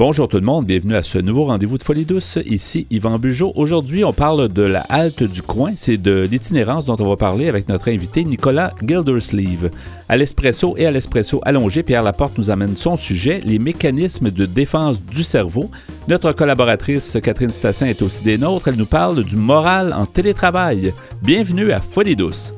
Bonjour 0.00 0.28
tout 0.28 0.38
le 0.38 0.46
monde, 0.46 0.64
bienvenue 0.64 0.94
à 0.94 1.02
ce 1.02 1.18
nouveau 1.18 1.44
rendez-vous 1.44 1.76
de 1.76 1.82
Folie 1.82 2.06
Douce. 2.06 2.38
Ici 2.46 2.86
Yvan 2.88 3.18
Bugeaud. 3.18 3.52
Aujourd'hui, 3.54 4.02
on 4.02 4.14
parle 4.14 4.48
de 4.48 4.62
la 4.62 4.80
halte 4.88 5.22
du 5.22 5.42
coin. 5.42 5.72
C'est 5.76 5.98
de 5.98 6.22
l'itinérance 6.22 6.86
dont 6.86 6.96
on 6.98 7.06
va 7.06 7.16
parler 7.16 7.50
avec 7.50 7.68
notre 7.68 7.90
invité 7.90 8.24
Nicolas 8.24 8.72
Gildersleeve. 8.80 9.70
À 10.08 10.16
l'espresso 10.16 10.74
et 10.78 10.86
à 10.86 10.90
l'espresso 10.90 11.42
allongé, 11.44 11.82
Pierre 11.82 12.02
Laporte 12.02 12.38
nous 12.38 12.48
amène 12.48 12.78
son 12.78 12.96
sujet, 12.96 13.42
les 13.44 13.58
mécanismes 13.58 14.30
de 14.30 14.46
défense 14.46 15.04
du 15.04 15.22
cerveau. 15.22 15.70
Notre 16.08 16.32
collaboratrice 16.32 17.18
Catherine 17.22 17.50
Stassin 17.50 17.84
est 17.84 18.00
aussi 18.00 18.22
des 18.22 18.38
nôtres. 18.38 18.68
Elle 18.68 18.76
nous 18.76 18.86
parle 18.86 19.22
du 19.22 19.36
moral 19.36 19.92
en 19.92 20.06
télétravail. 20.06 20.94
Bienvenue 21.20 21.72
à 21.72 21.78
Folie 21.78 22.16
Douce. 22.16 22.54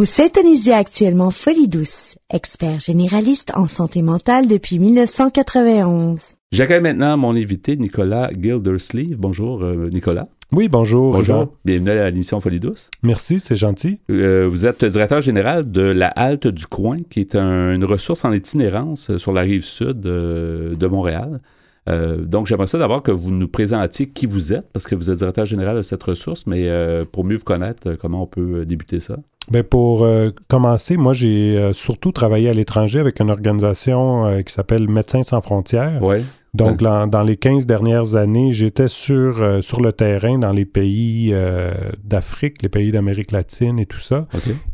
Vous 0.00 0.06
s'étonisez 0.06 0.72
actuellement 0.72 1.30
Folie 1.30 1.68
Douce, 1.68 2.16
expert 2.30 2.80
généraliste 2.80 3.52
en 3.54 3.66
santé 3.66 4.00
mentale 4.00 4.48
depuis 4.48 4.78
1991. 4.78 6.36
J'accueille 6.52 6.80
maintenant 6.80 7.18
mon 7.18 7.36
invité 7.36 7.76
Nicolas 7.76 8.30
Gildersleeve. 8.32 9.18
Bonjour 9.18 9.62
euh, 9.62 9.90
Nicolas. 9.92 10.28
Oui, 10.52 10.68
bonjour. 10.68 11.12
Bonjour. 11.12 11.54
Bienvenue 11.66 11.90
à 11.90 12.08
l'émission 12.08 12.40
Folie 12.40 12.60
Douce. 12.60 12.90
Merci, 13.02 13.40
c'est 13.40 13.58
gentil. 13.58 14.00
Euh, 14.10 14.48
vous 14.50 14.64
êtes 14.64 14.82
directeur 14.86 15.20
général 15.20 15.70
de 15.70 15.82
la 15.82 16.08
Halte 16.08 16.46
du 16.46 16.66
Coin, 16.66 17.00
qui 17.10 17.20
est 17.20 17.36
une 17.36 17.84
ressource 17.84 18.24
en 18.24 18.32
itinérance 18.32 19.14
sur 19.18 19.32
la 19.32 19.42
rive 19.42 19.66
sud 19.66 20.06
euh, 20.06 20.74
de 20.76 20.86
Montréal. 20.86 21.42
Euh, 21.88 22.24
donc, 22.24 22.46
j'aimerais 22.46 22.66
ça 22.66 22.78
d'abord 22.78 23.02
que 23.02 23.10
vous 23.10 23.30
nous 23.30 23.48
présentiez 23.48 24.08
qui 24.08 24.26
vous 24.26 24.52
êtes, 24.52 24.70
parce 24.72 24.86
que 24.86 24.94
vous 24.94 25.10
êtes 25.10 25.18
directeur 25.18 25.46
général 25.46 25.76
de 25.76 25.82
cette 25.82 26.02
ressource, 26.02 26.46
mais 26.46 26.68
euh, 26.68 27.04
pour 27.10 27.24
mieux 27.24 27.36
vous 27.36 27.44
connaître, 27.44 27.88
euh, 27.88 27.96
comment 28.00 28.22
on 28.22 28.26
peut 28.26 28.64
débuter 28.64 29.00
ça? 29.00 29.16
Bien, 29.50 29.64
pour 29.64 30.06
commencer, 30.48 30.96
moi, 30.96 31.12
j'ai 31.12 31.72
surtout 31.72 32.12
travaillé 32.12 32.48
à 32.48 32.54
l'étranger 32.54 33.00
avec 33.00 33.20
une 33.20 33.30
organisation 33.30 34.42
qui 34.42 34.52
s'appelle 34.52 34.88
Médecins 34.88 35.22
sans 35.22 35.40
frontières. 35.40 35.98
Oui. 36.02 36.18
Donc, 36.54 36.78
dans, 36.78 37.22
les 37.22 37.36
15 37.36 37.66
dernières 37.66 38.16
années, 38.16 38.52
j'étais 38.52 38.88
sur, 38.88 39.58
sur 39.62 39.80
le 39.80 39.92
terrain 39.92 40.38
dans 40.38 40.52
les 40.52 40.64
pays 40.64 41.34
d'Afrique, 42.02 42.62
les 42.62 42.68
pays 42.68 42.92
d'Amérique 42.92 43.32
latine 43.32 43.78
et 43.78 43.86
tout 43.86 44.00
ça. 44.00 44.26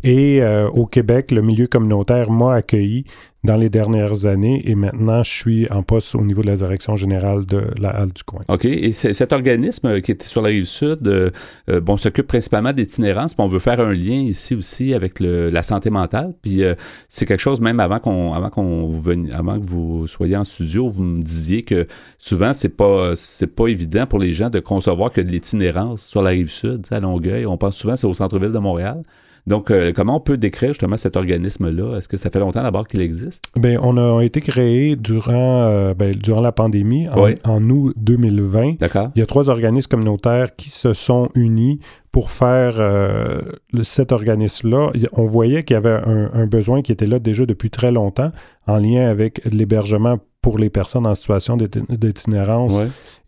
Et 0.03 0.42
au 0.75 0.87
Québec, 0.87 1.31
le 1.31 1.43
milieu 1.43 1.67
communautaire 1.67 2.31
m'a 2.31 2.55
accueilli 2.55 3.05
dans 3.47 3.56
les 3.56 3.70
dernières 3.70 4.27
années 4.27 4.62
et 4.69 4.75
maintenant 4.75 5.22
je 5.22 5.30
suis 5.30 5.70
en 5.70 5.83
poste 5.83 6.14
au 6.14 6.22
niveau 6.22 6.42
de 6.42 6.48
la 6.48 6.56
direction 6.56 6.97
générale 6.97 7.47
de 7.47 7.62
la 7.78 7.91
halle 7.91 8.12
du 8.12 8.22
coin. 8.25 8.42
OK. 8.48 8.64
Et 8.64 8.92
cet 8.92 9.33
organisme 9.33 10.00
qui 10.00 10.11
était 10.12 10.27
sur 10.27 10.42
la 10.42 10.48
rive 10.48 10.66
sud, 10.66 11.06
euh, 11.06 11.30
euh, 11.70 11.80
bon, 11.80 11.97
s'occupe 11.97 12.27
principalement 12.27 12.72
d'itinérance, 12.72 13.38
mais 13.38 13.44
on 13.44 13.48
veut 13.48 13.61
faire 13.61 13.80
un 13.80 13.92
lien 13.92 14.20
ici 14.20 14.55
aussi 14.55 14.92
avec 14.92 15.20
la 15.20 15.62
santé 15.62 15.91
mentale. 15.91 16.34
Puis 16.42 16.62
euh, 16.62 16.75
c'est 17.08 17.25
quelque 17.25 17.41
chose, 17.41 17.61
même 17.61 17.80
avant 17.80 18.00
qu'on 18.00 18.34
avant 18.34 18.50
qu'on 18.50 18.92
avant 19.33 19.58
que 19.58 19.64
vous 19.64 20.06
soyez 20.06 20.36
en 20.36 20.44
studio, 20.44 20.91
vous 20.91 21.03
me 21.03 21.22
disiez 21.22 21.62
que 21.62 21.86
souvent 22.19 22.53
c'est 22.53 22.77
pas 22.77 23.12
c'est 23.14 23.47
pas 23.47 23.69
évident 23.69 24.06
pour 24.06 24.19
les 24.19 24.33
gens 24.33 24.50
de 24.50 24.60
concevoir 24.60 25.12
que 25.12 25.20
de 25.20 25.31
l'itinérance 25.31 26.05
sur 26.05 26.22
la 26.22 26.31
rive 26.31 26.50
sud, 26.50 26.84
à 26.91 27.00
Longueuil. 27.00 27.47
On 27.47 27.56
pense 27.56 27.77
souvent 27.77 27.97
c'est 27.97 28.06
au 28.06 28.14
centre-ville 28.14 28.53
de 28.53 28.58
Montréal. 28.58 29.03
Donc, 29.47 29.70
euh, 29.70 29.92
comment 29.94 30.16
on 30.16 30.20
peut 30.20 30.36
décrire 30.36 30.70
justement 30.70 30.97
cet 30.97 31.16
organisme-là? 31.16 31.97
Est-ce 31.97 32.08
que 32.08 32.16
ça 32.16 32.30
fait 32.30 32.41
longtemps 32.41 32.62
d'abord 32.62 32.89
qu'il 32.89 33.00
existe? 33.00 33.53
Bien, 33.56 33.78
on 33.80 33.97
a 33.97 34.22
été 34.22 34.41
créé 34.41 34.97
durant, 34.97 35.62
euh, 35.62 35.94
ben, 35.94 36.12
durant 36.14 36.41
la 36.41 36.50
pandémie, 36.50 37.08
en, 37.44 37.70
août 37.70 37.94
2020. 37.97 38.78
D'accord. 38.80 39.11
Il 39.14 39.20
y 39.20 39.22
a 39.22 39.27
trois 39.27 39.48
organismes 39.48 39.88
communautaires 39.88 40.56
qui 40.56 40.70
se 40.70 40.94
sont 40.94 41.28
unis 41.34 41.78
pour 42.11 42.30
faire 42.30 42.77
euh, 42.80 43.41
cet 43.83 44.11
organisme-là. 44.11 44.91
On 45.12 45.27
voyait 45.27 45.62
qu'il 45.62 45.75
y 45.75 45.77
avait 45.77 46.00
un, 46.05 46.47
besoin 46.47 46.83
qui 46.83 46.91
était 46.91 47.06
là 47.06 47.20
déjà 47.20 47.47
depuis 47.47 47.70
très 47.70 47.92
longtemps 47.92 48.33
en 48.66 48.78
lien 48.78 49.08
avec 49.08 49.44
l'hébergement 49.44 50.19
pour 50.42 50.58
les 50.58 50.70
personnes 50.70 51.06
en 51.06 51.14
situation 51.14 51.56
d'itinérance. 51.56 52.84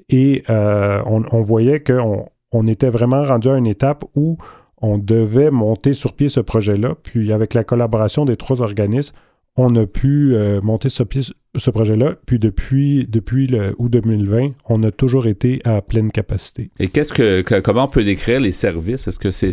Et 0.09 0.43
on, 0.49 1.23
on, 1.31 1.43
voyait 1.43 1.81
qu'on 1.81 2.27
on 2.51 2.67
était 2.67 2.91
vraiment 2.91 3.23
rendu 3.25 3.49
à 3.49 3.57
une 3.57 3.67
étape 3.67 4.05
où 4.15 4.39
on 4.83 4.99
devait 4.99 5.51
monter 5.51 5.93
sur 5.93 6.15
pied 6.15 6.29
ce 6.29 6.41
projet-là. 6.41 6.95
Puis 7.03 7.33
avec 7.33 7.55
la 7.55 7.65
collaboration 7.65 8.25
des 8.25 8.37
trois 8.37 8.61
organismes, 8.63 9.15
on 9.59 9.75
a 9.75 9.87
pu 9.87 10.35
euh, 10.35 10.61
monter 10.63 10.89
sur 10.89 11.07
pied 11.07 11.23
ce 11.57 11.71
projet-là. 11.71 12.15
Puis 12.27 12.39
depuis, 12.39 13.07
depuis 13.09 13.49
le 13.49 13.75
août 13.79 13.91
2020, 13.91 14.51
on 14.69 14.83
a 14.85 14.93
toujours 14.93 15.27
été 15.27 15.61
à 15.65 15.83
pleine 15.83 16.11
capacité. 16.11 16.71
Et 16.79 16.89
qu'est-ce 16.89 17.13
que, 17.13 17.43
comment 17.61 17.85
on 17.85 17.89
peut 17.89 18.05
décrire 18.05 18.39
les 18.39 18.53
services? 18.53 19.09
Est-ce 19.09 19.19
que 19.19 19.31
c'est, 19.33 19.51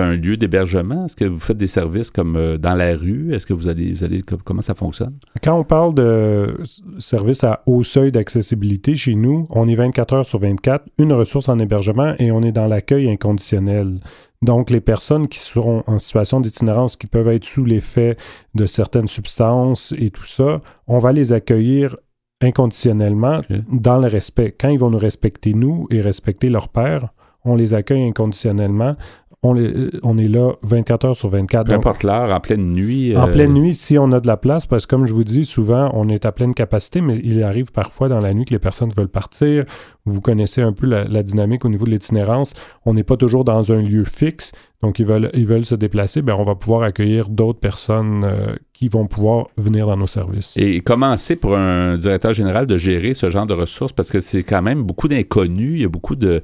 un, 0.00 0.14
lieu 0.14 0.36
d'hébergement? 0.36 1.06
Est-ce 1.06 1.16
que 1.16 1.24
vous 1.24 1.40
faites 1.40 1.56
des 1.56 1.66
services 1.66 2.10
comme 2.12 2.36
euh, 2.36 2.56
dans 2.56 2.74
la 2.74 2.94
rue? 2.96 3.34
Est-ce 3.34 3.46
que 3.46 3.52
vous 3.52 3.68
allez, 3.68 3.90
vous 3.90 4.04
allez, 4.04 4.22
comment 4.22 4.62
ça 4.62 4.74
fonctionne? 4.74 5.14
Quand 5.42 5.58
on 5.58 5.64
parle 5.64 5.94
de 5.94 6.56
services 6.98 7.42
à 7.42 7.62
haut 7.66 7.82
seuil 7.82 8.12
d'accessibilité 8.12 8.94
chez 8.94 9.16
nous, 9.16 9.46
on 9.50 9.66
est 9.66 9.74
24 9.74 10.14
heures 10.14 10.26
sur 10.26 10.38
24, 10.38 10.84
une 10.98 11.12
ressource 11.12 11.48
en 11.48 11.58
hébergement 11.58 12.14
et 12.18 12.30
on 12.30 12.42
est 12.42 12.52
dans 12.52 12.68
l'accueil 12.68 13.10
inconditionnel. 13.10 13.98
Donc, 14.42 14.70
les 14.70 14.80
personnes 14.80 15.28
qui 15.28 15.38
seront 15.38 15.82
en 15.86 15.98
situation 15.98 16.40
d'itinérance, 16.40 16.96
qui 16.96 17.06
peuvent 17.06 17.28
être 17.28 17.44
sous 17.44 17.64
l'effet 17.64 18.16
de 18.54 18.66
certaines 18.66 19.08
substances 19.08 19.94
et 19.98 20.10
tout 20.10 20.26
ça, 20.26 20.60
on 20.86 20.98
va 20.98 21.12
les 21.12 21.32
accueillir 21.32 21.96
inconditionnellement 22.40 23.42
dans 23.68 23.98
le 23.98 24.06
respect. 24.06 24.54
Quand 24.58 24.68
ils 24.68 24.78
vont 24.78 24.90
nous 24.90 24.98
respecter, 24.98 25.54
nous, 25.54 25.88
et 25.90 26.00
respecter 26.00 26.50
leur 26.50 26.68
père, 26.68 27.08
on 27.44 27.56
les 27.56 27.74
accueille 27.74 28.04
inconditionnellement 28.04 28.96
on, 29.42 29.56
est 29.56 30.28
là 30.28 30.52
24 30.62 31.04
heures 31.04 31.16
sur 31.16 31.28
24. 31.28 31.68
Peu 31.68 31.72
importe 31.72 32.02
l'heure, 32.02 32.32
en 32.32 32.40
pleine 32.40 32.72
nuit. 32.72 33.16
En 33.16 33.28
euh, 33.28 33.32
pleine 33.32 33.52
nuit, 33.52 33.72
si 33.72 33.96
on 33.96 34.10
a 34.10 34.18
de 34.18 34.26
la 34.26 34.36
place, 34.36 34.66
parce 34.66 34.84
que 34.84 34.90
comme 34.90 35.06
je 35.06 35.12
vous 35.12 35.22
dis, 35.22 35.44
souvent, 35.44 35.90
on 35.94 36.08
est 36.08 36.26
à 36.26 36.32
pleine 36.32 36.54
capacité, 36.54 37.00
mais 37.00 37.20
il 37.22 37.42
arrive 37.44 37.70
parfois 37.70 38.08
dans 38.08 38.20
la 38.20 38.34
nuit 38.34 38.46
que 38.46 38.52
les 38.52 38.58
personnes 38.58 38.90
veulent 38.96 39.08
partir. 39.08 39.64
Vous 40.06 40.20
connaissez 40.20 40.60
un 40.60 40.72
peu 40.72 40.86
la, 40.86 41.22
dynamique 41.22 41.64
au 41.64 41.68
niveau 41.68 41.84
de 41.84 41.90
l'itinérance. 41.90 42.52
On 42.84 42.94
n'est 42.94 43.04
pas 43.04 43.16
toujours 43.16 43.44
dans 43.44 43.70
un 43.70 43.80
lieu 43.80 44.02
fixe, 44.04 44.52
donc 44.80 45.00
ils 45.00 45.06
veulent, 45.06 45.30
ils 45.34 45.46
veulent 45.46 45.64
se 45.64 45.74
déplacer. 45.74 46.22
Bien, 46.22 46.36
on 46.36 46.44
va 46.44 46.54
pouvoir 46.54 46.82
accueillir 46.82 47.28
d'autres 47.28 47.58
personnes 47.58 48.22
euh, 48.22 48.54
qui 48.72 48.88
vont 48.88 49.08
pouvoir 49.08 49.48
venir 49.56 49.88
dans 49.88 49.96
nos 49.96 50.06
services. 50.06 50.56
Et 50.56 50.82
comment 50.82 51.16
c'est 51.16 51.34
pour 51.34 51.56
un 51.56 51.96
directeur 51.96 52.32
général 52.32 52.68
de 52.68 52.76
gérer 52.76 53.12
ce 53.12 53.28
genre 53.28 53.46
de 53.46 53.54
ressources? 53.54 53.92
Parce 53.92 54.08
que 54.08 54.20
c'est 54.20 54.44
quand 54.44 54.62
même 54.62 54.84
beaucoup 54.84 55.08
d'inconnus, 55.08 55.72
il 55.74 55.80
y 55.80 55.84
a 55.84 55.88
beaucoup 55.88 56.14
de, 56.14 56.42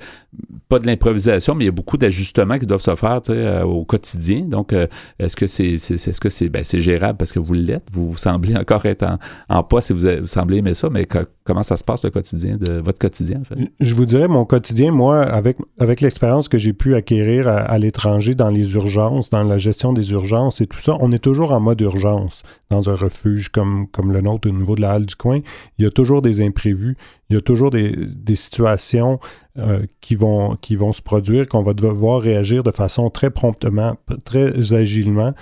pas 0.69 0.81
de 0.81 0.87
l'improvisation, 0.89 1.55
mais 1.55 1.65
il 1.65 1.67
y 1.67 1.69
a 1.69 1.73
beaucoup 1.73 1.97
d'ajustements 1.97 2.59
qui 2.59 2.67
doivent 2.67 2.83
se 2.83 2.97
faire 2.97 3.21
euh, 3.31 3.63
au 3.63 3.85
quotidien. 3.85 4.41
Donc, 4.41 4.73
euh, 4.73 4.89
est-ce 5.21 5.37
que 5.37 5.47
c'est 5.47 5.75
est, 5.75 5.79
ce 5.79 6.21
que 6.21 6.29
c'est 6.29 6.49
ben, 6.49 6.65
gérable 6.65 7.19
parce 7.19 7.31
que 7.31 7.39
vous 7.39 7.55
l'êtes? 7.55 7.87
Vous, 7.93 8.17
semblez 8.17 8.57
encore 8.57 8.85
être 8.87 9.05
en, 9.05 9.19
en 9.49 9.63
poste 9.63 9.93
et 9.93 9.95
vous, 9.95 10.27
semblez 10.27 10.57
aimer 10.57 10.75
ça, 10.75 10.89
mais 10.91 11.07
comment 11.45 11.63
ça 11.63 11.77
se 11.77 11.85
passe 11.85 12.03
le 12.03 12.11
quotidien, 12.11 12.57
de 12.57 12.81
votre 12.81 12.99
quotidien? 12.99 13.43
En 13.43 13.45
fait? 13.45 13.71
Je 13.79 13.95
vous 13.95 14.07
dirais, 14.07 14.27
mon 14.27 14.45
quotidien, 14.45 14.91
moi, 14.91 15.23
avec, 15.23 15.57
avec 15.79 16.01
l'expérience 16.01 16.49
que 16.49 16.59
j'ai 16.59 16.73
pu 16.73 16.97
acquérir 16.97 17.47
à 17.47 17.79
l'étranger 17.79 18.24
dans 18.33 18.49
les 18.49 18.75
urgences, 18.75 19.29
dans 19.29 19.43
la 19.43 19.59
gestion 19.59 19.93
des 19.93 20.13
urgences 20.13 20.63
et 20.63 20.67
tout 20.67 20.79
ça, 20.79 20.97
on 21.01 21.13
est 21.13 21.19
toujours 21.19 21.53
en 21.53 21.61
mode 21.61 21.81
urgence 21.83 22.43
dans 22.71 22.89
un 22.89 22.97
refuge 22.97 23.51
comme, 23.51 23.87
comme 23.89 24.13
le 24.13 24.23
nôtre 24.23 24.49
au 24.49 24.53
niveau 24.53 24.75
de 24.75 24.81
la 24.81 24.93
halle 24.93 25.07
du 25.07 25.15
coin. 25.15 25.41
Il 25.79 25.85
y 25.85 25.87
a 25.87 25.91
toujours 25.91 26.23
des 26.23 26.41
imprévus, 26.41 26.97
il 27.31 27.35
y 27.35 27.39
a 27.39 27.41
toujours 27.41 27.71
des, 27.71 27.95
situations 28.35 29.19
euh, 29.57 29.87
qui, 30.01 30.15
vont, 30.15 30.57
qui 30.57 30.77
vont 30.77 30.93
se 30.93 31.01
produire, 31.01 31.49
qu'on 31.49 31.63
va 31.63 31.73
devoir 31.73 32.21
réagir 32.21 32.63
de 32.63 32.71
façon 32.71 33.09
très 33.09 33.31
promptement, 33.31 33.97
très 34.25 34.75
agilement. 34.75 35.33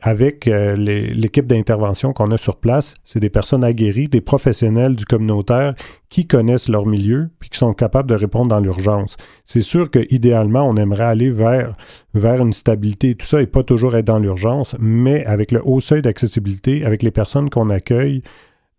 Avec 0.00 0.48
euh, 0.48 0.74
l'équipe 0.76 1.46
d'intervention 1.46 2.12
qu'on 2.12 2.30
a 2.32 2.36
sur 2.36 2.56
place, 2.56 2.94
c'est 3.04 3.20
des 3.20 3.30
personnes 3.30 3.62
aguerries, 3.62 4.08
des 4.08 4.20
professionnels 4.20 4.96
du 4.96 5.04
communautaire 5.04 5.74
qui 6.08 6.26
connaissent 6.26 6.68
leur 6.68 6.86
milieu 6.86 7.30
puis 7.38 7.48
qui 7.50 7.58
sont 7.58 7.72
capables 7.72 8.08
de 8.08 8.14
répondre 8.14 8.48
dans 8.48 8.60
l'urgence. 8.60 9.16
C'est 9.44 9.62
sûr 9.62 9.90
qu'idéalement, 9.90 10.68
on 10.68 10.76
aimerait 10.76 11.04
aller 11.04 11.30
vers, 11.30 11.76
vers 12.14 12.42
une 12.42 12.52
stabilité 12.52 13.10
et 13.10 13.14
tout 13.14 13.26
ça 13.26 13.40
et 13.40 13.46
pas 13.46 13.62
toujours 13.62 13.96
être 13.96 14.06
dans 14.06 14.18
l'urgence, 14.18 14.76
mais 14.80 15.24
avec 15.24 15.52
le 15.52 15.60
haut 15.64 15.80
seuil 15.80 16.02
d'accessibilité, 16.02 16.84
avec 16.84 17.02
les 17.02 17.10
personnes 17.10 17.48
qu'on 17.48 17.70
accueille, 17.70 18.22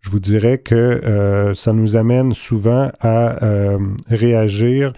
je 0.04 0.10
vous 0.10 0.20
dirais 0.20 0.58
que 0.58 0.74
euh, 0.74 1.54
ça 1.54 1.72
nous 1.72 1.96
amène 1.96 2.34
souvent 2.34 2.90
à 3.00 3.42
euh, 3.42 3.78
réagir 4.08 4.92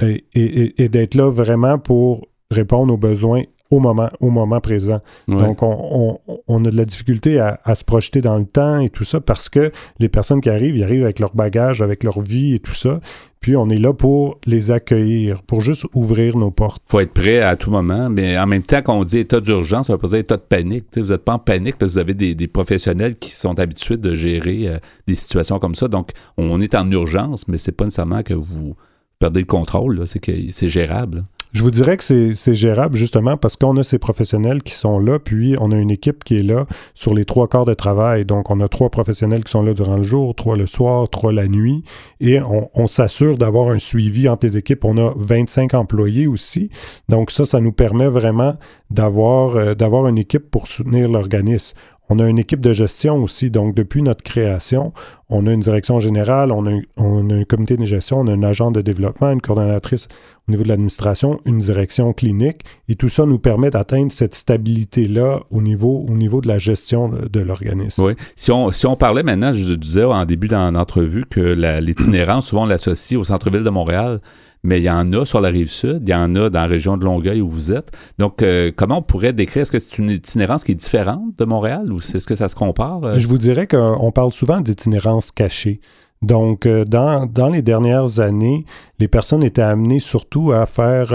et, 0.00 0.88
d'être 0.88 1.14
là 1.14 1.30
vraiment 1.30 1.78
pour 1.78 2.28
répondre 2.50 2.92
aux 2.92 2.98
besoins 2.98 3.44
au 3.72 3.80
moment, 3.80 4.10
au 4.20 4.30
moment 4.30 4.60
présent. 4.60 5.00
Donc, 5.28 5.62
on, 5.62 6.18
a 6.64 6.70
de 6.70 6.76
la 6.76 6.84
difficulté 6.84 7.40
à, 7.40 7.74
se 7.74 7.84
projeter 7.84 8.20
dans 8.20 8.36
le 8.36 8.44
temps 8.44 8.80
et 8.80 8.90
tout 8.90 9.04
ça 9.04 9.20
parce 9.20 9.48
que 9.48 9.72
les 9.98 10.08
personnes 10.08 10.40
qui 10.40 10.50
arrivent, 10.50 10.76
ils 10.76 10.84
arrivent 10.84 11.04
avec 11.04 11.18
leur 11.18 11.34
bagage, 11.34 11.80
avec 11.80 12.04
leur 12.04 12.20
vie 12.20 12.54
et 12.54 12.58
tout 12.58 12.74
ça. 12.74 13.00
Puis 13.40 13.56
on 13.56 13.68
est 13.70 13.78
là 13.78 13.92
pour 13.92 14.38
les 14.46 14.70
accueillir, 14.70 15.42
pour 15.42 15.62
juste 15.62 15.84
ouvrir 15.94 16.36
nos 16.36 16.52
portes. 16.52 16.80
faut 16.86 17.00
être 17.00 17.12
prêt 17.12 17.40
à 17.40 17.56
tout 17.56 17.72
moment, 17.72 18.08
mais 18.08 18.38
en 18.38 18.46
même 18.46 18.62
temps, 18.62 18.82
quand 18.84 18.96
on 18.96 19.02
dit 19.02 19.18
état 19.18 19.40
d'urgence, 19.40 19.88
ça 19.88 19.94
veut 19.94 19.98
pas 19.98 20.06
dire 20.06 20.18
état 20.18 20.36
de 20.36 20.42
panique. 20.42 20.84
vous 20.94 21.06
n'êtes 21.06 21.24
pas 21.24 21.32
en 21.32 21.38
panique 21.40 21.76
parce 21.76 21.90
que 21.90 21.94
vous 21.94 21.98
avez 21.98 22.14
des, 22.14 22.46
professionnels 22.46 23.16
qui 23.16 23.30
sont 23.30 23.58
habitués 23.58 23.96
de 23.96 24.14
gérer 24.14 24.68
euh, 24.68 24.78
des 25.08 25.16
situations 25.16 25.58
comme 25.58 25.74
ça. 25.74 25.88
Donc, 25.88 26.10
on 26.36 26.60
est 26.60 26.76
en 26.76 26.88
urgence, 26.92 27.48
mais 27.48 27.56
c'est 27.56 27.72
pas 27.72 27.84
nécessairement 27.84 28.22
que 28.22 28.34
vous 28.34 28.76
perdez 29.18 29.40
le 29.40 29.46
contrôle, 29.46 30.06
c'est 30.06 30.20
que 30.20 30.32
c'est 30.52 30.68
gérable. 30.68 31.24
Je 31.52 31.62
vous 31.62 31.70
dirais 31.70 31.98
que 31.98 32.32
c'est 32.32 32.54
gérable 32.54 32.96
justement 32.96 33.36
parce 33.36 33.56
qu'on 33.56 33.76
a 33.76 33.84
ces 33.84 33.98
professionnels 33.98 34.62
qui 34.62 34.72
sont 34.72 34.98
là, 34.98 35.18
puis 35.18 35.54
on 35.60 35.70
a 35.70 35.76
une 35.76 35.90
équipe 35.90 36.24
qui 36.24 36.38
est 36.38 36.42
là 36.42 36.66
sur 36.94 37.12
les 37.12 37.26
trois 37.26 37.46
quarts 37.46 37.66
de 37.66 37.74
travail. 37.74 38.24
Donc, 38.24 38.50
on 38.50 38.58
a 38.60 38.68
trois 38.68 38.88
professionnels 38.88 39.44
qui 39.44 39.50
sont 39.50 39.62
là 39.62 39.74
durant 39.74 39.98
le 39.98 40.02
jour, 40.02 40.34
trois 40.34 40.56
le 40.56 40.66
soir, 40.66 41.10
trois 41.10 41.30
la 41.30 41.48
nuit, 41.48 41.84
et 42.20 42.40
on, 42.40 42.86
s'assure 42.86 43.36
d'avoir 43.36 43.68
un 43.68 43.78
suivi 43.78 44.30
entre 44.30 44.46
les 44.46 44.56
équipes. 44.56 44.84
On 44.86 44.96
a 44.96 45.12
25 45.16 45.74
employés 45.74 46.26
aussi. 46.26 46.70
Donc, 47.10 47.30
ça, 47.30 47.44
ça 47.44 47.60
nous 47.60 47.72
permet 47.72 48.08
vraiment 48.08 48.56
d'avoir 48.90 49.56
euh, 49.56 50.08
une 50.08 50.18
équipe 50.18 50.50
pour 50.50 50.68
soutenir 50.68 51.10
l'organisme. 51.10 51.76
On 52.12 52.18
a 52.18 52.28
une 52.28 52.38
équipe 52.38 52.60
de 52.60 52.74
gestion 52.74 53.22
aussi. 53.22 53.50
Donc, 53.50 53.74
depuis 53.74 54.02
notre 54.02 54.22
création, 54.22 54.92
on 55.30 55.46
a 55.46 55.50
une 55.50 55.60
direction 55.60 55.98
générale, 55.98 56.52
on 56.52 56.66
a, 56.66 56.72
un, 56.98 57.44
comité 57.44 57.78
de 57.78 57.86
gestion, 57.86 58.20
on 58.20 58.26
a 58.26 58.32
un 58.32 58.42
agent 58.42 58.70
de 58.70 58.82
développement, 58.82 59.32
une 59.32 59.40
coordonnatrice 59.40 60.08
au 60.46 60.50
niveau 60.50 60.62
de 60.62 60.68
l'administration, 60.68 61.40
une 61.46 61.60
direction 61.60 62.12
clinique. 62.12 62.64
Et 62.90 62.96
tout 62.96 63.08
ça 63.08 63.24
nous 63.24 63.38
permet 63.38 63.70
d'atteindre 63.70 64.12
cette 64.12 64.34
stabilité-là 64.34 65.40
au 65.50 65.62
niveau, 65.62 66.04
au 66.06 66.12
niveau 66.12 66.42
de 66.42 66.48
la 66.48 66.58
gestion 66.58 67.08
de, 67.08 67.40
l'organisme. 67.40 68.04
Oui. 68.04 68.12
Si 68.36 68.52
on, 68.52 68.70
si 68.72 68.84
on 68.84 68.94
parlait 68.94 69.22
maintenant, 69.22 69.54
je 69.54 69.72
disais 69.72 70.04
en 70.04 70.26
début 70.26 70.48
d'entrevue 70.48 71.24
que 71.24 71.40
l'itinérance, 71.80 72.48
souvent 72.48 72.64
on 72.64 72.66
l'associe 72.66 73.18
au 73.18 73.24
centre-ville 73.24 73.64
de 73.64 73.70
Montréal 73.70 74.20
mais 74.64 74.80
il 74.80 74.84
y 74.84 74.90
en 74.90 75.12
a 75.12 75.24
sur 75.24 75.40
la 75.40 75.48
rive 75.48 75.70
sud, 75.70 76.02
il 76.06 76.10
y 76.10 76.14
en 76.14 76.34
a 76.34 76.50
dans 76.50 76.60
la 76.60 76.66
région 76.66 76.96
de 76.96 77.04
Longueuil 77.04 77.40
où 77.40 77.48
vous 77.48 77.72
êtes. 77.72 77.90
Donc, 78.18 78.42
euh, 78.42 78.70
comment 78.74 78.98
on 78.98 79.02
pourrait 79.02 79.32
décrire, 79.32 79.62
est-ce 79.62 79.72
que 79.72 79.78
c'est 79.78 79.98
une 79.98 80.10
itinérance 80.10 80.64
qui 80.64 80.72
est 80.72 80.76
différente 80.76 81.36
de 81.36 81.44
Montréal 81.44 81.92
ou 81.92 81.98
est-ce 81.98 82.26
que 82.26 82.34
ça 82.34 82.48
se 82.48 82.54
compare? 82.54 83.02
Euh? 83.04 83.18
Je 83.18 83.26
vous 83.26 83.38
dirais 83.38 83.66
qu'on 83.66 84.12
parle 84.12 84.32
souvent 84.32 84.60
d'itinérance 84.60 85.32
cachée. 85.32 85.80
Donc, 86.22 86.66
euh, 86.66 86.84
dans, 86.84 87.26
dans, 87.26 87.48
les 87.48 87.62
dernières 87.62 88.20
années, 88.20 88.64
les 88.98 89.08
personnes 89.08 89.42
étaient 89.42 89.60
amenées 89.60 90.00
surtout 90.00 90.52
à 90.52 90.66
faire, 90.66 91.08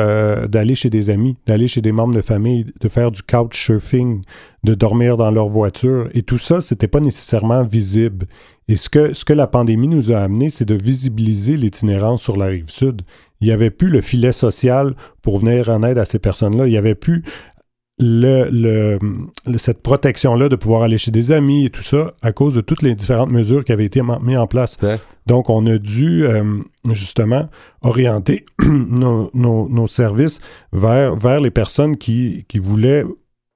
d'aller 0.49 0.75
chez 0.75 0.89
des 0.89 1.09
amis, 1.09 1.37
d'aller 1.45 1.67
chez 1.67 1.81
des 1.81 1.93
membres 1.93 2.13
de 2.13 2.21
famille, 2.21 2.65
de 2.81 2.89
faire 2.89 3.11
du 3.11 3.23
couchsurfing, 3.23 4.21
de 4.63 4.73
dormir 4.73 5.15
dans 5.15 5.31
leur 5.31 5.47
voiture. 5.47 6.09
Et 6.13 6.23
tout 6.23 6.37
ça, 6.37 6.59
c'était 6.59 6.89
pas 6.89 6.99
nécessairement 6.99 7.63
visible. 7.63 8.27
Et 8.67 8.75
ce 8.75 8.89
que, 8.89 9.13
ce 9.13 9.23
que 9.23 9.33
la 9.33 9.47
pandémie 9.47 9.87
nous 9.87 10.11
a 10.11 10.17
amené, 10.17 10.49
c'est 10.49 10.65
de 10.65 10.75
visibiliser 10.75 11.55
l'itinérance 11.55 12.21
sur 12.21 12.35
la 12.35 12.47
rive 12.47 12.69
sud. 12.69 13.03
Il 13.39 13.47
n'y 13.47 13.53
avait 13.53 13.69
plus 13.69 13.87
le 13.87 14.01
filet 14.01 14.33
social 14.33 14.93
pour 15.21 15.37
venir 15.37 15.69
en 15.69 15.83
aide 15.83 15.97
à 15.97 16.05
ces 16.05 16.19
personnes-là. 16.19 16.67
Il 16.67 16.71
n'y 16.71 16.77
avait 16.77 16.95
plus 16.95 17.23
le, 17.99 18.99
cette 19.57 19.81
protection-là 19.81 20.49
de 20.49 20.55
pouvoir 20.55 20.83
aller 20.83 20.97
chez 20.97 21.11
des 21.11 21.31
amis 21.31 21.65
et 21.65 21.69
tout 21.69 21.81
ça 21.81 22.13
à 22.21 22.31
cause 22.31 22.53
de 22.53 22.61
toutes 22.61 22.81
les 22.81 22.95
différentes 22.95 23.31
mesures 23.31 23.65
qui 23.65 23.71
avaient 23.71 23.85
été 23.85 24.01
mises 24.21 24.37
en 24.37 24.47
place. 24.47 24.77
Donc, 25.25 25.49
on 25.49 25.65
a 25.65 25.77
dû 25.77 26.25
euh, 26.25 26.59
justement 26.91 27.49
orienter 27.81 28.45
nos, 28.63 29.87
services 29.87 30.39
vers, 30.71 31.15
vers 31.15 31.39
les 31.39 31.51
personnes 31.51 31.97
qui, 31.97 32.45
qui 32.47 32.59
voulaient 32.59 33.03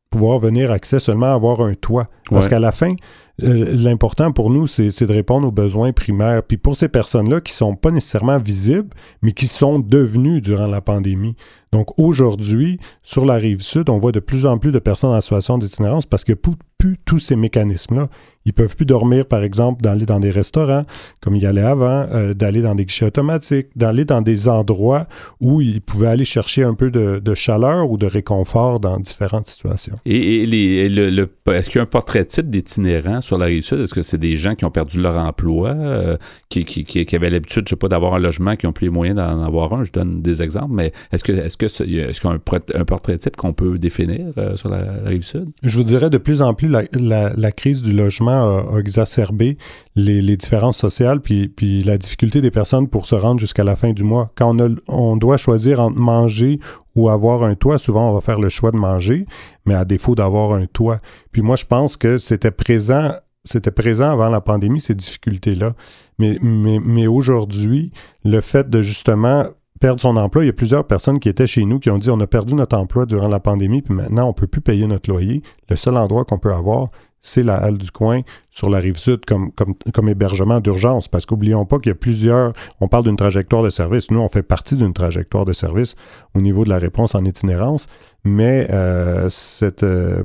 pouvoir 0.09 0.39
venir 0.39 0.71
accès 0.71 0.99
seulement 0.99 1.27
à 1.27 1.33
avoir 1.33 1.61
un 1.61 1.73
toit. 1.73 2.07
Parce 2.29 2.47
qu'à 2.47 2.59
la 2.59 2.71
fin, 2.71 2.95
l'important 3.41 4.31
pour 4.31 4.49
nous, 4.49 4.67
c'est 4.67 5.03
de 5.03 5.13
répondre 5.13 5.47
aux 5.47 5.51
besoins 5.51 5.91
primaires. 5.91 6.43
Puis 6.43 6.57
pour 6.57 6.77
ces 6.77 6.87
personnes-là 6.87 7.41
qui 7.41 7.53
ne 7.53 7.57
sont 7.57 7.75
pas 7.75 7.91
nécessairement 7.91 8.37
visibles, 8.37 8.89
mais 9.21 9.31
qui 9.31 9.47
sont 9.47 9.79
devenues 9.79 10.41
durant 10.41 10.67
la 10.67 10.81
pandémie. 10.81 11.35
Donc 11.71 11.97
aujourd'hui, 11.97 12.79
sur 13.01 13.25
la 13.25 13.35
rive 13.35 13.61
sud, 13.61 13.89
on 13.89 13.97
voit 13.97 14.11
de 14.11 14.19
plus 14.19 14.45
en 14.45 14.57
plus 14.57 14.71
de 14.71 14.79
personnes 14.79 15.11
en 15.11 15.21
situation 15.21 15.57
d'itinérance 15.57 16.05
parce 16.05 16.23
que 16.23 16.33
plus 16.81 16.97
tous 17.05 17.19
ces 17.19 17.35
mécanismes-là. 17.35 18.09
Ils 18.45 18.53
peuvent 18.53 18.75
plus 18.75 18.87
dormir, 18.87 19.27
par 19.27 19.43
exemple, 19.43 19.83
d'aller 19.83 20.07
dans 20.07 20.19
des 20.19 20.31
restaurants, 20.31 20.83
comme 21.19 21.35
il 21.35 21.43
y 21.43 21.45
allait 21.45 21.61
avant, 21.61 22.07
euh, 22.11 22.33
d'aller 22.33 22.63
dans 22.63 22.73
des 22.73 22.85
guichets 22.85 23.05
automatiques, 23.05 23.67
d'aller 23.75 24.03
dans 24.03 24.23
des 24.23 24.47
endroits 24.47 25.05
où 25.39 25.61
ils 25.61 25.79
pouvaient 25.79 26.07
aller 26.07 26.25
chercher 26.25 26.63
un 26.63 26.73
peu 26.73 26.89
de, 26.89 27.35
chaleur 27.35 27.89
ou 27.91 27.97
de 27.97 28.07
réconfort 28.07 28.79
dans 28.79 28.99
différentes 28.99 29.45
situations. 29.45 29.97
Et, 30.05 30.43
est-ce 30.43 31.69
qu'il 31.69 31.75
y 31.75 31.79
a 31.79 31.83
un 31.83 31.85
portrait 31.85 32.25
type 32.25 32.49
d'itinérants 32.49 33.21
sur 33.31 33.37
la 33.37 33.45
rive 33.45 33.63
sud? 33.63 33.79
Est-ce 33.79 33.93
que 33.93 34.01
c'est 34.01 34.17
des 34.17 34.35
gens 34.35 34.55
qui 34.55 34.65
ont 34.65 34.71
perdu 34.71 34.99
leur 34.99 35.15
emploi, 35.15 35.69
euh, 35.69 36.17
qui, 36.49 36.65
qui, 36.65 37.15
avaient 37.15 37.29
l'habitude, 37.29 37.63
je 37.65 37.69
sais 37.69 37.75
pas, 37.77 37.87
d'avoir 37.87 38.13
un 38.15 38.19
logement, 38.19 38.57
qui 38.57 38.65
n'ont 38.65 38.73
plus 38.73 38.87
les 38.87 38.91
moyens 38.91 39.15
d'en 39.15 39.41
avoir 39.41 39.71
un? 39.73 39.85
Je 39.85 39.91
donne 39.93 40.21
des 40.21 40.41
exemples, 40.41 40.73
mais 40.73 40.91
est-ce 41.13 41.23
que 41.23 41.31
est-ce 41.31 41.55
que 41.55 41.65
est-ce 41.65 41.83
qu'il 41.83 41.93
y 41.93 42.01
a 42.01 42.79
un, 42.79 42.85
portrait 42.85 43.17
type 43.17 43.37
qu'on 43.37 43.53
peut 43.53 43.79
définir 43.79 44.33
euh, 44.37 44.57
sur 44.57 44.67
la, 44.67 44.83
rive 45.05 45.23
sud? 45.23 45.47
Je 45.63 45.77
vous 45.77 45.85
dirais 45.85 46.09
de 46.09 46.17
plus 46.17 46.41
en 46.41 46.53
plus 46.53 46.67
la, 46.67 47.51
crise 47.53 47.81
du 47.81 47.93
logement 47.93 48.73
a, 48.73 48.79
exacerbé 48.79 49.57
les, 49.95 50.35
différences 50.35 50.77
sociales 50.77 51.21
puis, 51.21 51.47
puis 51.47 51.83
la 51.83 51.97
difficulté 51.97 52.41
des 52.41 52.51
personnes 52.51 52.89
pour 52.89 53.07
se 53.07 53.15
rendre 53.15 53.39
jusqu'à 53.39 53.63
la 53.63 53.77
fin 53.77 53.93
du 53.93 54.03
mois. 54.03 54.31
Quand 54.35 54.59
on, 54.59 54.75
on 54.89 55.15
doit 55.15 55.37
choisir 55.37 55.79
entre 55.79 55.97
manger 55.97 56.59
ou 56.95 57.09
avoir 57.09 57.43
un 57.43 57.55
toit, 57.55 57.77
souvent 57.77 58.09
on 58.09 58.13
va 58.13 58.21
faire 58.21 58.39
le 58.39 58.49
choix 58.49 58.71
de 58.71 58.77
manger, 58.77 59.25
mais 59.65 59.75
à 59.75 59.85
défaut 59.85 60.15
d'avoir 60.15 60.53
un 60.53 60.65
toit. 60.65 60.99
Puis 61.31 61.41
moi, 61.41 61.55
je 61.55 61.65
pense 61.65 61.97
que 61.97 62.17
c'était 62.17 62.51
présent 62.51 63.11
c'était 63.43 63.71
présent 63.71 64.11
avant 64.11 64.29
la 64.29 64.39
pandémie, 64.39 64.79
ces 64.79 64.93
difficultés-là. 64.93 65.73
Mais, 66.19 66.37
mais, 66.41 66.79
mais 66.79 67.07
aujourd'hui, 67.07 67.91
le 68.23 68.39
fait 68.39 68.69
de 68.69 68.83
justement 68.83 69.45
perdre 69.79 69.99
son 69.99 70.15
emploi. 70.15 70.43
Il 70.43 70.47
y 70.47 70.51
a 70.51 70.53
plusieurs 70.53 70.85
personnes 70.85 71.19
qui 71.19 71.27
étaient 71.27 71.47
chez 71.47 71.65
nous 71.65 71.79
qui 71.79 71.89
ont 71.89 71.97
dit 71.97 72.09
on 72.09 72.19
a 72.19 72.27
perdu 72.27 72.53
notre 72.53 72.77
emploi 72.77 73.05
durant 73.05 73.27
la 73.27 73.39
pandémie, 73.39 73.81
puis 73.81 73.93
maintenant 73.93 74.25
on 74.25 74.29
ne 74.29 74.33
peut 74.33 74.47
plus 74.47 74.61
payer 74.61 74.87
notre 74.87 75.09
loyer. 75.09 75.41
Le 75.69 75.75
seul 75.75 75.97
endroit 75.97 76.23
qu'on 76.23 76.37
peut 76.37 76.53
avoir, 76.53 76.89
c'est 77.21 77.43
la 77.43 77.55
halle 77.55 77.77
du 77.77 77.91
coin 77.91 78.21
sur 78.49 78.69
la 78.69 78.79
rive 78.79 78.97
sud 78.97 79.25
comme, 79.25 80.09
hébergement 80.09 80.59
d'urgence. 80.59 81.07
Parce 81.07 81.25
qu'oublions 81.25 81.65
pas 81.65 81.79
qu'il 81.79 81.89
y 81.89 81.93
a 81.93 81.95
plusieurs, 81.95 82.53
on 82.79 82.87
parle 82.87 83.03
d'une 83.03 83.15
trajectoire 83.15 83.63
de 83.63 83.69
service. 83.69 84.11
Nous, 84.11 84.19
on 84.19 84.27
fait 84.27 84.43
partie 84.43 84.75
d'une 84.75 84.93
trajectoire 84.93 85.45
de 85.45 85.53
service 85.53 85.95
au 86.35 86.41
niveau 86.41 86.63
de 86.63 86.69
la 86.69 86.79
réponse 86.79 87.15
en 87.15 87.23
itinérance, 87.23 87.87
mais 88.23 88.67
euh, 88.71 89.29
cette... 89.29 89.83
Euh, 89.83 90.23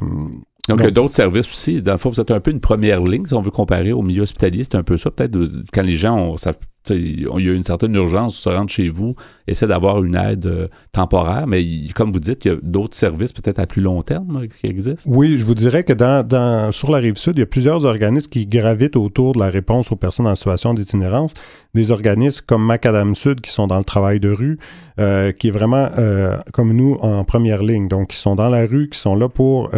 donc, 0.69 0.81
il 0.81 0.85
y 0.85 0.89
a 0.89 0.91
d'autres 0.91 1.13
services 1.13 1.51
aussi. 1.51 1.83
Dans 1.83 1.93
le 1.93 1.99
fond, 1.99 2.11
vous 2.11 2.21
êtes 2.21 2.31
un 2.31 2.41
peu 2.41 2.51
une 2.51 2.61
première 2.61 3.01
ligne, 3.03 3.25
si 3.27 3.35
on 3.35 3.43
veut 3.43 3.51
comparer 3.51 3.93
au 3.93 4.03
milieu 4.03 4.23
hospitalier. 4.23 4.65
C'est 4.65 4.75
un 4.75 4.83
peu 4.83 4.97
ça, 4.97 5.11
peut-être, 5.11 5.39
quand 5.73 5.83
les 5.83 5.97
gens 5.97 6.19
ont, 6.19 6.37
il 6.91 7.21
y 7.21 7.51
a 7.51 7.53
une 7.53 7.63
certaine 7.63 7.95
urgence, 7.95 8.37
se 8.37 8.49
rendre 8.49 8.71
chez 8.71 8.89
vous, 8.89 9.15
essaie 9.47 9.67
d'avoir 9.67 10.03
une 10.03 10.15
aide 10.15 10.47
euh, 10.47 10.69
temporaire, 10.93 11.47
mais 11.47 11.65
comme 11.95 12.13
vous 12.13 12.21
dites, 12.21 12.45
il 12.45 12.49
y 12.49 12.55
a 12.55 12.57
d'autres 12.63 12.95
services 12.95 13.33
peut-être 13.33 13.59
à 13.59 13.67
plus 13.67 13.83
long 13.83 14.03
terme 14.03 14.43
euh, 14.43 14.47
qui 14.47 14.71
existent. 14.71 15.11
Oui, 15.11 15.39
je 15.39 15.45
vous 15.45 15.55
dirais 15.55 15.85
que 15.85 15.93
dans, 15.93 16.71
sur 16.73 16.91
la 16.91 16.99
rive 16.99 17.17
sud, 17.17 17.35
il 17.37 17.41
y 17.41 17.43
a 17.43 17.47
plusieurs 17.47 17.85
organismes 17.85 18.31
qui 18.31 18.47
gravitent 18.47 18.97
autour 18.97 19.35
de 19.35 19.41
la 19.41 19.51
réponse 19.51 19.91
aux 19.93 19.97
personnes 19.97 20.27
en 20.27 20.35
situation 20.35 20.75
d'itinérance. 20.75 21.35
Des 21.75 21.91
organismes 21.91 22.45
comme 22.47 22.65
Macadam 22.65 23.15
Sud 23.15 23.41
qui 23.41 23.51
sont 23.51 23.67
dans 23.67 23.79
le 23.79 23.85
travail 23.85 24.21
de 24.21 24.31
rue, 24.31 24.59
euh, 24.99 25.33
qui 25.33 25.49
est 25.49 25.51
vraiment 25.51 25.89
comme 26.53 26.73
nous 26.73 26.95
en 27.01 27.25
première 27.25 27.63
ligne. 27.63 27.89
Donc, 27.89 28.11
qui 28.11 28.17
sont 28.17 28.35
dans 28.35 28.49
la 28.49 28.67
rue, 28.67 28.89
qui 28.89 28.99
sont 28.99 29.15
là 29.15 29.29
pour 29.29 29.71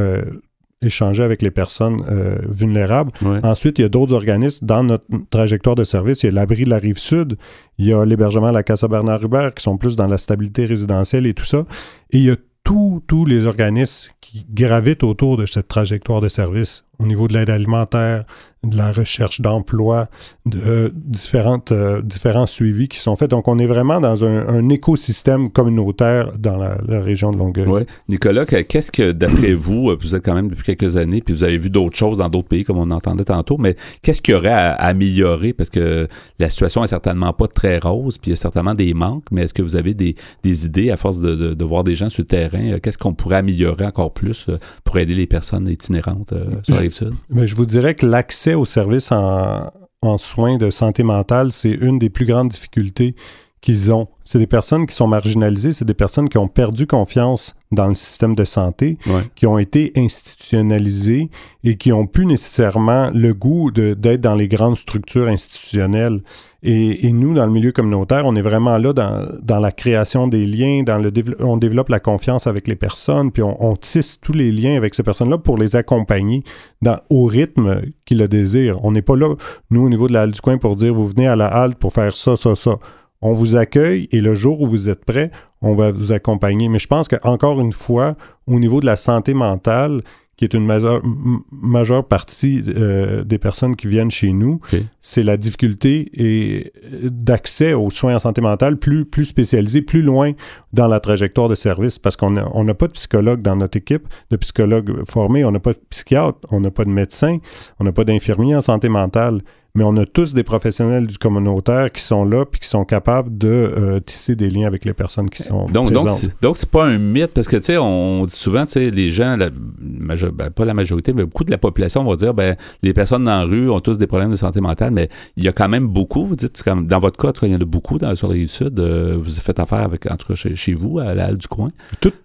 échanger 0.82 1.23
avec 1.23 1.42
les 1.42 1.50
personnes 1.50 2.04
euh, 2.08 2.38
vulnérables. 2.49 3.12
Ensuite, 3.42 3.78
il 3.78 3.82
y 3.82 3.85
a 3.85 3.88
d'autres 3.88 4.14
organismes 4.14 4.64
dans 4.64 4.85
notre 4.85 5.04
trajectoire 5.30 5.75
de 5.75 5.85
service. 5.85 6.23
Il 6.23 6.26
y 6.26 6.28
a 6.28 6.32
l'abri 6.32 6.64
de 6.64 6.70
la 6.70 6.78
rive 6.78 6.99
sud, 6.99 7.37
il 7.78 7.87
y 7.87 7.92
a 7.92 8.04
l'hébergement 8.04 8.49
à 8.49 8.52
la 8.52 8.62
Casa 8.62 8.88
Bernard 8.88 9.23
Hubert 9.25 9.54
qui 9.54 9.62
sont 9.62 9.76
plus 9.76 9.97
dans 9.97 10.06
la 10.06 10.18
stabilité 10.18 10.64
résidentielle 10.66 11.26
et 11.26 11.35
tout 11.35 11.44
ça. 11.44 11.64
Et 12.11 12.18
il 12.18 12.25
y 12.25 12.30
a 12.30 12.37
tous 12.64 13.25
les 13.25 13.47
organismes 13.47 14.12
qui 14.20 14.44
gravitent 14.50 15.02
autour 15.02 15.38
de 15.38 15.47
cette 15.47 15.68
trajectoire 15.68 16.20
de 16.20 16.28
service 16.28 16.85
au 16.99 17.07
niveau 17.07 17.28
de 17.28 17.35
l'aide 17.35 17.50
alimentaire, 17.50 18.25
de 18.64 18.76
la 18.76 18.90
recherche 18.90 19.40
d'emploi, 19.40 20.09
de 20.45 20.93
différentes, 20.95 21.71
euh, 21.71 22.02
différents 22.02 22.47
suivis 22.47 22.88
qui 22.88 22.99
sont 22.99 23.14
faits. 23.14 23.31
Donc, 23.31 23.47
on 23.47 23.59
est 23.59 23.67
vraiment 23.67 24.00
dans 24.00 24.25
un, 24.25 24.69
écosystème 24.69 25.50
communautaire 25.50 26.33
dans 26.37 26.57
la, 26.57 26.76
région 26.88 27.31
de 27.31 27.38
Longueuil. 27.38 27.69
Oui. 27.69 27.83
Nicolas, 28.09 28.45
qu'est-ce 28.45 28.90
que, 28.90 29.12
d'après 29.12 29.55
vous, 29.55 29.90
euh, 29.90 29.99
vous 30.00 30.17
êtes 30.17 30.25
quand 30.25 30.35
même 30.35 30.49
depuis 30.49 30.64
quelques 30.64 30.97
années, 30.97 31.23
puis 31.23 31.35
vous 31.35 31.45
avez 31.45 31.57
vu 31.57 31.71
d'autres 31.71 31.97
choses 31.97 32.19
dans 32.19 32.28
d'autres 32.28 32.49
pays, 32.49 32.64
comme 32.64 32.78
on 32.78 32.90
entendait 32.90 33.25
tantôt, 33.25 33.57
mais 33.57 33.76
qu'est-ce 34.02 34.21
qu'il 34.21 34.35
y 34.35 34.37
aurait 34.37 34.49
à, 34.49 34.73
améliorer? 34.73 35.52
Parce 35.52 35.71
que 35.71 36.09
la 36.38 36.50
situation 36.50 36.83
est 36.83 36.88
certainement 36.88 37.33
pas 37.33 37.47
très 37.47 37.78
rose, 37.78 38.19
puis 38.19 38.31
il 38.31 38.33
y 38.33 38.35
a 38.35 38.37
certainement 38.37 38.75
des 38.75 38.93
manques, 38.93 39.25
mais 39.31 39.43
est-ce 39.43 39.55
que 39.55 39.62
vous 39.62 39.76
avez 39.76 39.95
des, 39.95 40.17
idées, 40.45 40.90
à 40.90 40.97
force 40.97 41.21
de, 41.21 41.64
voir 41.64 41.85
des 41.85 41.95
gens 41.95 42.11
sur 42.11 42.23
le 42.23 42.26
terrain, 42.26 42.73
euh, 42.73 42.78
qu'est-ce 42.83 42.99
qu'on 42.99 43.14
pourrait 43.14 43.37
améliorer 43.37 43.87
encore 43.87 44.12
plus 44.12 44.47
pour 44.88 44.99
aider 44.99 45.14
les 45.14 45.26
personnes 45.26 45.68
itinérantes 45.68 46.33
sur 46.62 46.75
la? 46.75 46.80
Mais 47.28 47.47
je 47.47 47.54
vous 47.54 47.66
dirais 47.66 47.95
que 47.95 48.07
l'accès 48.07 48.54
aux 48.54 48.64
services 48.64 49.12
en, 49.12 49.71
soins 50.16 50.57
de 50.57 50.71
santé 50.71 51.02
mentale, 51.02 51.52
c'est 51.52 51.73
une 51.73 51.99
des 51.99 52.09
plus 52.09 52.25
grandes 52.25 52.49
difficultés 52.49 53.14
qu'ils 53.61 53.93
ont. 53.93 54.09
C'est 54.25 54.38
des 54.38 54.47
personnes 54.47 54.87
qui 54.87 54.95
sont 54.95 55.07
marginalisées, 55.07 55.73
c'est 55.73 55.85
des 55.85 55.95
personnes 55.95 56.29
qui 56.29 56.38
ont 56.38 56.49
perdu 56.49 56.87
confiance 56.87 57.55
dans 57.73 57.88
le 57.88 57.95
système 57.95 58.35
de 58.35 58.45
santé, 58.45 58.99
qui 59.35 59.47
ont 59.47 59.59
été 59.59 59.93
institutionnalisées 59.97 61.29
et 61.65 61.77
qui 61.77 61.91
n'ont 61.91 62.07
plus 62.07 62.27
nécessairement 62.27 63.11
le 63.12 63.35
goût 63.35 63.71
d'être 63.71 64.21
dans 64.21 64.35
les 64.35 64.49
grandes 64.49 64.77
structures 64.77 65.29
institutionnelles. 65.29 66.23
Et, 66.62 67.12
nous, 67.12 67.35
dans 67.35 67.47
le 67.47 67.53
milieu 67.53 67.71
communautaire, 67.71 68.25
on 68.27 68.35
est 68.35 68.43
vraiment 68.43 68.79
là 68.79 68.93
dans, 68.93 69.61
la 69.61 69.73
création 69.73 70.27
des 70.27 70.45
liens, 70.45 70.83
dans 70.83 70.99
le 70.99 71.12
on 71.38 71.57
développe 71.57 71.88
la 71.88 72.00
confiance 72.00 72.47
avec 72.47 72.67
les 72.67 72.75
personnes, 72.75 73.31
puis 73.31 73.43
on, 73.43 73.77
tisse 73.77 74.21
tous 74.21 74.33
les 74.33 74.50
liens 74.50 74.77
avec 74.77 74.95
ces 74.95 75.03
personnes-là 75.03 75.38
pour 75.38 75.57
les 75.57 75.77
accompagner 75.77 76.43
dans, 76.83 76.99
au 77.11 77.27
rythme 77.27 77.83
qu'ils 78.05 78.19
le 78.19 78.29
désirent. 78.29 78.85
On 78.85 78.91
n'est 78.93 79.03
pas 79.03 79.17
là, 79.17 79.35
nous, 79.71 79.85
au 79.85 79.88
niveau 79.88 80.09
de 80.09 80.15
la 80.15 80.23
halle 80.23 80.33
du 80.33 80.41
coin, 80.41 80.59
pour 80.59 80.75
dire 80.75 80.93
vous 80.93 81.07
venez 81.07 81.29
à 81.29 81.37
la 81.37 81.47
halte 81.47 81.79
pour 81.79 81.93
faire 81.93 82.17
ça, 82.17 82.35
ça, 82.37 82.55
ça. 82.55 82.79
On 83.20 83.32
vous 83.32 83.56
accueille 83.56 84.08
et 84.12 84.20
le 84.20 84.34
jour 84.34 84.60
où 84.60 84.66
vous 84.66 84.88
êtes 84.88 85.04
prêt, 85.04 85.30
on 85.60 85.75
va 85.75 85.90
vous 85.90 86.12
accompagner. 86.12 86.68
Mais 86.68 86.78
je 86.78 86.87
pense 86.87 87.08
qu'encore 87.08 87.60
une 87.60 87.72
fois, 87.72 88.16
au 88.46 88.58
niveau 88.58 88.80
de 88.80 88.87
la 88.87 88.96
santé 88.96 89.34
mentale, 89.34 90.02
qui 90.38 90.44
est 90.44 90.54
une 90.54 90.64
majeure, 90.64 91.02
majeure 91.50 92.06
partie 92.06 92.62
euh, 92.68 93.25
des 93.25 93.38
personnes 93.38 93.75
qui 93.75 93.88
viennent 93.88 94.10
chez 94.10 94.32
nous, 94.32 94.60
c'est 95.00 95.25
la 95.25 95.37
difficulté 95.37 96.08
et 96.14 96.72
euh, 96.84 97.10
d'accès 97.10 97.72
aux 97.72 97.90
soins 97.90 98.14
en 98.14 98.18
santé 98.20 98.40
mentale 98.40 98.76
plus, 98.76 99.04
plus 99.04 99.25
spécialisés, 99.25 99.82
plus 99.82 100.00
loin 100.00 100.32
dans 100.72 100.87
la 100.87 101.00
trajectoire 101.00 101.48
de 101.48 101.56
service, 101.56 101.98
parce 101.98 102.14
qu'on 102.14 102.30
n'a 102.30 102.48
on 102.54 102.64
pas 102.66 102.87
de 102.87 102.92
psychologue 102.92 103.42
dans 103.42 103.56
notre 103.56 103.76
équipe, 103.76 104.06
de 104.30 104.37
psychologue 104.37 105.02
formés, 105.10 105.44
on 105.44 105.50
n'a 105.50 105.58
pas 105.58 105.72
de 105.72 105.80
psychiatre, 105.90 106.38
on 106.52 106.60
n'a 106.60 106.70
pas 106.70 106.84
de 106.84 106.90
médecin, 106.90 107.38
on 107.80 107.84
n'a 107.84 107.92
pas 107.92 108.04
d'infirmier 108.04 108.54
en 108.54 108.60
santé 108.60 108.88
mentale 108.88 109.40
mais 109.78 109.85
on 109.85 109.97
a 109.97 110.06
tous 110.06 110.35
des 110.35 110.42
professionnels 110.42 111.06
du 111.06 111.18
communautaire 111.18 111.92
qui 111.92 112.02
sont 112.02 112.25
là 112.25 112.44
puis 112.44 112.58
qui 112.58 112.66
sont 112.66 112.85
capables 112.85 113.38
de 113.38 113.49
euh, 113.49 114.00
tisser 114.00 114.35
des 114.35 114.50
liens 114.50 114.66
avec 114.66 114.85
les 114.85 114.92
personnes 114.92 115.30
qui 115.30 115.44
sont 115.44 115.66
donc, 115.66 115.92
présentes. 115.92 116.30
Donc, 116.42 116.56
c'est 116.56 116.68
pas 116.68 116.85
un 116.85 116.99
mythe, 116.99 117.28
parce 117.28 117.47
que, 117.47 117.56
tu 117.56 117.62
sais, 117.62 117.78
on, 117.78 118.26
dit 118.26 118.35
souvent, 118.35 118.66
tu 118.66 118.73
sais, 118.73 118.90
les 118.90 119.11
gens, 119.11 119.37
la, 119.37 119.50
ben, 119.50 120.50
pas 120.50 120.64
la 120.64 120.75
majorité, 120.75 121.12
mais 121.12 121.25
beaucoup 121.25 121.44
de 121.44 121.52
la 121.52 121.58
population 121.58 122.02
vont 122.02 122.16
dire, 122.16 122.35
ben, 122.35 122.56
les 122.82 122.92
personnes 122.92 123.23
dans 123.23 123.38
la 123.38 123.44
rue 123.44 123.70
ont 123.70 123.80
tous 123.80 123.99
des 123.99 124.08
problèmes 124.08 124.32
de 124.32 124.37
santé 124.37 124.61
mentale, 124.61 124.90
mais 124.90 125.08
il 125.37 125.44
y 125.44 125.49
a 125.49 125.52
quand 125.52 125.68
même 125.68 125.87
beaucoup, 125.87 126.25
vous 126.25 126.35
dites, 126.35 126.61
comme, 126.64 126.88
dans 126.88 126.99
votre 126.99 127.16
cas, 127.16 127.32
il 127.42 127.52
y 127.52 127.54
en 127.54 127.61
a 127.61 127.64
beaucoup 127.64 127.99
dans, 127.99 128.16
sur 128.16 128.26
la 128.26 128.35
rive 128.35 128.50
sud, 128.50 128.80
euh, 128.80 129.16
vous 129.23 129.30
faites 129.30 129.61
affaire 129.61 129.82
avec, 129.82 130.11
en 130.11 130.16
tout 130.16 130.26
cas, 130.26 130.35
chez, 130.35 130.75
vous, 130.75 130.99
à 130.99 131.14
la 131.14 131.26
halle 131.26 131.38
du 131.38 131.47
coin. 131.47 131.68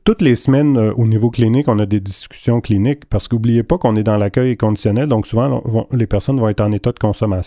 toutes 0.04 0.24
les 0.24 0.34
semaines, 0.34 0.76
euh, 0.76 0.92
au 0.96 1.08
niveau 1.08 1.30
clinique, 1.30 1.68
on 1.68 1.78
a 1.78 1.86
des 1.86 2.00
discussions 2.00 2.62
cliniques, 2.62 3.06
parce 3.06 3.28
qu'oubliez 3.28 3.62
pas 3.62 3.78
qu'on 3.78 3.96
est 3.96 4.04
dans 4.04 4.18
l'accueil 4.18 4.58
conditionnel, 4.58 5.08
donc 5.08 5.28
souvent, 5.28 5.62
les 5.92 6.08
personnes 6.08 6.40
vont 6.40 6.50
être 6.50 6.62
en 6.62 6.72
état 6.72 6.92
de 6.92 6.98
consommation 6.98 7.43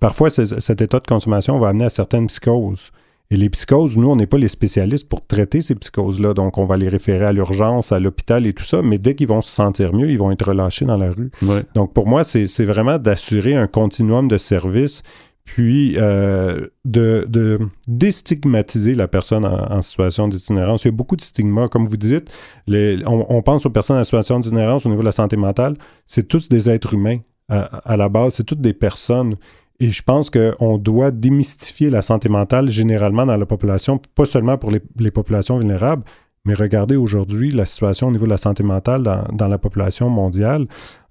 Parfois, 0.00 0.30
cet 0.30 0.80
état 0.80 1.00
de 1.00 1.06
consommation 1.06 1.58
va 1.58 1.68
amener 1.68 1.84
à 1.84 1.90
certaines 1.90 2.26
psychoses. 2.28 2.90
Et 3.30 3.36
les 3.36 3.50
psychoses, 3.50 3.96
nous, 3.96 4.08
on 4.08 4.16
n'est 4.16 4.26
pas 4.26 4.38
les 4.38 4.48
spécialistes 4.48 5.08
pour 5.08 5.26
traiter 5.26 5.60
ces 5.60 5.74
psychoses-là. 5.74 6.32
Donc, 6.32 6.58
on 6.58 6.64
va 6.64 6.76
les 6.76 6.88
référer 6.88 7.24
à 7.24 7.32
l'urgence, 7.32 7.90
à 7.90 7.98
l'hôpital 7.98 8.46
et 8.46 8.52
tout 8.52 8.62
ça. 8.62 8.82
Mais 8.82 8.98
dès 8.98 9.16
qu'ils 9.16 9.26
vont 9.26 9.40
se 9.40 9.50
sentir 9.50 9.92
mieux, 9.92 10.10
ils 10.10 10.18
vont 10.18 10.30
être 10.30 10.46
relâchés 10.46 10.84
dans 10.84 10.96
la 10.96 11.10
rue. 11.10 11.30
Donc, 11.74 11.92
pour 11.92 12.06
moi, 12.06 12.22
c'est 12.22 12.64
vraiment 12.64 12.98
d'assurer 12.98 13.56
un 13.56 13.66
continuum 13.66 14.28
de 14.28 14.38
services, 14.38 15.02
puis 15.44 15.94
euh, 15.96 16.68
de, 16.84 17.58
déstigmatiser 17.88 18.94
la 18.94 19.08
personne 19.08 19.44
en, 19.44 19.82
situation 19.82 20.28
d'itinérance. 20.28 20.84
Il 20.84 20.88
y 20.88 20.90
a 20.90 20.92
beaucoup 20.92 21.16
de 21.16 21.22
stigmas. 21.22 21.68
Comme 21.68 21.86
vous 21.86 21.96
dites, 21.96 22.30
on, 22.68 23.42
pense 23.42 23.66
aux 23.66 23.70
personnes 23.70 23.98
en 23.98 24.04
situation 24.04 24.38
d'itinérance 24.38 24.86
au 24.86 24.88
niveau 24.88 25.02
de 25.02 25.06
la 25.06 25.12
santé 25.12 25.36
mentale. 25.36 25.76
C'est 26.04 26.28
tous 26.28 26.48
des 26.48 26.70
êtres 26.70 26.94
humains 26.94 27.18
à, 27.48 27.96
la 27.96 28.08
base, 28.08 28.34
c'est 28.34 28.44
toutes 28.44 28.60
des 28.60 28.72
personnes. 28.72 29.36
Et 29.78 29.92
je 29.92 30.02
pense 30.02 30.30
qu'on 30.30 30.78
doit 30.78 31.10
démystifier 31.10 31.90
la 31.90 32.02
santé 32.02 32.28
mentale 32.28 32.70
généralement 32.70 33.26
dans 33.26 33.36
la 33.36 33.46
population, 33.46 34.00
pas 34.14 34.24
seulement 34.24 34.56
pour 34.56 34.70
les, 34.70 35.10
populations 35.10 35.58
vulnérables, 35.58 36.02
mais 36.44 36.54
regardez 36.54 36.96
aujourd'hui 36.96 37.50
la 37.50 37.66
situation 37.66 38.08
au 38.08 38.12
niveau 38.12 38.24
de 38.24 38.30
la 38.30 38.38
santé 38.38 38.62
mentale 38.62 39.02
dans 39.32 39.48
la 39.48 39.58
population 39.58 40.08
mondiale 40.08 40.66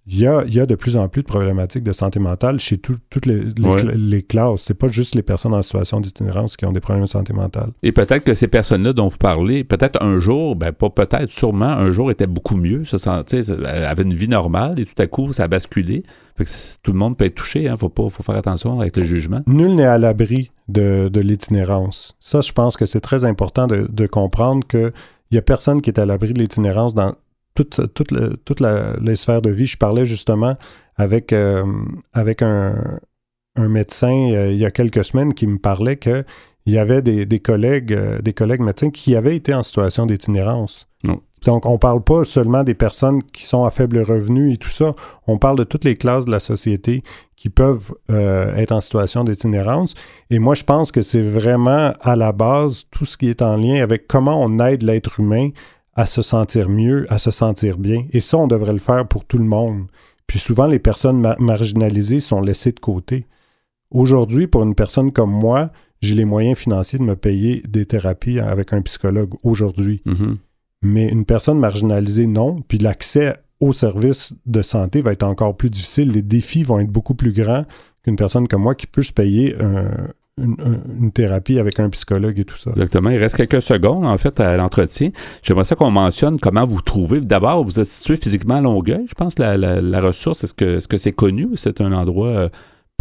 il 0.08 0.20
y, 0.20 0.28
a, 0.28 0.44
il 0.46 0.54
y 0.54 0.60
a 0.60 0.68
de 0.68 0.76
plus 0.76 0.98
en 0.98 1.08
plus 1.08 1.24
de 1.24 1.28
problématiques 1.28 1.84
de 1.84 1.92
santé 1.92 2.20
mentale 2.20 2.60
chez 2.60 2.78
toutes 2.78 3.26
les, 3.26 3.46
les, 3.58 3.96
les, 3.96 4.22
classes. 4.22 4.62
C'est 4.62 4.76
pas 4.76 4.88
juste 4.88 5.16
les 5.16 5.24
personnes 5.24 5.54
en 5.56 5.64
situation 5.64 6.00
d'itinérance 6.00 6.58
qui 6.58 6.66
ont 6.66 6.72
des 6.72 6.80
problèmes 6.80 7.06
de 7.06 7.10
santé 7.10 7.34
mentale. 7.34 7.72
Et 7.82 7.92
peut-être 7.92 8.24
que 8.24 8.36
ces 8.36 8.48
personnes-là 8.48 8.94
dont 8.94 9.08
vous 9.08 9.18
parlez, 9.18 9.64
peut-être 9.64 10.04
un 10.04 10.20
jour, 10.20 10.56
ben 10.56 10.72
pas 10.72 10.92
peut-être, 10.92 11.32
sûrement, 11.32 11.66
un 11.66 11.92
jour 11.92 12.12
étaient 12.12 12.28
beaucoup 12.28 12.56
mieux, 12.56 12.86
se 12.86 12.98
sentait, 12.98 13.50
avaient 13.50 14.04
une 14.04 14.14
vie 14.14 14.28
normale 14.28 14.80
et 14.80 14.86
tout 14.86 15.02
à 15.02 15.08
coup, 15.08 15.32
ça 15.32 15.46
a 15.46 15.48
basculé. 15.48 16.04
tout 16.84 16.92
le 16.92 16.98
monde 16.98 17.18
peut 17.18 17.26
être 17.26 17.36
touché, 17.36 17.68
hein, 17.68 17.76
faut 17.76 17.90
pas, 17.90 18.08
faut 18.10 18.22
faire 18.22 18.38
attention 18.38 18.80
avec 18.80 18.96
le 18.98 19.04
jugement. 19.04 19.42
Nul 19.48 19.74
n'est 19.74 19.86
à 19.86 19.98
l'abri 19.98 20.52
de, 20.68 21.10
de 21.12 21.20
l'itinérance. 21.20 22.16
Ça, 22.20 22.42
je 22.42 22.52
pense 22.52 22.78
que 22.78 22.86
c'est 22.86 23.02
très 23.02 23.26
important 23.26 23.66
de, 23.66 23.88
de 23.92 24.06
comprendre 24.06 24.68
que 24.68 24.92
il 25.32 25.36
y 25.36 25.38
a 25.40 25.42
personne 25.42 25.82
qui 25.82 25.90
est 25.90 26.00
à 26.00 26.06
l'abri 26.06 26.34
de 26.34 26.40
l'itinérance 26.40 26.94
dans 26.94 27.16
toute, 27.56 27.94
toute, 27.94 28.14
toute 28.46 28.60
la, 28.60 28.96
les 29.02 29.16
sphères 29.16 29.42
de 29.42 29.50
vie. 29.50 29.66
Je 29.66 29.78
parlais 29.78 30.06
justement 30.06 30.58
avec, 30.96 31.34
euh, 31.34 31.64
avec 32.14 32.42
un, 32.42 33.00
un 33.56 33.68
médecin 33.68 34.32
euh, 34.32 34.52
il 34.52 34.58
y 34.58 34.66
a 34.66 34.72
quelques 34.72 35.04
semaines 35.04 35.34
qui 35.34 35.48
me 35.48 35.58
parlait 35.58 35.98
qu'il 35.98 36.24
y 36.68 36.78
avait 36.78 37.02
des, 37.02 37.26
des 37.26 37.40
collègues, 37.40 37.94
euh, 37.94 38.22
des 38.22 38.34
collègues 38.34 38.62
médecins 38.62 38.92
qui 38.92 39.16
avaient 39.16 39.36
été 39.36 39.54
en 39.54 39.64
situation 39.64 40.06
d'itinérance. 40.06 40.88
Donc, 41.46 41.68
on 41.68 41.74
ne 41.74 41.78
parle 41.78 42.02
pas 42.02 42.26
seulement 42.26 42.64
des 42.64 42.74
personnes 42.74 43.22
qui 43.22 43.44
sont 43.44 43.66
à 43.66 43.70
faible 43.70 44.00
revenu 44.00 44.52
et 44.52 44.58
tout 44.58 44.70
ça. 44.70 44.96
On 45.28 45.38
parle 45.38 45.56
de 45.60 45.64
toutes 45.64 45.84
les 45.84 45.96
classes 45.96 46.26
de 46.26 46.32
la 46.32 46.40
société 46.40 47.04
qui 47.36 47.50
peuvent 47.50 47.94
être 48.10 48.72
en 48.72 48.82
situation 48.82 49.24
d'itinérance. 49.24 49.94
Et 50.32 50.40
moi, 50.40 50.56
je 50.56 50.64
pense 50.64 50.92
que 50.92 51.04
c'est 51.04 51.22
vraiment 51.22 51.94
à 52.02 52.16
la 52.16 52.32
base 52.32 52.86
tout 52.90 53.06
ce 53.06 53.16
qui 53.16 53.30
est 53.30 53.44
en 53.44 53.58
lien 53.58 53.84
avec 53.84 54.08
comment 54.08 54.42
on 54.42 54.58
aide 54.58 54.82
l'être 54.82 55.20
humain 55.20 55.50
à 55.96 56.06
se 56.06 56.22
sentir 56.22 56.70
mieux, 56.70 57.12
à 57.12 57.18
se 57.18 57.32
sentir 57.32 57.78
bien. 57.78 58.06
Et 58.12 58.22
ça, 58.22 58.38
on 58.38 58.48
devrait 58.48 58.74
le 58.74 58.80
faire 58.80 59.08
pour 59.08 59.26
tout 59.26 59.38
le 59.38 59.46
monde. 59.46 59.88
Puis 60.28 60.40
souvent, 60.40 60.68
les 60.68 60.80
personnes 60.80 61.36
marginalisées 61.40 62.20
sont 62.20 62.42
laissées 62.42 62.72
de 62.72 62.80
côté. 62.80 63.26
Aujourd'hui, 63.92 64.48
pour 64.48 64.64
une 64.64 64.76
personne 64.76 65.12
comme 65.12 65.32
moi, 65.32 65.72
j'ai 66.02 66.16
les 66.16 66.26
moyens 66.26 66.58
financiers 66.58 67.00
de 67.00 67.04
me 67.04 67.16
payer 67.16 67.64
des 67.68 67.86
thérapies 67.86 68.40
avec 68.40 68.74
un 68.74 68.82
psychologue 68.82 69.34
aujourd'hui. 69.44 70.02
Mm-hmm. 70.06 70.36
Mais 70.82 71.08
une 71.08 71.26
personne 71.26 71.60
marginalisée, 71.60 72.28
non. 72.28 72.62
Puis 72.68 72.78
l'accès 72.78 73.38
aux 73.60 73.74
services 73.74 74.34
de 74.46 74.62
santé 74.62 75.02
va 75.02 75.14
être 75.14 75.24
encore 75.24 75.56
plus 75.56 75.70
difficile. 75.70 76.12
Les 76.12 76.22
défis 76.22 76.64
vont 76.64 76.80
être 76.80 76.92
beaucoup 76.92 77.16
plus 77.16 77.32
grands 77.32 77.66
qu'une 78.04 78.18
personne 78.18 78.48
comme 78.48 78.64
moi 78.64 78.76
qui 78.76 78.88
peut 78.88 79.04
se 79.04 79.14
payer 79.14 79.56
un, 79.62 79.90
une, 80.38 81.12
thérapie 81.14 81.60
avec 81.60 81.80
un 81.80 81.90
psychologue 81.90 82.38
et 82.40 82.46
tout 82.46 82.58
ça. 82.58 82.72
Exactement. 82.72 83.10
Il 83.10 83.18
reste 83.18 83.38
quelques 83.38 83.62
secondes, 83.62 84.06
en 84.06 84.18
fait, 84.18 84.40
à 84.40 84.58
l'entretien. 84.58 85.12
J'aimerais 85.42 85.64
ça 85.64 85.76
qu'on 85.76 85.92
mentionne 85.92 86.40
comment 86.40 86.66
vous 86.66 86.82
trouvez. 86.82 87.22
D'abord, 87.22 87.64
vous 87.64 87.80
êtes 87.80 87.88
situé 87.88 88.18
physiquement 88.18 88.56
à 88.56 88.62
Longueuil, 88.62 89.06
je 89.08 89.14
pense, 89.14 89.40
la, 89.40 89.58
la, 89.58 90.02
ressource. 90.02 90.44
Est-ce 90.44 90.54
que 90.54 90.80
c'est 90.80 90.92
-ce 90.92 90.98
c'est 90.98 91.12
connu 91.14 91.46
ou 91.46 91.56
c'est 91.56 91.80
un 91.82 91.94
endroit... 91.94 92.28
Euh, 92.28 92.50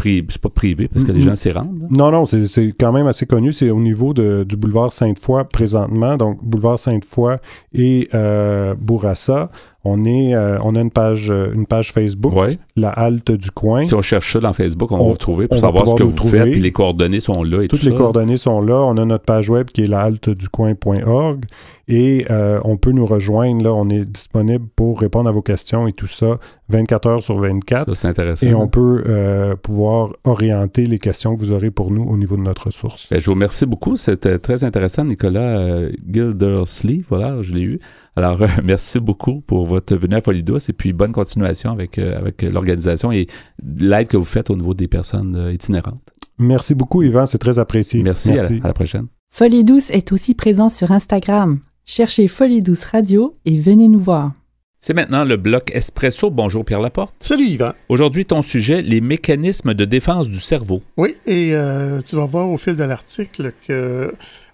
c'est 0.03 0.41
pas 0.41 0.51
privé 0.51 0.89
parce 0.89 1.05
que 1.05 1.13
les 1.13 1.21
gens 1.21 1.37
s'y 1.37 1.51
rendent. 1.51 1.87
Non, 1.91 2.11
non, 2.11 2.25
c'est 2.25 2.75
quand 2.79 2.93
même 2.93 3.07
assez 3.07 3.27
connu. 3.27 3.53
C'est 3.53 3.71
au 3.71 3.81
niveau 3.81 4.13
de, 4.13 4.45
du 4.47 4.57
boulevard 4.57 4.93
Sainte-Foy 4.93 5.45
présentement. 5.45 6.17
Donc, 6.17 6.45
boulevard 6.45 6.79
Sainte-Foy 6.79 7.37
et 7.73 8.09
euh, 8.13 8.75
Bourassa. 8.75 9.51
On, 9.87 10.07
est, 10.07 10.35
euh, 10.35 10.59
on 10.63 10.75
a 10.77 10.81
une 10.81 10.91
page, 10.91 11.31
euh, 11.31 11.53
une 11.53 11.67
page 11.67 11.93
Facebook, 11.93 12.33
la 12.75 12.89
halte 12.89 13.31
du 13.31 13.51
coin. 13.51 13.83
Si 13.83 13.95
on 13.95 14.01
cherche 14.01 14.33
ça 14.33 14.41
dans 14.41 14.55
Facebook, 14.55 14.91
on, 14.93 14.97
va 14.97 15.05
vous 15.05 15.17
trouver 15.19 15.47
pour 15.47 15.59
savoir 15.59 15.87
ce 15.87 15.95
que 15.95 16.03
vous 16.03 16.29
faites. 16.29 16.51
Puis 16.51 16.61
les 16.61 16.73
coordonnées 16.73 17.21
sont 17.21 17.43
là 17.43 17.63
et 17.63 17.69
Toutes 17.69 17.81
tout 17.81 17.87
les 17.87 17.95
coordonnées 17.95 18.39
sont 18.39 18.63
là. 18.63 18.77
On 18.77 18.97
a 18.97 19.05
notre 19.05 19.25
page 19.25 19.51
web 19.51 19.67
qui 19.67 19.85
est 19.85 19.87
la 19.87 20.11
coin.org 20.51 21.45
et 21.87 22.25
euh, 22.31 22.61
on 22.65 22.79
peut 22.79 22.93
nous 22.93 23.05
rejoindre. 23.05 23.63
Là, 23.63 23.75
on 23.75 23.91
est 23.91 24.07
disponible 24.07 24.65
pour 24.75 25.01
répondre 25.01 25.29
à 25.29 25.33
vos 25.33 25.43
questions 25.43 25.87
et 25.87 25.93
tout 25.93 26.07
ça 26.07 26.39
24 26.71 27.07
heures 27.07 27.23
sur 27.23 27.37
24. 27.37 27.95
Ça, 27.95 28.01
c'est 28.01 28.09
intéressant. 28.09 28.47
Et 28.47 28.55
on 28.55 28.69
peut 28.69 29.55
pouvoir 29.63 30.15
orienter 30.25 30.87
les 30.87 30.99
questions 30.99 31.35
que 31.35 31.41
vous 31.41 31.53
aurez 31.53 31.71
pour 31.71 31.91
nous 31.91 32.05
au 32.05 32.17
niveau 32.17 32.37
de 32.37 32.43
notre 32.43 32.69
ressource. 32.69 33.09
Ben, 33.11 33.21
je 33.21 33.27
vous 33.27 33.33
remercie 33.33 33.67
beaucoup. 33.67 33.97
C'était 33.97 34.39
très 34.39 34.65
intéressant, 34.65 35.05
Nicolas 35.05 35.91
Gildersley. 36.11 37.03
Voilà, 37.11 37.43
je 37.43 37.53
l'ai 37.53 37.63
eu. 37.63 37.81
Alors, 38.17 38.39
merci 38.65 39.01
beaucoup 39.01 39.41
pour 39.41 39.67
votre 39.67 39.97
venue 39.97 40.15
à 40.15 40.21
Folie 40.21 40.43
Douce 40.43 40.69
et 40.69 40.73
puis 40.73 40.93
bonne 40.93 41.13
continuation 41.13 41.73
avec, 41.73 41.99
euh, 41.99 42.17
avec 42.17 42.43
l'organisation 42.43 43.11
et 43.11 43.27
l'aide 43.63 44.09
que 44.09 44.17
vous 44.17 44.25
faites 44.25 44.51
au 44.51 44.57
niveau 44.57 44.75
des 44.75 44.89
personnes 44.89 45.37
euh, 45.37 45.53
itinérantes. 45.53 46.03
Merci 46.39 46.75
beaucoup, 46.75 47.03
Yvan, 47.03 47.27
c'est 47.27 47.39
très 47.39 47.59
apprécié. 47.59 48.03
Merci, 48.03 48.33
À, 48.33 48.49
la, 48.63 48.73
prochaine. 48.73 49.07
Folie 49.31 49.65
Douce 49.65 49.91
est 49.91 50.13
aussi 50.13 50.35
présent 50.35 50.69
sur 50.69 50.93
Instagram. 50.93 51.61
Cherchez 51.85 52.29
Folie 52.29 52.61
Douce 52.61 52.85
Radio 52.85 53.37
et 53.45 53.59
venez 53.59 53.89
nous 53.89 54.01
voir. 54.01 54.33
C'est 54.81 54.95
maintenant 54.95 55.25
le 55.25 55.37
bloc 55.37 55.71
Espresso. 55.73 56.31
Bonjour 56.31 56.65
Pierre 56.65 56.81
Laporte. 56.81 57.15
Salut 57.21 57.47
Yvan. 57.47 57.73
Aujourd'hui, 57.89 58.27
ton 58.27 58.43
sujet, 58.43 58.83
les 58.83 59.01
mécanismes 59.01 59.75
de 59.75 59.85
défense 59.85 60.29
du 60.29 60.41
cerveau. 60.41 60.83
Oui, 60.97 61.17
et 61.27 61.51
euh, 61.55 62.01
tu 62.01 62.17
vas 62.17 62.27
voir 62.27 62.51
au 62.51 62.57
fil 62.59 62.77
de 62.77 62.85
l'article 62.85 63.53
que 63.67 64.13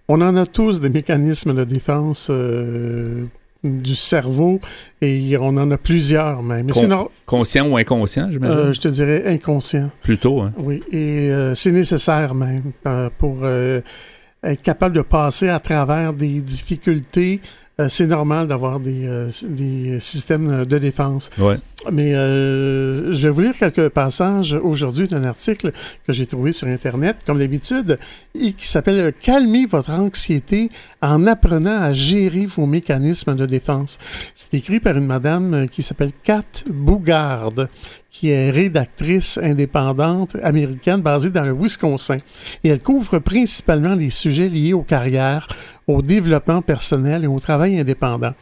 on 0.08 0.20
en 0.20 0.36
a 0.36 0.46
tous 0.46 0.80
des 0.80 0.88
mécanismes 0.88 1.54
de 1.54 1.64
défense 1.64 2.30
du 3.62 3.94
cerveau 3.94 4.60
et 5.02 5.36
on 5.38 5.48
en 5.48 5.70
a 5.70 5.78
plusieurs 5.78 6.42
même. 6.42 6.70
conscient 7.26 7.68
ou 7.68 7.76
inconscient, 7.76 8.30
j'imagine? 8.30 8.58
Euh, 8.58 8.72
je 8.72 8.80
te 8.80 8.88
dirais 8.88 9.24
inconscient. 9.26 9.90
Plutôt, 10.02 10.40
hein? 10.40 10.52
Oui, 10.56 10.82
et 10.90 11.30
euh, 11.30 11.54
c'est 11.54 11.72
nécessaire 11.72 12.34
même 12.34 12.72
euh, 12.88 13.10
pour 13.18 13.46
être 14.42 14.62
capable 14.62 14.96
de 14.96 15.02
passer 15.02 15.48
à 15.48 15.60
travers 15.60 16.12
des 16.12 16.40
difficultés. 16.40 17.40
C'est 17.88 18.06
normal 18.06 18.48
d'avoir 18.48 18.80
des, 18.80 19.28
des, 19.48 20.00
systèmes 20.00 20.64
de 20.64 20.78
défense. 20.78 21.30
Ouais. 21.38 21.56
Mais 21.90 22.14
euh, 22.14 23.12
je 23.14 23.28
vais 23.28 23.30
vous 23.30 23.40
lire 23.40 23.56
quelques 23.56 23.88
passages 23.88 24.52
aujourd'hui 24.52 25.08
d'un 25.08 25.24
article 25.24 25.72
que 26.06 26.12
j'ai 26.12 26.26
trouvé 26.26 26.52
sur 26.52 26.68
Internet, 26.68 27.16
comme 27.24 27.38
d'habitude, 27.38 27.96
et 28.34 28.52
qui 28.52 28.66
s'appelle 28.66 29.14
Calmer 29.18 29.66
votre 29.66 29.90
anxiété 29.90 30.68
en 31.00 31.26
apprenant 31.26 31.80
à 31.80 31.92
gérer 31.92 32.44
vos 32.44 32.66
mécanismes 32.66 33.34
de 33.34 33.46
défense. 33.46 33.98
C'est 34.34 34.52
écrit 34.54 34.80
par 34.80 34.96
une 34.96 35.06
madame 35.06 35.68
qui 35.70 35.82
s'appelle 35.82 36.12
Kat 36.22 36.64
Bougard, 36.68 37.52
qui 38.10 38.30
est 38.30 38.50
rédactrice 38.50 39.38
indépendante 39.42 40.36
américaine 40.42 41.00
basée 41.00 41.30
dans 41.30 41.44
le 41.44 41.54
Wisconsin. 41.54 42.18
Et 42.62 42.68
elle 42.68 42.80
couvre 42.80 43.20
principalement 43.20 43.94
les 43.94 44.10
sujets 44.10 44.48
liés 44.48 44.74
aux 44.74 44.82
carrières, 44.82 45.46
au 45.90 46.02
développement 46.02 46.62
personnel 46.62 47.24
et 47.24 47.26
au 47.26 47.40
travail 47.40 47.78
indépendant. 47.78 48.34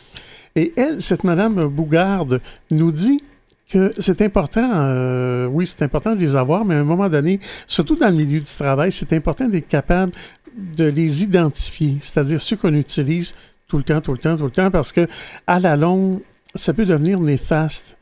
Et 0.56 0.72
elle, 0.76 1.00
cette 1.00 1.24
Madame 1.24 1.68
Bougarde, 1.68 2.40
nous 2.70 2.92
dit 2.92 3.22
que 3.68 3.92
c'est 3.98 4.22
important, 4.22 4.68
euh, 4.72 5.46
oui, 5.46 5.66
c'est 5.66 5.82
important 5.82 6.14
de 6.14 6.20
les 6.20 6.34
avoir, 6.34 6.64
mais 6.64 6.74
à 6.74 6.80
un 6.80 6.84
moment 6.84 7.08
donné, 7.08 7.38
surtout 7.66 7.96
dans 7.96 8.08
le 8.08 8.16
milieu 8.16 8.40
du 8.40 8.46
travail, 8.46 8.90
c'est 8.90 9.12
important 9.12 9.46
d'être 9.48 9.68
capable 9.68 10.12
de 10.56 10.84
les 10.84 11.22
identifier, 11.22 11.98
c'est-à-dire 12.00 12.40
ceux 12.40 12.56
qu'on 12.56 12.74
utilise 12.74 13.34
tout 13.68 13.76
le 13.76 13.84
temps, 13.84 14.00
tout 14.00 14.12
le 14.12 14.18
temps, 14.18 14.36
tout 14.36 14.46
le 14.46 14.50
temps, 14.50 14.70
parce 14.70 14.92
que 14.92 15.06
à 15.46 15.60
la 15.60 15.76
longue, 15.76 16.20
ça 16.54 16.72
peut 16.72 16.86
devenir 16.86 17.20
néfaste. 17.20 17.96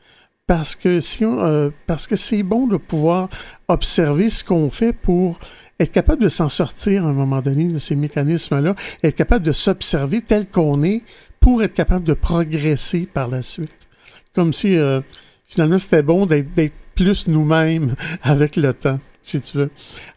Parce 0.47 0.77
que 0.77 1.01
si 1.01 1.25
on, 1.25 1.43
euh, 1.43 1.69
parce 1.87 2.07
que 2.07 2.15
c'est 2.15 2.41
bon 2.41 2.67
de 2.67 2.77
pouvoir 2.77 3.27
observer 3.67 4.29
ce 4.29 4.45
qu'on 4.45 4.69
fait 4.69 4.93
pour 4.93 5.37
être 5.79 5.91
capable 5.91 6.23
de 6.23 6.29
s'en 6.29 6.49
sortir 6.49 7.05
à 7.05 7.09
un 7.09 7.13
moment 7.13 7.41
donné 7.41 7.65
de 7.65 7.79
ces 7.79 7.95
mécanismes-là, 7.95 8.75
être 9.03 9.15
capable 9.15 9.45
de 9.45 9.51
s'observer 9.51 10.21
tel 10.21 10.47
qu'on 10.47 10.83
est 10.83 11.03
pour 11.39 11.63
être 11.63 11.73
capable 11.73 12.03
de 12.03 12.13
progresser 12.13 13.07
par 13.11 13.27
la 13.27 13.41
suite. 13.41 13.87
Comme 14.33 14.53
si 14.53 14.75
euh, 14.75 15.01
finalement 15.47 15.79
c'était 15.79 16.03
bon 16.03 16.25
d'être 16.25 16.73
plus 16.95 17.27
nous-mêmes 17.27 17.95
avec 18.23 18.55
le 18.55 18.73
temps 18.73 18.99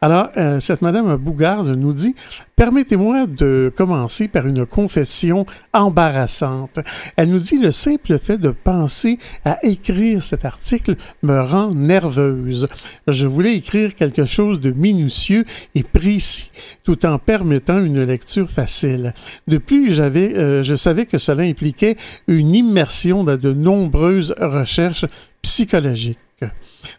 Alors, 0.00 0.30
euh, 0.36 0.60
cette 0.60 0.82
Madame 0.82 1.16
Bougarde 1.16 1.68
nous 1.68 1.92
dit 1.92 2.14
Permettez-moi 2.56 3.26
de 3.26 3.72
commencer 3.74 4.28
par 4.28 4.46
une 4.46 4.66
confession 4.66 5.46
embarrassante. 5.72 6.78
Elle 7.16 7.30
nous 7.30 7.38
dit 7.38 7.58
Le 7.58 7.70
simple 7.70 8.18
fait 8.18 8.38
de 8.38 8.50
penser 8.50 9.18
à 9.44 9.58
écrire 9.64 10.22
cet 10.22 10.44
article 10.44 10.96
me 11.22 11.40
rend 11.40 11.70
nerveuse. 11.70 12.68
Je 13.08 13.26
voulais 13.26 13.56
écrire 13.56 13.94
quelque 13.94 14.26
chose 14.26 14.60
de 14.60 14.70
minutieux 14.70 15.44
et 15.74 15.82
précis, 15.82 16.50
tout 16.84 17.06
en 17.06 17.18
permettant 17.18 17.82
une 17.82 18.02
lecture 18.02 18.50
facile. 18.50 19.14
De 19.48 19.58
plus, 19.58 19.92
j'avais, 19.92 20.36
euh, 20.36 20.62
je 20.62 20.74
savais 20.74 21.06
que 21.06 21.18
cela 21.18 21.42
impliquait 21.42 21.96
une 22.28 22.54
immersion 22.54 23.24
dans 23.24 23.38
de 23.38 23.52
nombreuses 23.52 24.34
recherches 24.38 25.06
psychologiques. 25.42 26.18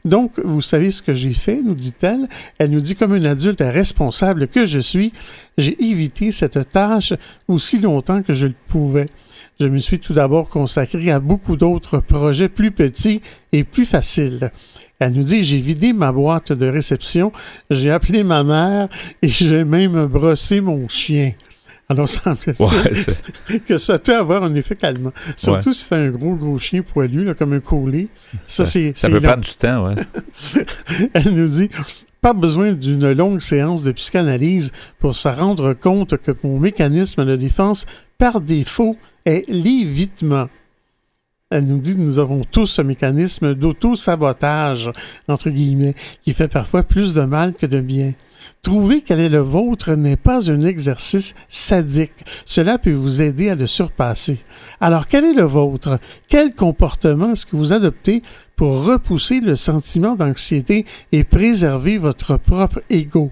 Donc, 0.06 0.40
vous 0.44 0.62
savez 0.62 0.92
ce 0.92 1.02
que 1.02 1.14
j'ai 1.14 1.34
fait, 1.34 1.62
nous 1.62 1.76
dit-elle. 1.76 2.28
Elle 2.58 2.72
nous 2.72 2.82
dit, 2.82 2.96
comme 2.96 3.16
une 3.16 3.26
adulte 3.26 3.62
responsable 3.62 4.48
que 4.48 4.66
je 4.66 4.80
suis, 4.80 5.12
j'ai 5.58 5.82
évité 5.84 6.32
cette 6.32 6.70
tâche 6.70 7.14
aussi 7.48 7.80
longtemps 7.80 8.22
que 8.22 8.34
je 8.34 8.48
le 8.48 8.56
pouvais. 8.68 9.08
Je 9.60 9.68
me 9.68 9.80
suis 9.80 10.00
tout 10.00 10.14
d'abord 10.14 10.50
consacré 10.50 11.12
à 11.12 11.20
beaucoup 11.20 11.56
d'autres 11.56 12.00
projets 12.00 12.50
plus 12.50 12.72
petits 12.72 13.22
et 13.52 13.64
plus 13.64 13.86
faciles. 13.86 14.52
Elle 15.00 15.14
nous 15.14 15.24
dit, 15.24 15.44
j'ai 15.44 15.58
vidé 15.58 15.94
ma 15.94 16.12
boîte 16.12 16.52
de 16.52 16.68
réception, 16.68 17.32
j'ai 17.70 17.92
appelé 17.92 18.24
ma 18.24 18.44
mère 18.44 18.88
et 19.22 19.28
j'ai 19.28 19.64
même 19.64 20.06
brossé 20.06 20.62
mon 20.62 20.88
chien. 20.88 21.34
Alors, 21.92 22.08
semble 22.08 22.38
ouais, 22.48 23.60
que 23.68 23.78
ça 23.78 24.00
peut 24.00 24.16
avoir 24.16 24.44
un 24.44 24.56
effet 24.56 24.78
calmant. 24.78 25.12
Surtout 25.36 25.74
si 25.74 25.84
c'est 25.84 25.96
un 25.96 26.10
gros, 26.10 26.36
gros 26.36 26.58
chien 26.58 26.84
poilu, 26.84 27.36
comme 27.36 27.52
un 27.52 27.60
collier. 27.60 28.08
Ça, 28.48 28.64
c'est. 28.64 28.94
Ça 28.96 29.10
peut 29.10 29.20
prendre 29.20 29.42
du 29.42 29.54
temps, 29.56 29.90
ouais. 29.90 29.96
Elle 31.14 31.36
nous 31.36 31.48
dit 31.50 31.70
pas 32.22 32.32
besoin 32.32 32.72
d'une 32.72 33.12
longue 33.12 33.42
séance 33.42 33.84
de 33.84 33.92
psychanalyse 33.92 34.72
pour 35.00 35.16
se 35.16 35.28
rendre 35.28 35.74
compte 35.74 36.16
que 36.16 36.32
mon 36.44 36.60
mécanisme 36.60 37.26
de 37.26 37.36
défense, 37.36 37.86
par 38.18 38.40
défaut, 38.40 38.96
est 39.26 39.44
l'évitement. 39.50 40.48
Elle 41.52 41.66
nous 41.66 41.80
dit 41.80 41.96
que 41.96 42.00
nous 42.00 42.20
avons 42.20 42.44
tous 42.50 42.66
ce 42.66 42.82
mécanisme 42.82 43.54
d'auto-sabotage, 43.54 44.90
entre 45.28 45.50
guillemets, 45.50 45.96
qui 46.22 46.32
fait 46.34 46.48
parfois 46.48 46.82
plus 46.82 47.14
de 47.14 47.24
mal 47.24 47.54
que 47.54 47.66
de 47.66 47.82
bien. 47.82 48.14
Trouver 48.62 49.02
quel 49.02 49.20
est 49.20 49.30
le 49.30 49.40
vôtre 49.40 49.94
n'est 49.96 50.16
pas 50.16 50.50
un 50.50 50.62
exercice 50.62 51.36
sadique. 51.50 52.14
Cela 52.46 52.78
peut 52.78 52.94
vous 52.94 53.22
aider 53.22 53.50
à 53.50 53.56
le 53.56 53.68
surpasser. 53.68 54.40
Alors, 54.80 55.08
quel 55.08 55.26
est 55.26 55.34
le 55.34 55.44
vôtre? 55.44 56.00
Quel 56.30 56.56
comportement 56.56 57.34
est-ce 57.34 57.46
que 57.46 57.58
vous 57.58 57.74
adoptez 57.74 58.22
pour 58.56 58.86
repousser 58.86 59.42
le 59.42 59.58
sentiment 59.58 60.16
d'anxiété 60.16 60.86
et 61.12 61.26
préserver 61.26 61.98
votre 61.98 62.38
propre 62.38 62.82
ego? 62.90 63.30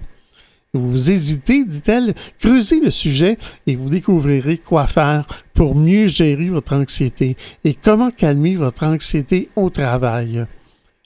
Vous 0.74 1.10
hésitez, 1.10 1.64
dit-elle, 1.64 2.14
creusez 2.38 2.80
le 2.80 2.90
sujet 2.90 3.38
et 3.66 3.76
vous 3.76 3.88
découvrirez 3.88 4.58
quoi 4.58 4.86
faire 4.86 5.26
pour 5.60 5.76
mieux 5.76 6.06
gérer 6.06 6.48
votre 6.48 6.74
anxiété 6.74 7.36
et 7.64 7.74
comment 7.74 8.10
calmer 8.10 8.54
votre 8.54 8.86
anxiété 8.86 9.50
au 9.56 9.68
travail. 9.68 10.46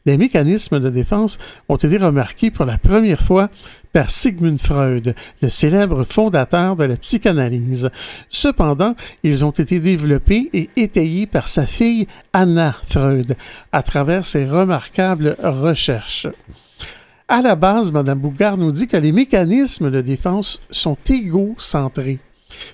Les 0.07 0.17
mécanismes 0.17 0.79
de 0.79 0.91
défense 0.91 1.39
ont 1.69 1.75
été 1.75 1.97
remarqués 1.97 2.53
pour 2.53 2.65
la 2.65 2.79
première 2.79 3.21
fois 3.21 3.51
par 3.93 4.13
Sigmund 4.13 4.61
Freud, 4.61 5.17
le 5.43 5.49
célèbre 5.49 6.05
fondateur 6.05 6.77
de 6.77 6.85
la 6.85 6.97
psychanalyse. 6.97 7.91
Cependant, 8.31 8.95
ils 9.25 9.45
ont 9.45 9.51
été 9.51 9.81
développés 9.81 10.51
et 10.53 10.71
étayés 10.77 11.27
par 11.27 11.49
sa 11.49 11.67
fille 11.67 12.07
Anna 12.33 12.77
Freud 12.87 13.37
à 13.73 13.83
travers 13.83 14.25
ses 14.25 14.45
remarquables 14.45 15.37
recherches. 15.43 16.29
À 17.27 17.43
la 17.43 17.57
base, 17.57 17.91
Mme 17.91 18.21
Bougard 18.21 18.57
nous 18.57 18.71
dit 18.71 18.87
que 18.87 18.99
les 18.99 19.11
mécanismes 19.11 19.91
de 19.91 20.01
défense 20.01 20.63
sont 20.71 20.97
égocentrés. 21.11 22.21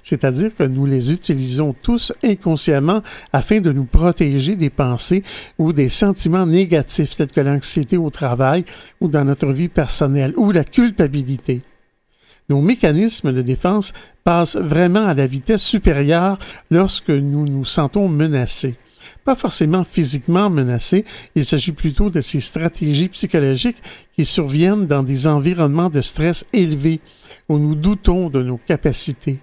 C'est-à-dire 0.03 0.55
que 0.55 0.63
nous 0.63 0.87
les 0.87 1.13
utilisons 1.13 1.75
tous 1.83 2.13
inconsciemment 2.23 3.03
afin 3.33 3.61
de 3.61 3.73
nous 3.73 3.85
protéger 3.85 4.57
des 4.57 4.71
pensées 4.71 5.23
ou 5.59 5.73
des 5.73 5.89
sentiments 5.89 6.47
négatifs 6.47 7.17
tels 7.17 7.31
que 7.31 7.41
l'anxiété 7.41 7.97
au 7.97 8.11
travail 8.11 8.65
ou 9.01 9.09
dans 9.09 9.25
notre 9.25 9.53
vie 9.53 9.69
personnelle 9.69 10.35
ou 10.37 10.53
la 10.53 10.65
culpabilité. 10.65 11.63
Nos 12.49 12.61
mécanismes 12.61 13.33
de 13.33 13.43
défense 13.43 13.93
passent 14.25 14.57
vraiment 14.57 15.07
à 15.07 15.15
la 15.15 15.27
vitesse 15.27 15.63
supérieure 15.63 16.39
lorsque 16.71 17.11
nous 17.11 17.47
nous 17.47 17.65
sentons 17.65 18.09
menacés 18.09 18.77
pas 19.25 19.35
forcément 19.35 19.85
physiquement 19.85 20.51
menacés, 20.51 21.05
il 21.35 21.45
s'agit 21.45 21.73
plutôt 21.73 22.11
de 22.11 22.21
ces 22.21 22.41
stratégies 22.41 23.09
psychologiques 23.09 23.83
qui 24.15 24.25
surviennent 24.25 24.87
dans 24.87 25.03
des 25.03 25.27
environnements 25.27 25.91
de 25.91 26.01
stress 26.01 26.47
élevés, 26.53 27.01
où 27.49 27.59
nous 27.59 27.75
doutons 27.75 28.31
de 28.31 28.43
nos 28.43 28.57
capacités 28.57 29.39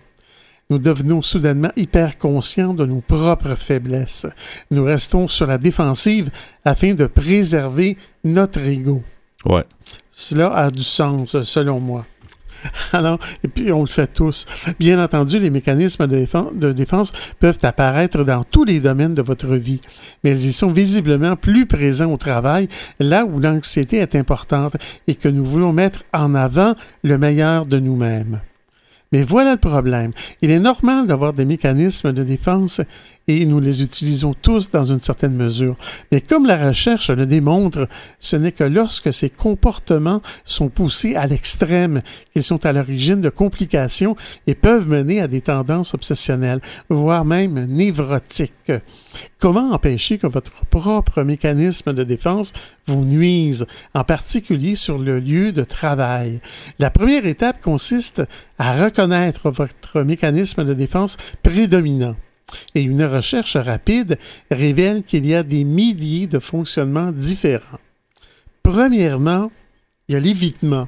nous 0.69 0.79
devenons 0.79 1.21
soudainement 1.21 1.71
hyper 1.75 2.17
conscients 2.17 2.73
de 2.73 2.85
nos 2.85 3.01
propres 3.01 3.55
faiblesses. 3.55 4.25
Nous 4.71 4.83
restons 4.83 5.27
sur 5.27 5.47
la 5.47 5.57
défensive 5.57 6.29
afin 6.65 6.93
de 6.93 7.05
préserver 7.05 7.97
notre 8.23 8.59
ego. 8.59 9.03
Ouais. 9.45 9.65
Cela 10.11 10.53
a 10.53 10.71
du 10.71 10.83
sens, 10.83 11.41
selon 11.43 11.79
moi. 11.79 12.05
Alors, 12.91 13.19
et 13.43 13.47
puis 13.47 13.71
on 13.71 13.81
le 13.81 13.87
fait 13.87 14.07
tous. 14.07 14.45
Bien 14.79 15.01
entendu, 15.01 15.39
les 15.39 15.49
mécanismes 15.49 16.07
de 16.07 16.17
défense, 16.17 16.55
de 16.55 16.71
défense, 16.71 17.13
peuvent 17.39 17.59
apparaître 17.63 18.23
dans 18.23 18.43
tous 18.43 18.63
les 18.63 18.79
domaines 18.79 19.13
de 19.13 19.21
votre 19.21 19.55
vie, 19.55 19.81
mais 20.23 20.37
ils 20.37 20.53
sont 20.53 20.71
visiblement 20.71 21.35
plus 21.35 21.65
présents 21.65 22.11
au 22.11 22.17
travail, 22.17 22.67
là 22.99 23.25
où 23.25 23.39
l'anxiété 23.39 23.97
est 23.97 24.15
importante 24.15 24.75
et 25.07 25.15
que 25.15 25.29
nous 25.29 25.45
voulons 25.45 25.73
mettre 25.73 26.03
en 26.13 26.35
avant 26.35 26.75
le 27.03 27.17
meilleur 27.17 27.65
de 27.65 27.79
nous-mêmes. 27.79 28.39
Mais 29.11 29.23
voilà 29.23 29.51
le 29.51 29.57
problème. 29.57 30.11
Il 30.41 30.51
est 30.51 30.59
normal 30.59 31.07
d'avoir 31.07 31.33
des 31.33 31.45
mécanismes 31.45 32.13
de 32.13 32.23
défense 32.23 32.81
et 33.27 33.45
nous 33.45 33.59
les 33.59 33.83
utilisons 33.83 34.33
tous 34.33 34.71
dans 34.71 34.85
une 34.85 34.99
certaine 34.99 35.35
mesure. 35.35 35.75
Mais 36.11 36.21
comme 36.21 36.45
la 36.45 36.67
recherche 36.67 37.09
le 37.09 37.25
démontre, 37.25 37.87
ce 38.19 38.35
n'est 38.35 38.51
que 38.51 38.63
lorsque 38.63 39.13
ces 39.13 39.29
comportements 39.29 40.21
sont 40.45 40.69
poussés 40.69 41.15
à 41.15 41.27
l'extrême 41.27 42.01
qu'ils 42.33 42.43
sont 42.43 42.65
à 42.65 42.71
l'origine 42.71 43.21
de 43.21 43.29
complications 43.29 44.15
et 44.47 44.55
peuvent 44.55 44.87
mener 44.87 45.21
à 45.21 45.27
des 45.27 45.41
tendances 45.41 45.93
obsessionnelles, 45.93 46.61
voire 46.89 47.25
même 47.25 47.65
névrotiques. 47.65 48.71
Comment 49.39 49.71
empêcher 49.71 50.17
que 50.17 50.27
votre 50.27 50.65
propre 50.65 51.23
mécanisme 51.23 51.93
de 51.93 52.03
défense 52.03 52.53
vous 52.85 53.03
nuise, 53.03 53.65
en 53.93 54.03
particulier 54.03 54.75
sur 54.75 54.97
le 54.97 55.19
lieu 55.19 55.51
de 55.51 55.63
travail? 55.63 56.39
La 56.79 56.89
première 56.89 57.25
étape 57.25 57.61
consiste 57.61 58.23
à 58.57 58.83
reconnaître 58.83 59.49
votre 59.49 60.01
mécanisme 60.01 60.63
de 60.63 60.73
défense 60.73 61.17
prédominant. 61.43 62.15
Et 62.75 62.81
une 62.81 63.03
recherche 63.03 63.57
rapide 63.57 64.17
révèle 64.49 65.03
qu'il 65.03 65.25
y 65.25 65.35
a 65.35 65.43
des 65.43 65.63
milliers 65.63 66.27
de 66.27 66.39
fonctionnements 66.39 67.11
différents. 67.11 67.79
Premièrement, 68.63 69.51
il 70.07 70.13
y 70.13 70.15
a 70.15 70.19
l'évitement. 70.19 70.87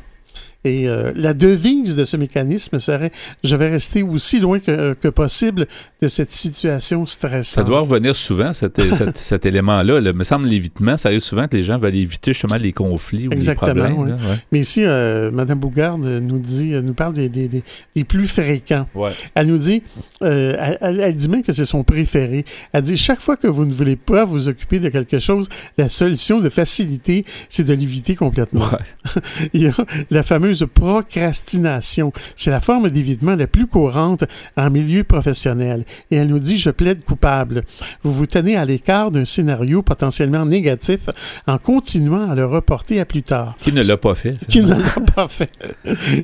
Et 0.65 0.89
euh, 0.89 1.09
la 1.15 1.33
devise 1.33 1.95
de 1.95 2.03
ce 2.03 2.17
mécanisme 2.17 2.79
serait 2.79 3.11
je 3.43 3.55
vais 3.55 3.69
rester 3.69 4.03
aussi 4.03 4.39
loin 4.39 4.59
que, 4.59 4.93
que 4.93 5.07
possible 5.07 5.67
de 6.01 6.07
cette 6.07 6.31
situation 6.31 7.05
stressante. 7.07 7.45
Ça 7.45 7.63
doit 7.63 7.79
revenir 7.79 8.15
souvent, 8.15 8.51
cet, 8.53 8.81
cet, 8.93 9.17
cet 9.17 9.45
élément-là. 9.45 9.99
Il 10.03 10.13
me 10.13 10.23
semble 10.23 10.47
l'évitement, 10.47 10.97
ça 10.97 11.09
arrive 11.09 11.21
souvent 11.21 11.47
que 11.47 11.55
les 11.55 11.63
gens 11.63 11.77
veulent 11.77 11.95
éviter 11.95 12.33
justement 12.33 12.57
les 12.57 12.73
conflits 12.73 13.27
ou 13.27 13.31
Exactement, 13.31 13.73
les 13.73 13.93
problèmes. 13.93 13.99
oui. 13.99 14.09
là, 14.09 14.15
ouais. 14.31 14.37
Mais 14.51 14.59
ici, 14.59 14.83
euh, 14.83 15.31
Mme 15.31 15.59
Bougarde 15.59 16.01
nous 16.01 16.39
dit, 16.39 16.71
nous 16.71 16.93
parle 16.93 17.13
des, 17.13 17.29
des, 17.29 17.47
des, 17.47 17.63
des 17.95 18.03
plus 18.03 18.27
fréquents. 18.27 18.85
Ouais. 18.95 19.11
Elle 19.35 19.47
nous 19.47 19.57
dit, 19.57 19.81
euh, 20.23 20.75
elle, 20.81 21.15
dit 21.15 21.29
même 21.29 21.43
que 21.43 21.53
c'est 21.53 21.65
son 21.65 21.83
préféré. 21.83 22.43
Elle 22.73 22.83
dit, 22.83 22.97
chaque 22.97 23.21
fois 23.21 23.37
que 23.37 23.47
vous 23.47 23.65
ne 23.65 23.71
voulez 23.71 23.95
pas 23.95 24.25
vous 24.25 24.49
occuper 24.49 24.79
de 24.79 24.89
quelque 24.89 25.19
chose, 25.19 25.47
la 25.77 25.87
solution 25.87 26.41
de 26.41 26.49
facilité, 26.49 27.23
c'est 27.47 27.63
de 27.63 27.73
l'éviter 27.73 28.15
complètement. 28.15 28.65
Ouais. 28.69 29.21
Il 29.53 29.61
y 29.63 29.67
a 29.67 29.73
la 30.11 30.23
fameuse 30.23 30.48
procrastination. 30.65 32.11
C'est 32.35 32.51
la 32.51 32.59
forme 32.59 32.89
d'évitement 32.89 33.35
la 33.35 33.47
plus 33.47 33.67
courante 33.67 34.23
en 34.57 34.69
milieu 34.69 35.03
professionnel. 35.03 35.85
Et 36.11 36.17
elle 36.17 36.27
nous 36.27 36.39
dit, 36.39 36.57
je 36.57 36.69
plaide 36.69 37.03
coupable. 37.03 37.63
Vous 38.01 38.13
vous 38.13 38.25
tenez 38.25 38.55
à 38.55 38.65
l'écart 38.65 39.11
d'un 39.11 39.25
scénario 39.25 39.81
potentiellement 39.81 40.45
négatif 40.45 41.09
en 41.47 41.57
continuant 41.57 42.29
à 42.29 42.35
le 42.35 42.45
reporter 42.45 42.99
à 42.99 43.05
plus 43.05 43.23
tard 43.23 43.55
Qui 43.59 43.73
ne 43.73 43.83
l'a 43.83 43.97
pas 43.97 44.15
fait? 44.15 44.37
qui 44.47 44.61
ne 44.61 44.69
l'a 44.69 45.01
pas 45.15 45.27
fait. 45.27 45.51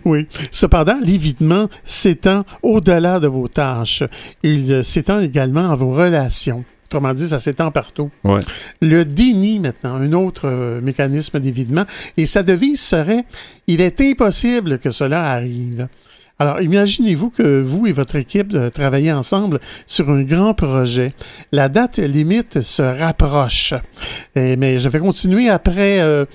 oui. 0.06 0.28
Cependant, 0.52 0.98
l'évitement 1.04 1.70
s'étend 1.84 2.46
au-delà 2.62 3.20
de 3.20 3.28
vos 3.28 3.48
tâches. 3.48 4.04
Il 4.44 4.84
s'étend 4.84 5.20
également 5.20 5.72
à 5.72 5.76
vos 5.76 5.94
relations. 5.94 6.64
Autrement 6.86 7.14
dit, 7.14 7.28
ça 7.28 7.40
s'étend 7.40 7.72
partout. 7.72 8.10
Ouais. 8.24 8.40
Le 8.82 9.04
déni, 9.06 9.60
maintenant, 9.60 9.96
un 9.96 10.14
autre 10.14 10.44
euh, 10.46 10.82
mécanisme 10.82 11.40
d'évitement. 11.40 11.86
Et 12.18 12.26
sa 12.26 12.44
devise 12.44 12.80
serait 12.80 13.26
Il 13.68 13.82
est 13.82 14.00
impossible 14.02 14.80
que 14.80 14.90
cela 14.92 15.24
arrive. 15.32 15.88
Alors, 16.38 16.62
imaginez-vous 16.62 17.30
que 17.30 17.62
vous 17.62 17.88
et 17.88 17.94
votre 17.94 18.18
équipe 18.18 18.52
euh, 18.56 18.70
travaillez 18.70 19.12
ensemble 19.14 19.60
sur 19.88 20.10
un 20.10 20.22
grand 20.24 20.54
projet. 20.54 21.14
La 21.54 21.70
date 21.70 21.98
limite 21.98 22.60
se 22.62 22.82
rapproche. 22.82 23.74
Et- 24.36 24.58
mais 24.58 24.78
je 24.78 24.90
vais 24.90 25.00
continuer 25.00 25.48
après, 25.50 26.02
euh, 26.02 26.26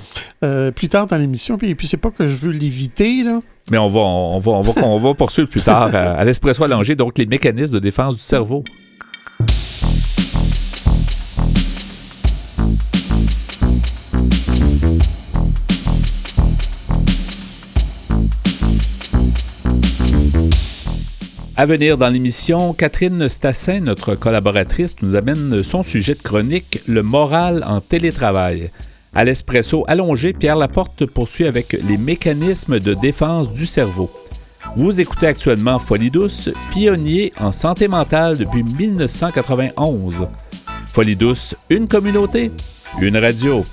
euh, 0.43 0.71
plus 0.71 0.89
tard 0.89 1.07
dans 1.07 1.17
l'émission. 1.19 1.59
Puis, 1.59 1.75
puis 1.75 1.87
c'est 1.87 1.99
pas 1.99 2.11
que 2.11 2.27
je 2.27 2.35
veux 2.37 2.51
l'éviter, 2.53 3.23
là. 3.23 3.41
Mais 3.71 3.77
on 3.79 3.89
va, 3.89 4.01
on 4.01 4.39
va, 4.39 4.53
on 4.53 4.63
va, 4.63 4.73
on 4.85 4.97
va 4.99 5.15
poursuivre 5.15 5.49
plus 5.49 5.63
tard 5.63 5.95
à, 5.95 5.99
à 6.15 6.25
l'espresso 6.25 6.65
allongé, 6.65 6.97
donc 6.97 7.19
les 7.19 7.27
mécanismes 7.27 7.75
de 7.75 7.79
défense 7.79 8.17
du 8.17 8.23
cerveau. 8.23 8.65
À 21.61 21.67
venir 21.67 21.99
dans 21.99 22.09
l'émission, 22.09 22.73
Catherine 22.73 23.29
Stassin, 23.29 23.81
notre 23.81 24.15
collaboratrice, 24.15 24.97
nous 25.03 25.15
amène 25.15 25.63
son 25.63 25.83
sujet 25.83 26.15
de 26.15 26.23
chronique, 26.23 26.81
le 26.89 27.03
moral 27.03 27.63
en 27.67 27.83
télétravail. 27.83 28.71
À 29.15 29.25
l'espresso 29.25 29.85
allongé, 29.87 30.33
Pierre 30.33 30.57
Laporte 30.57 31.05
poursuit 31.05 31.45
avec 31.45 31.77
les 31.87 31.99
mécanismes 31.99 32.81
de 32.81 32.95
défense 32.95 33.53
du 33.53 33.67
cerveau. 33.67 34.11
Vous 34.75 35.03
écoutez 35.03 35.27
actuellement 35.27 35.79
Folie 35.79 36.11
douce, 36.11 36.49
pionnier 36.71 37.35
en 37.39 37.53
santé 37.53 37.89
mentale 37.89 38.39
depuis 38.39 38.63
1991. 38.63 40.29
Folie 40.91 41.17
douce, 41.17 41.55
une 41.69 41.89
communauté, 41.89 42.53
une 43.03 43.19
radio. 43.19 43.67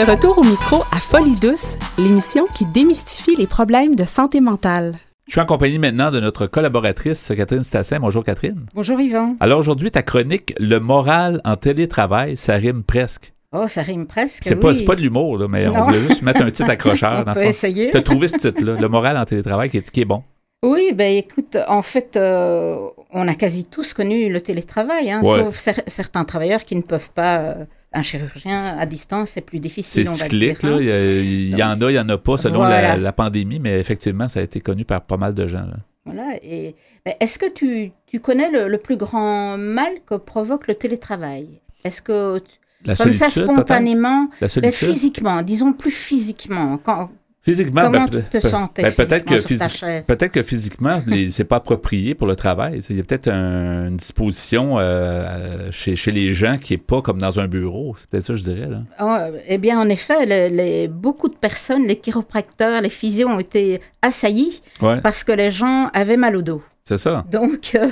De 0.00 0.10
retour 0.10 0.38
au 0.38 0.42
micro 0.44 0.82
à 0.92 0.98
Folie 0.98 1.36
douce, 1.38 1.76
l'émission 1.98 2.46
qui 2.54 2.64
démystifie 2.64 3.36
les 3.36 3.46
problèmes 3.46 3.94
de 3.94 4.04
santé 4.04 4.40
mentale. 4.40 4.96
Je 5.26 5.32
suis 5.32 5.40
en 5.40 5.44
compagnie 5.46 5.78
maintenant 5.78 6.10
de 6.10 6.20
notre 6.20 6.46
collaboratrice 6.46 7.30
Catherine 7.36 7.62
Stassin. 7.62 7.98
Bonjour 8.00 8.24
Catherine. 8.24 8.64
Bonjour 8.74 8.98
Yvan. 8.98 9.36
Alors 9.40 9.58
aujourd'hui, 9.58 9.90
ta 9.90 10.02
chronique 10.02 10.54
Le 10.58 10.78
moral 10.78 11.40
en 11.44 11.56
télétravail, 11.56 12.36
ça 12.38 12.54
rime 12.54 12.82
presque. 12.82 13.34
Oh, 13.52 13.68
ça 13.68 13.82
rime 13.82 14.06
presque. 14.06 14.42
C'est 14.44 14.56
pas, 14.56 14.72
oui. 14.72 14.82
pas 14.84 14.94
de 14.96 15.02
l'humour, 15.02 15.36
là, 15.36 15.46
mais 15.50 15.68
on 15.68 15.84
voulait 15.84 15.98
juste 16.00 16.22
mettre 16.22 16.42
un 16.42 16.50
titre 16.50 16.70
accrocheur. 16.70 17.18
On 17.20 17.22
dans 17.24 17.32
le 17.32 17.34
peut 17.34 17.42
fond. 17.42 17.48
essayer. 17.50 17.90
Tu 17.90 17.96
as 17.98 18.02
trouvé 18.02 18.28
ce 18.28 18.38
titre-là, 18.38 18.76
Le 18.80 18.88
moral 18.88 19.18
en 19.18 19.24
télétravail, 19.26 19.68
qui 19.68 19.78
est, 19.78 19.90
qui 19.90 20.00
est 20.00 20.04
bon. 20.06 20.22
Oui, 20.62 20.92
ben 20.94 21.16
écoute, 21.16 21.56
en 21.68 21.82
fait, 21.82 22.16
euh, 22.16 22.76
on 23.12 23.26
a 23.28 23.34
quasi 23.34 23.64
tous 23.64 23.92
connu 23.92 24.30
le 24.32 24.40
télétravail, 24.40 25.10
hein, 25.10 25.20
Ouais. 25.22 25.38
sauf 25.44 25.58
cer- 25.58 25.82
certains 25.86 26.24
travailleurs 26.24 26.64
qui 26.64 26.76
ne 26.76 26.82
peuvent 26.82 27.10
pas. 27.10 27.38
euh, 27.38 27.54
un 27.92 28.02
chirurgien 28.02 28.76
à 28.78 28.86
distance, 28.86 29.30
c'est 29.30 29.40
plus 29.40 29.58
difficile. 29.60 30.06
C'est 30.06 30.14
cyclique, 30.24 30.62
là. 30.62 30.70
hein. 30.74 30.78
Il 30.80 30.86
y, 30.86 30.92
a- 30.92 31.20
il 31.20 31.58
y 31.58 31.62
en 31.62 31.80
a, 31.80 31.90
il 31.90 31.94
y 31.94 31.98
en 31.98 32.08
a 32.08 32.18
pas 32.18 32.38
selon 32.38 32.58
Voilà. 32.58 32.82
la, 32.82 32.96
la 32.98 33.12
pandémie, 33.12 33.58
mais 33.58 33.78
effectivement, 33.80 34.28
ça 34.28 34.40
a 34.40 34.42
été 34.44 34.60
connu 34.60 34.84
par 34.84 35.02
pas 35.02 35.16
mal 35.16 35.34
de 35.34 35.46
gens. 35.46 35.66
là. 35.66 35.76
Voilà. 36.04 36.36
Et 36.42 36.74
ben, 37.04 37.14
est-ce 37.20 37.38
que 37.38 37.50
tu, 37.52 37.92
tu 38.06 38.20
connais 38.20 38.50
le, 38.50 38.68
le 38.68 38.78
plus 38.78 38.96
grand 38.96 39.58
mal 39.58 39.92
que 40.06 40.14
provoque 40.14 40.66
le 40.68 40.74
télétravail? 40.74 41.60
Est-ce 41.84 42.00
que 42.02 42.38
tu- 42.38 42.54
La 42.86 42.94
comme 42.96 43.12
ça 43.12 43.28
solitude, 43.28 43.52
spontanément, 43.54 44.28
La 44.40 44.48
ben, 44.60 44.72
physiquement, 44.72 45.42
disons 45.42 45.72
plus 45.72 45.90
physiquement, 45.90 46.78
quand, 46.78 47.10
Physiquement, 47.42 47.80
comment 47.84 48.04
ben, 48.04 48.06
tu 48.10 48.22
te 48.28 48.38
peut- 48.38 48.48
sentais 48.48 48.82
ben, 48.82 48.92
peut-être 48.92 49.24
que, 49.24 49.38
physiquement 49.38 49.46
sur 49.46 49.58
ta 49.58 49.66
physi- 49.68 49.78
chaise? 49.78 50.04
peut-être 50.06 50.32
que 50.32 50.42
physiquement, 50.42 50.98
c'est 51.30 51.44
pas 51.44 51.56
approprié 51.56 52.14
pour 52.14 52.26
le 52.26 52.36
travail. 52.36 52.80
Il 52.90 52.96
y 52.96 53.00
a 53.00 53.02
peut-être 53.02 53.28
un- 53.28 53.86
une 53.88 53.96
disposition 53.96 54.78
euh, 54.78 54.82
euh, 54.82 55.72
chez, 55.72 55.96
chez 55.96 56.10
les 56.10 56.34
gens 56.34 56.58
qui 56.58 56.74
est 56.74 56.78
pas 56.78 57.00
comme 57.00 57.18
dans 57.18 57.40
un 57.40 57.46
bureau. 57.48 57.94
C'est 57.96 58.06
peut-être 58.08 58.24
ça 58.24 58.34
je 58.34 58.42
dirais. 58.42 58.68
Là. 58.68 58.82
Oh, 59.00 59.16
eh 59.46 59.56
bien, 59.56 59.80
en 59.80 59.88
effet, 59.88 60.26
le- 60.26 60.54
les- 60.54 60.88
beaucoup 60.88 61.28
de 61.28 61.34
personnes, 61.34 61.86
les 61.86 61.96
chiropracteurs, 61.96 62.82
les 62.82 62.90
physios 62.90 63.28
ont 63.28 63.40
été 63.40 63.80
assaillis 64.02 64.60
Ouais, 64.82 65.00
parce 65.00 65.24
que 65.24 65.32
les 65.32 65.50
gens 65.50 65.88
avaient 65.94 66.18
mal 66.18 66.36
au 66.36 66.42
dos. 66.42 66.62
c'est 66.84 66.98
ça. 66.98 67.24
Donc, 67.32 67.72
euh, 67.74 67.88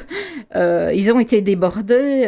euh, 0.56 0.92
ils 0.94 1.10
ont 1.10 1.18
été 1.20 1.40
débordés. 1.40 2.24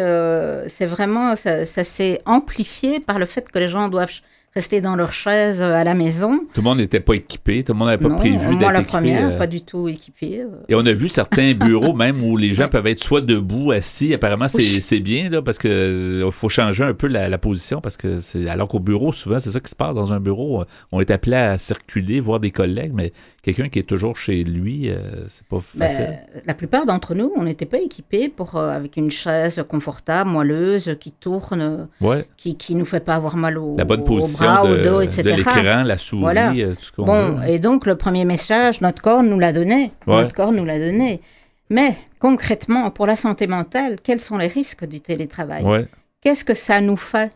c'est 0.68 0.86
vraiment, 0.86 1.36
ça, 1.36 1.66
ça 1.66 1.84
s'est 1.84 2.18
amplifié 2.24 2.98
par 3.00 3.18
le 3.18 3.26
fait 3.26 3.50
que 3.50 3.58
les 3.58 3.68
gens 3.68 3.88
doivent 3.88 4.10
rester 4.54 4.80
dans 4.80 4.96
leur 4.96 5.12
chaise 5.12 5.60
euh, 5.62 5.74
à 5.74 5.84
la 5.84 5.94
maison. 5.94 6.40
Tout 6.54 6.60
le 6.60 6.62
monde 6.62 6.78
n'était 6.78 6.98
pas 7.00 7.14
équipé. 7.14 7.62
Tout 7.62 7.72
le 7.72 7.78
monde 7.78 7.88
n'avait 7.88 8.02
pas 8.02 8.08
non, 8.08 8.16
prévu 8.16 8.36
d'être 8.36 8.60
moi 8.60 8.72
la 8.72 8.80
équipé. 8.80 8.90
première, 8.92 9.28
euh, 9.30 9.38
pas 9.38 9.46
du 9.46 9.62
tout 9.62 9.86
équipée. 9.88 10.40
euh. 10.42 10.48
Et 10.68 10.74
on 10.74 10.84
a 10.84 10.92
vu 10.92 11.08
certains 11.08 11.52
bureaux 11.54 11.92
même 11.94 12.22
où 12.22 12.36
les 12.36 12.52
gens 12.52 12.68
peuvent 12.68 12.86
être 12.88 13.02
soit 13.02 13.20
debout, 13.20 13.70
assis. 13.70 14.12
Apparemment, 14.12 14.48
c'est 14.48 14.58
Oui. 14.58 14.80
c'est 14.82 15.00
bien 15.00 15.28
là, 15.30 15.40
parce 15.42 15.58
que 15.58 16.28
faut 16.32 16.48
changer 16.48 16.84
un 16.84 16.94
peu 16.94 17.06
la, 17.06 17.28
la 17.28 17.38
position 17.38 17.80
parce 17.80 17.96
que 17.96 18.18
c'est 18.20 18.48
alors 18.48 18.66
qu'au 18.68 18.78
bureau 18.80 19.12
souvent 19.12 19.38
c'est 19.38 19.50
ça 19.50 19.60
qui 19.60 19.70
se 19.70 19.76
passe 19.76 19.94
dans 19.94 20.12
un 20.12 20.20
bureau. 20.20 20.64
On 20.92 21.00
est 21.00 21.10
appelé 21.10 21.36
à 21.36 21.58
circuler, 21.58 22.20
voir 22.20 22.40
des 22.40 22.50
collègues, 22.50 22.92
mais 22.94 23.12
quelqu'un 23.42 23.68
qui 23.68 23.78
est 23.78 23.84
toujours 23.84 24.16
chez 24.16 24.42
lui, 24.44 24.88
euh, 24.90 24.98
c'est 25.28 25.46
pas 25.46 25.58
Ben, 25.74 25.88
facile. 25.88 26.18
la 26.44 26.54
plupart 26.54 26.86
d'entre 26.86 27.14
nous, 27.14 27.32
on 27.36 27.44
n'était 27.44 27.66
pas 27.66 27.78
équipés 27.78 28.28
pour, 28.28 28.56
euh, 28.56 28.70
avec 28.70 28.96
une 28.96 29.10
chaise 29.10 29.62
confortable, 29.68 30.30
moelleuse, 30.30 30.96
qui 31.00 31.12
tourne, 31.12 31.88
ouais, 32.00 32.26
qui 32.36 32.56
ne 32.74 32.80
nous 32.80 32.84
fait 32.84 33.00
pas 33.00 33.14
avoir 33.14 33.36
mal 33.36 33.58
au, 33.58 33.76
la 33.76 33.84
bonne 33.84 34.04
position 34.04 34.39
bras, 34.46 34.66
de, 34.66 34.72
au 34.72 34.76
dos, 34.84 34.98
de 35.00 35.04
etc. 35.04 35.22
l'écran, 35.36 35.82
la 35.84 35.98
souris, 35.98 36.20
Voilà. 36.22 36.52
euh, 36.52 36.74
tout 36.74 36.82
ce 36.84 36.92
qu'on 36.92 37.04
Bon, 37.04 37.32
veut. 37.32 37.48
et 37.48 37.58
donc 37.58 37.86
le 37.86 37.96
premier 37.96 38.24
message, 38.24 38.80
notre 38.80 39.00
corps 39.02 39.22
nous 39.22 39.38
l'a 39.38 39.52
donné. 39.52 39.92
Ouais. 40.06 40.22
Notre 40.22 40.34
corps 40.34 40.52
nous 40.52 40.64
l'a 40.64 40.78
donné. 40.78 41.20
Mais 41.68 41.96
concrètement, 42.18 42.90
pour 42.90 43.06
la 43.06 43.16
santé 43.16 43.46
mentale, 43.46 43.96
quels 44.02 44.20
sont 44.20 44.36
les 44.38 44.48
risques 44.48 44.84
du 44.86 45.00
télétravail? 45.00 45.62
Ouais. 45.64 45.86
Qu'est-ce 46.20 46.44
que 46.44 46.54
ça 46.54 46.80
nous 46.80 46.96
fait? 46.96 47.30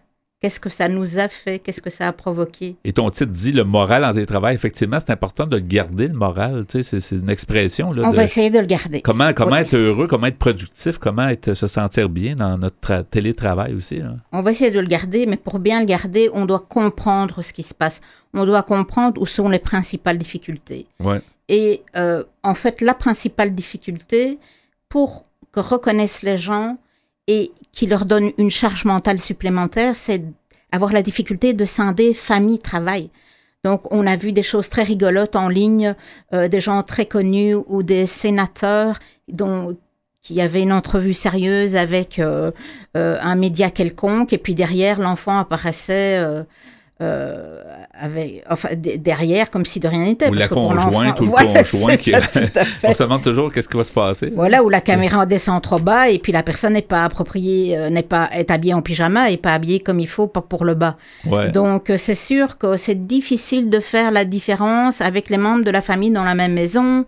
Qu'est-ce 0.44 0.60
que 0.60 0.68
ça 0.68 0.90
nous 0.90 1.18
a 1.18 1.28
fait? 1.28 1.58
Qu'est-ce 1.58 1.80
que 1.80 1.88
ça 1.88 2.06
a 2.08 2.12
provoqué? 2.12 2.76
Et 2.84 2.92
ton 2.92 3.08
titre 3.08 3.32
dit 3.32 3.50
le 3.50 3.64
moral 3.64 4.04
en 4.04 4.12
télétravail. 4.12 4.54
Effectivement, 4.54 4.98
c'est 5.00 5.10
important 5.10 5.46
de 5.46 5.58
garder 5.58 6.06
le 6.06 6.12
moral. 6.12 6.66
Tu 6.68 6.82
sais, 6.82 7.00
c'est- 7.00 7.16
une 7.16 7.30
expression. 7.30 7.92
Là, 7.94 8.02
On 8.04 8.10
de- 8.10 8.16
va 8.16 8.24
essayer 8.24 8.50
de 8.50 8.58
le 8.58 8.66
garder. 8.66 9.00
Comment, 9.00 9.32
comment 9.32 9.52
Oui. 9.52 9.60
être 9.60 9.74
heureux, 9.74 10.06
comment 10.06 10.26
être 10.26 10.36
productif, 10.36 10.98
comment 10.98 11.28
être, 11.28 11.54
se 11.54 11.66
sentir 11.66 12.10
bien 12.10 12.34
dans 12.34 12.58
notre 12.58 12.76
tra- 12.78 13.02
télétravail 13.04 13.72
aussi. 13.72 14.00
là. 14.00 14.16
On 14.32 14.42
va 14.42 14.50
essayer 14.50 14.70
de 14.70 14.80
le 14.80 14.86
garder, 14.86 15.24
mais 15.24 15.38
pour 15.38 15.58
bien 15.60 15.80
le 15.80 15.86
garder, 15.86 16.28
on 16.34 16.44
doit 16.44 16.60
comprendre 16.68 17.40
ce 17.40 17.54
qui 17.54 17.62
se 17.62 17.72
passe. 17.72 18.02
On 18.34 18.44
doit 18.44 18.62
comprendre 18.64 19.18
où 19.22 19.24
sont 19.24 19.48
les 19.48 19.58
principales 19.58 20.18
difficultés. 20.18 20.86
Ouais. 21.00 21.22
Et 21.48 21.80
euh, 21.96 22.22
en 22.42 22.54
fait, 22.54 22.82
la 22.82 22.92
principale 22.92 23.54
difficulté, 23.54 24.38
pour 24.90 25.22
que 25.52 25.60
reconnaissent 25.60 26.20
les 26.22 26.36
gens 26.36 26.76
et 27.26 27.52
qui 27.72 27.86
leur 27.86 28.04
donnent 28.04 28.32
une 28.38 28.50
charge 28.50 28.84
mentale 28.84 29.18
supplémentaire, 29.18 29.96
c'est 29.96 30.22
avoir 30.72 30.92
la 30.92 31.02
difficulté 31.02 31.54
de 31.54 31.64
scinder 31.64 32.14
famille-travail. 32.14 33.10
Donc, 33.64 33.90
on 33.92 34.06
a 34.06 34.16
vu 34.16 34.32
des 34.32 34.42
choses 34.42 34.68
très 34.68 34.82
rigolotes 34.82 35.36
en 35.36 35.48
ligne, 35.48 35.94
euh, 36.34 36.48
des 36.48 36.60
gens 36.60 36.82
très 36.82 37.06
connus 37.06 37.54
ou 37.54 37.82
des 37.82 38.04
sénateurs 38.04 38.98
dont, 39.28 39.76
qui 40.20 40.40
avaient 40.40 40.62
une 40.62 40.72
entrevue 40.72 41.14
sérieuse 41.14 41.74
avec 41.74 42.18
euh, 42.18 42.50
euh, 42.96 43.16
un 43.22 43.36
média 43.36 43.70
quelconque, 43.70 44.34
et 44.34 44.38
puis 44.38 44.54
derrière, 44.54 45.00
l'enfant 45.00 45.38
apparaissait 45.38 46.22
euh, 47.02 47.60
avec, 47.92 48.44
enfin, 48.48 48.68
derrière, 48.76 49.50
comme 49.50 49.64
si 49.64 49.80
de 49.80 49.88
rien 49.88 50.04
n'était. 50.04 50.28
Ou 50.28 50.34
la 50.34 50.46
conjointe 50.46 51.20
ou 51.20 51.24
le 51.24 51.30
Voilà, 51.30 51.64
conjoint 51.64 51.96
qui. 51.96 52.10
ça, 52.10 52.20
tout 52.20 52.38
à 52.54 52.64
fait. 52.64 52.88
On 52.88 52.94
se 52.94 53.02
demande 53.02 53.22
toujours 53.22 53.52
qu'est-ce 53.52 53.68
qui 53.68 53.76
va 53.76 53.82
se 53.82 53.90
passer. 53.90 54.32
Voilà, 54.34 54.62
où 54.62 54.68
la 54.68 54.80
caméra 54.80 55.26
descend 55.26 55.60
trop 55.60 55.80
bas 55.80 56.08
et 56.08 56.20
puis 56.20 56.30
la 56.30 56.44
personne 56.44 56.74
n'est 56.74 56.82
pas 56.82 57.04
appropriée, 57.04 57.76
euh, 57.76 57.90
n'est 57.90 58.02
pas 58.04 58.28
est 58.32 58.50
habillée 58.50 58.74
en 58.74 58.82
pyjama 58.82 59.30
et 59.30 59.36
pas 59.36 59.54
habillée 59.54 59.80
comme 59.80 59.98
il 59.98 60.06
faut 60.08 60.28
pour, 60.28 60.44
pour 60.44 60.64
le 60.64 60.74
bas. 60.74 60.96
Ouais. 61.26 61.50
Donc 61.50 61.90
euh, 61.90 61.96
c'est 61.96 62.14
sûr 62.14 62.58
que 62.58 62.76
c'est 62.76 63.06
difficile 63.06 63.70
de 63.70 63.80
faire 63.80 64.12
la 64.12 64.24
différence 64.24 65.00
avec 65.00 65.30
les 65.30 65.38
membres 65.38 65.64
de 65.64 65.70
la 65.72 65.82
famille 65.82 66.10
dans 66.12 66.24
la 66.24 66.36
même 66.36 66.52
maison, 66.52 67.06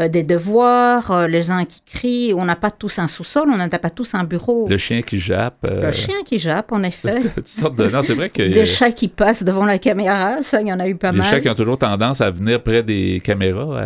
euh, 0.00 0.08
des 0.08 0.24
devoirs, 0.24 1.10
euh, 1.12 1.28
les 1.28 1.50
uns 1.52 1.64
qui 1.64 1.80
crient. 1.86 2.34
On 2.34 2.44
n'a 2.44 2.56
pas 2.56 2.70
tous 2.72 2.98
un 2.98 3.06
sous-sol, 3.06 3.48
on 3.52 3.56
n'a 3.56 3.68
pas 3.68 3.90
tous 3.90 4.14
un 4.14 4.24
bureau. 4.24 4.66
Le 4.68 4.76
chien 4.76 5.02
qui 5.02 5.18
jappe. 5.20 5.64
euh, 5.70 5.86
Le 5.86 5.92
chien 5.92 6.16
qui 6.24 6.38
jappe, 6.40 6.72
en 6.72 6.82
effet. 6.92 7.14
Toutes 7.34 7.46
sortes 7.46 7.76
de. 7.76 7.88
Non, 7.88 8.02
c'est 8.02 8.14
vrai 8.14 8.28
que. 8.30 8.42
Des 8.52 8.66
chats 8.66 8.90
qui 8.90 9.06
passent 9.08 9.44
devant 9.44 9.64
la 9.64 9.78
caméra, 9.78 10.42
ça, 10.42 10.60
il 10.60 10.66
y 10.68 10.72
en 10.72 10.80
a 10.80 10.88
eu 10.88 10.96
pas 10.96 11.12
les 11.12 11.18
mal. 11.18 11.26
chats 11.26 11.40
qui 11.40 11.48
ont 11.48 11.54
toujours 11.54 11.78
tendance 11.78 12.20
à 12.20 12.30
venir 12.30 12.62
près 12.62 12.82
des 12.82 13.20
caméras, 13.22 13.80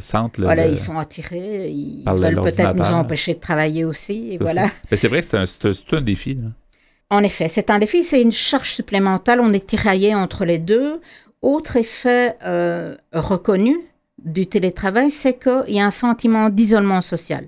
sentent 0.00 0.38
le. 0.38 0.44
Voilà, 0.44 0.66
ils 0.66 0.76
sont 0.76 0.98
attirés, 0.98 1.68
ils 1.68 2.02
veulent 2.06 2.40
peut-être 2.40 2.74
nous 2.74 2.84
empêcher 2.84 3.34
de 3.34 3.40
travailler 3.40 3.84
aussi. 3.84 4.34
Et 4.34 4.38
voilà. 4.40 4.68
ça. 4.68 4.72
Mais 4.90 4.96
c'est 4.96 5.08
vrai 5.08 5.20
que 5.20 5.26
c'est 5.26 5.36
un, 5.38 5.46
c'est 5.46 5.66
un- 5.66 5.72
c'est 5.72 5.96
un 5.96 6.00
défi. 6.00 6.34
là. 6.34 6.48
En 7.10 7.22
effet, 7.22 7.48
c'est 7.48 7.68
un 7.68 7.78
défi, 7.78 8.04
c'est 8.04 8.22
une 8.22 8.32
charge 8.32 8.70
supplémentaire. 8.72 9.36
On 9.42 9.52
est 9.52 9.66
tiraillé 9.66 10.14
entre 10.14 10.46
les 10.46 10.58
deux. 10.58 11.00
Autre 11.42 11.76
effet 11.76 12.36
euh, 12.46 12.94
reconnu 13.12 13.76
du 14.24 14.46
télétravail, 14.46 15.10
c'est 15.10 15.38
qu'il 15.38 15.74
y 15.74 15.80
a 15.80 15.86
un 15.86 15.90
sentiment 15.90 16.48
d'isolement 16.48 17.02
social. 17.02 17.46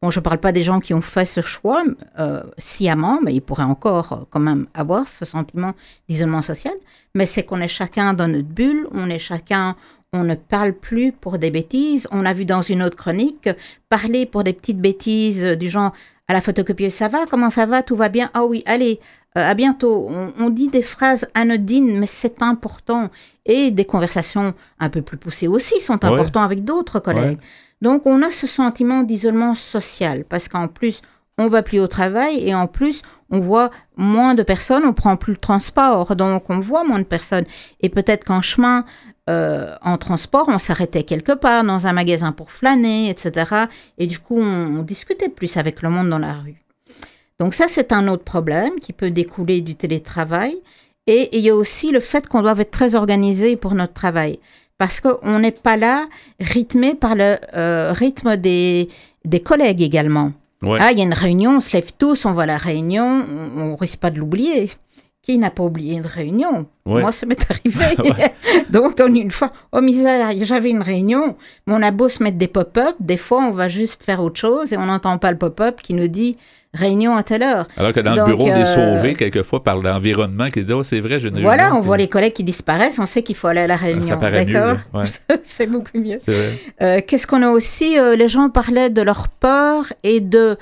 Bon, 0.00 0.10
je 0.10 0.20
ne 0.20 0.22
parle 0.22 0.38
pas 0.38 0.52
des 0.52 0.62
gens 0.62 0.78
qui 0.78 0.94
ont 0.94 1.00
fait 1.00 1.24
ce 1.24 1.40
choix 1.40 1.82
euh, 2.20 2.42
sciemment, 2.56 3.18
mais 3.20 3.34
ils 3.34 3.40
pourraient 3.40 3.64
encore 3.64 4.12
euh, 4.12 4.24
quand 4.30 4.38
même 4.38 4.66
avoir 4.72 5.08
ce 5.08 5.24
sentiment 5.24 5.72
d'isolement 6.08 6.42
social. 6.42 6.74
Mais 7.16 7.26
c'est 7.26 7.42
qu'on 7.42 7.60
est 7.60 7.66
chacun 7.66 8.14
dans 8.14 8.28
notre 8.28 8.46
bulle, 8.46 8.86
on 8.92 9.10
est 9.10 9.18
chacun, 9.18 9.74
on 10.12 10.22
ne 10.22 10.36
parle 10.36 10.72
plus 10.72 11.10
pour 11.10 11.38
des 11.38 11.50
bêtises. 11.50 12.06
On 12.12 12.24
a 12.24 12.32
vu 12.32 12.44
dans 12.44 12.62
une 12.62 12.84
autre 12.84 12.96
chronique 12.96 13.40
que 13.40 13.50
parler 13.88 14.24
pour 14.24 14.44
des 14.44 14.52
petites 14.52 14.80
bêtises 14.80 15.44
euh, 15.44 15.56
du 15.56 15.68
genre 15.68 15.92
à 16.28 16.32
la 16.32 16.42
photocopieuse, 16.42 16.92
ça 16.92 17.08
va, 17.08 17.26
comment 17.26 17.50
ça 17.50 17.66
va, 17.66 17.82
tout 17.82 17.96
va 17.96 18.08
bien, 18.10 18.30
ah 18.34 18.44
oui, 18.44 18.62
allez, 18.66 19.00
à 19.34 19.54
bientôt. 19.54 20.10
On 20.38 20.50
dit 20.50 20.68
des 20.68 20.82
phrases 20.82 21.26
anodines, 21.32 21.98
mais 21.98 22.06
c'est 22.06 22.42
important. 22.42 23.08
Et 23.48 23.72
des 23.72 23.84
conversations 23.84 24.54
un 24.78 24.88
peu 24.90 25.02
plus 25.02 25.16
poussées 25.16 25.48
aussi 25.48 25.80
sont 25.80 25.94
Ouais. 25.94 26.04
importantes 26.06 26.44
avec 26.44 26.64
d'autres 26.64 27.00
collègues. 27.00 27.38
Donc 27.82 28.02
on 28.06 28.22
a 28.22 28.30
ce 28.30 28.46
sentiment 28.46 29.02
d'isolement 29.02 29.54
social 29.56 30.24
parce 30.28 30.46
qu'en 30.48 30.68
plus 30.68 31.02
on 31.40 31.48
va 31.48 31.62
plus 31.62 31.78
au 31.80 31.86
travail 31.86 32.46
et 32.46 32.54
en 32.54 32.66
plus 32.66 33.02
on 33.30 33.38
voit 33.40 33.70
moins 33.96 34.34
de 34.34 34.42
personnes, 34.42 34.84
on 34.84 34.92
prend 34.92 35.16
plus 35.16 35.32
le 35.34 35.38
transport, 35.38 36.14
donc 36.16 36.50
on 36.50 36.58
voit 36.60 36.84
moins 36.84 36.98
de 36.98 37.04
personnes. 37.04 37.44
Et 37.80 37.88
peut-être 37.88 38.24
qu'en 38.24 38.42
chemin, 38.42 38.84
euh, 39.30 39.72
en 39.82 39.98
transport, 39.98 40.46
on 40.48 40.58
s'arrêtait 40.58 41.04
quelque 41.04 41.32
part 41.32 41.62
dans 41.62 41.86
un 41.86 41.92
magasin 41.92 42.32
pour 42.32 42.50
flâner, 42.50 43.08
etc. 43.08 43.66
Et 43.98 44.06
du 44.08 44.18
coup 44.18 44.38
on, 44.40 44.78
on 44.78 44.82
discutait 44.82 45.28
plus 45.28 45.56
avec 45.56 45.80
le 45.82 45.90
monde 45.90 46.10
dans 46.10 46.18
la 46.18 46.32
rue. 46.34 46.60
Donc 47.38 47.54
ça 47.54 47.66
c'est 47.68 47.92
un 47.92 48.08
autre 48.08 48.24
problème 48.24 48.80
qui 48.80 48.92
peut 48.92 49.12
découler 49.12 49.60
du 49.60 49.76
télétravail. 49.76 50.56
Et 51.08 51.34
il 51.36 51.40
y 51.40 51.48
a 51.48 51.56
aussi 51.56 51.90
le 51.90 52.00
fait 52.00 52.28
qu'on 52.28 52.42
doit 52.42 52.54
être 52.58 52.70
très 52.70 52.94
organisé 52.94 53.56
pour 53.56 53.74
notre 53.74 53.94
travail. 53.94 54.38
Parce 54.76 55.00
qu'on 55.00 55.38
n'est 55.40 55.50
pas 55.50 55.76
là 55.76 56.06
rythmé 56.38 56.94
par 56.94 57.16
le 57.16 57.36
euh, 57.56 57.92
rythme 57.92 58.36
des, 58.36 58.88
des 59.24 59.40
collègues 59.40 59.82
également. 59.82 60.32
Ouais. 60.62 60.78
Ah, 60.80 60.92
il 60.92 60.98
y 60.98 61.00
a 61.00 61.04
une 61.04 61.14
réunion, 61.14 61.56
on 61.56 61.60
se 61.60 61.76
lève 61.76 61.92
tous, 61.98 62.26
on 62.26 62.32
va 62.32 62.42
à 62.42 62.46
la 62.46 62.58
réunion, 62.58 63.24
on, 63.56 63.60
on 63.72 63.76
risque 63.76 64.00
pas 64.00 64.10
de 64.10 64.18
l'oublier. 64.18 64.70
Qui 65.28 65.36
n'a 65.36 65.50
pas 65.50 65.62
oublié 65.62 65.94
une 65.94 66.06
réunion 66.06 66.64
Ouais. 66.86 67.02
Moi, 67.02 67.12
ça 67.12 67.26
m'est 67.26 67.38
arrivé. 67.50 67.96
Donc, 68.70 68.94
on, 68.98 69.14
une 69.14 69.30
fois, 69.30 69.50
oh 69.72 69.82
misère, 69.82 70.30
j'avais 70.40 70.70
une 70.70 70.80
réunion, 70.80 71.36
mais 71.66 71.74
on 71.74 71.82
a 71.82 71.90
beau 71.90 72.08
se 72.08 72.22
mettre 72.22 72.38
des 72.38 72.48
pop-up, 72.48 72.94
des 72.98 73.18
fois, 73.18 73.42
on 73.42 73.50
va 73.52 73.68
juste 73.68 74.02
faire 74.02 74.22
autre 74.22 74.40
chose 74.40 74.72
et 74.72 74.78
on 74.78 74.86
n'entend 74.86 75.18
pas 75.18 75.30
le 75.30 75.36
pop-up 75.36 75.82
qui 75.82 75.92
nous 75.92 76.08
dit 76.08 76.38
réunion 76.72 77.14
à 77.14 77.22
telle 77.22 77.42
heure. 77.42 77.66
Alors 77.76 77.92
que 77.92 78.00
dans 78.00 78.14
Donc, 78.14 78.28
le 78.28 78.34
bureau, 78.34 78.48
on 78.48 78.56
est 78.56 78.62
euh, 78.62 78.96
sauvé 78.96 79.14
quelquefois 79.14 79.62
par 79.62 79.76
l'environnement 79.76 80.46
qui 80.46 80.64
dit 80.64 80.72
Oh, 80.72 80.82
c'est 80.82 81.00
vrai, 81.00 81.18
je 81.18 81.28
ne 81.28 81.40
Voilà, 81.40 81.74
on 81.74 81.80
voit 81.80 81.98
les 81.98 82.08
collègues 82.08 82.32
qui 82.32 82.44
disparaissent, 82.44 82.98
on 82.98 83.06
sait 83.06 83.22
qu'il 83.22 83.36
faut 83.36 83.48
aller 83.48 83.60
à 83.60 83.66
la 83.66 83.76
réunion. 83.76 84.18
D'accord? 84.18 84.76
Ouais, 84.94 85.04
C'est 85.42 85.66
beaucoup 85.66 85.98
mieux. 85.98 86.16
Euh, 86.80 87.00
Qu'est-ce 87.06 87.26
qu'on 87.26 87.42
a 87.42 87.50
aussi? 87.50 87.98
Euh, 87.98 88.16
Les 88.16 88.28
gens 88.28 88.48
parlaient 88.48 88.90
de 88.90 89.02
leur 89.02 89.28
peur 89.28 89.92
et 90.02 90.20
de, 90.20 90.56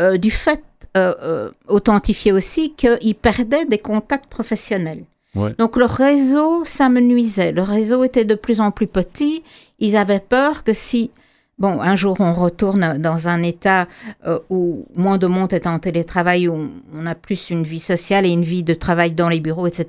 euh, 0.00 0.16
du 0.18 0.30
fait 0.30 0.62
euh, 0.96 1.14
euh, 1.22 1.50
authentifié 1.68 2.32
aussi 2.32 2.72
qu'ils 2.74 3.14
perdaient 3.14 3.66
des 3.66 3.78
contacts 3.78 4.26
professionnels. 4.28 5.04
Ouais. 5.36 5.54
Donc 5.58 5.76
le 5.76 5.84
réseau, 5.84 6.64
ça 6.64 6.88
me 6.88 7.00
nuisait. 7.00 7.52
Le 7.52 7.62
réseau 7.62 8.02
était 8.02 8.24
de 8.24 8.34
plus 8.34 8.60
en 8.60 8.70
plus 8.72 8.88
petit. 8.88 9.44
Ils 9.78 9.96
avaient 9.96 10.18
peur 10.36 10.64
que 10.64 10.72
si, 10.72 11.12
bon, 11.58 11.80
un 11.80 11.94
jour 11.94 12.16
on 12.18 12.34
retourne 12.34 12.98
dans 12.98 13.28
un 13.28 13.42
état 13.44 13.86
euh, 14.26 14.40
où 14.50 14.86
moins 14.96 15.18
de 15.18 15.28
monde 15.28 15.52
est 15.52 15.66
en 15.68 15.78
télétravail, 15.78 16.48
où 16.48 16.68
on 16.92 17.06
a 17.06 17.14
plus 17.14 17.50
une 17.50 17.62
vie 17.62 17.78
sociale 17.78 18.26
et 18.26 18.30
une 18.30 18.42
vie 18.42 18.64
de 18.64 18.74
travail 18.74 19.12
dans 19.12 19.28
les 19.28 19.38
bureaux, 19.40 19.68
etc. 19.68 19.84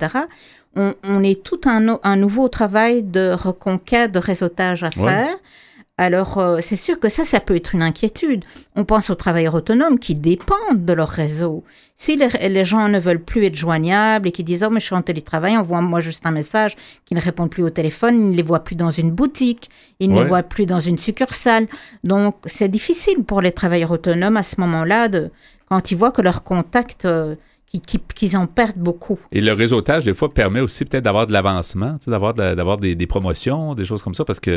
On, 0.76 0.94
on 1.04 1.22
est 1.24 1.42
tout 1.42 1.60
un, 1.66 1.80
no- 1.80 2.00
un 2.04 2.16
nouveau 2.16 2.48
travail 2.48 3.02
de 3.02 3.32
reconquête, 3.32 4.12
de 4.12 4.20
réseautage 4.20 4.84
à 4.84 4.90
Ouais. 4.96 5.08
faire. 5.08 5.36
Alors, 5.98 6.38
euh, 6.38 6.58
c'est 6.62 6.74
sûr 6.76 6.98
que 6.98 7.08
ça, 7.10 7.24
ça 7.24 7.38
peut 7.38 7.54
être 7.54 7.74
une 7.74 7.82
inquiétude. 7.82 8.44
On 8.76 8.84
pense 8.84 9.10
aux 9.10 9.14
travailleurs 9.14 9.54
autonomes 9.54 9.98
qui 9.98 10.14
dépendent 10.14 10.84
de 10.84 10.92
leur 10.94 11.08
réseau. 11.08 11.64
Si 11.96 12.16
les, 12.16 12.28
les 12.48 12.64
gens 12.64 12.88
ne 12.88 12.98
veulent 12.98 13.22
plus 13.22 13.44
être 13.44 13.54
joignables 13.54 14.26
et 14.28 14.32
qui 14.32 14.42
disent, 14.42 14.64
oh, 14.66 14.70
mais 14.70 14.80
je 14.80 14.86
suis 14.86 14.94
en 14.94 15.02
télétravail, 15.02 15.56
envoie-moi 15.56 16.00
juste 16.00 16.24
un 16.26 16.30
message, 16.30 16.76
qui 17.04 17.14
ne 17.14 17.20
répondent 17.20 17.50
plus 17.50 17.62
au 17.62 17.70
téléphone, 17.70 18.14
ils 18.16 18.30
ne 18.30 18.36
les 18.36 18.42
voient 18.42 18.64
plus 18.64 18.74
dans 18.74 18.90
une 18.90 19.10
boutique, 19.10 19.68
ils 20.00 20.08
ne 20.08 20.14
Ouais. 20.16 20.22
les 20.22 20.28
voient 20.28 20.42
plus 20.42 20.64
dans 20.66 20.80
une 20.80 20.98
succursale. 20.98 21.66
Donc, 22.04 22.36
c'est 22.46 22.68
difficile 22.68 23.22
pour 23.22 23.42
les 23.42 23.52
travailleurs 23.52 23.90
autonomes 23.90 24.38
à 24.38 24.42
ce 24.42 24.60
moment-là, 24.62 25.08
de, 25.08 25.30
quand 25.68 25.90
ils 25.90 25.96
voient 25.96 26.10
que 26.10 26.22
leur 26.22 26.42
contact, 26.42 27.04
euh, 27.04 27.34
qu'ils 27.66 27.80
qu'ils- 27.80 28.00
qu'ils 28.14 28.36
en 28.36 28.46
perdent 28.46 28.76
beaucoup. 28.78 29.18
Et 29.32 29.40
le 29.40 29.52
réseautage, 29.52 30.04
des 30.04 30.12
fois, 30.14 30.32
permet 30.32 30.60
aussi 30.60 30.84
peut-être 30.84 31.04
d'avoir 31.04 31.26
de 31.26 31.32
l'avancement, 31.32 31.96
d'avoir 32.06 32.34
de 32.34 32.42
la- 32.42 32.54
d'avoir 32.54 32.76
des, 32.76 32.94
des 32.94 33.06
promotions, 33.06 33.74
des 33.74 33.84
choses 33.84 34.02
comme 34.02 34.14
ça, 34.14 34.24
parce 34.24 34.40
que 34.40 34.50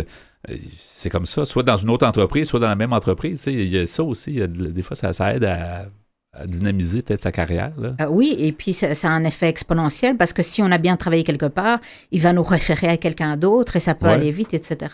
euh, 0.50 0.56
c'est 0.78 1.10
comme 1.10 1.26
ça, 1.26 1.46
soit 1.46 1.64
dans 1.64 1.78
une 1.78 1.90
autre 1.90 2.06
entreprise, 2.06 2.48
soit 2.48 2.60
dans 2.60 2.68
la 2.68 2.76
même 2.76 2.94
entreprise. 2.94 3.44
Il 3.48 3.68
y 3.68 3.78
a 3.78 3.88
ça 3.88 4.04
aussi. 4.04 4.32
il 4.32 4.38
y 4.40 4.42
a 4.42 4.48
de- 4.48 4.68
des 4.68 4.82
fois, 4.82 4.96
ça, 4.96 5.14
ça 5.14 5.34
aide 5.34 5.46
à, 5.46 5.86
à 6.34 6.46
dynamiser 6.46 7.02
peut-être 7.02 7.22
sa 7.22 7.32
carrière. 7.32 7.72
Là. 7.78 7.96
Euh, 8.02 8.08
oui, 8.10 8.36
et 8.38 8.52
puis 8.52 8.74
ça, 8.74 8.94
ça 8.94 9.08
a 9.08 9.12
un 9.12 9.24
effet 9.24 9.48
exponentiel 9.48 10.18
parce 10.18 10.34
que 10.34 10.44
si 10.44 10.62
on 10.62 10.70
a 10.70 10.78
bien 10.78 10.98
travaillé 10.98 11.24
quelque 11.24 11.46
part, 11.46 11.80
il 12.12 12.20
va 12.22 12.34
nous 12.34 12.44
référer 12.44 12.90
à 12.90 12.98
quelqu'un 12.98 13.38
d'autre 13.38 13.78
et 13.78 13.80
ça 13.80 13.96
peut 13.96 14.08
Ouais. 14.08 14.12
aller 14.12 14.32
vite, 14.32 14.54
etc. 14.54 14.94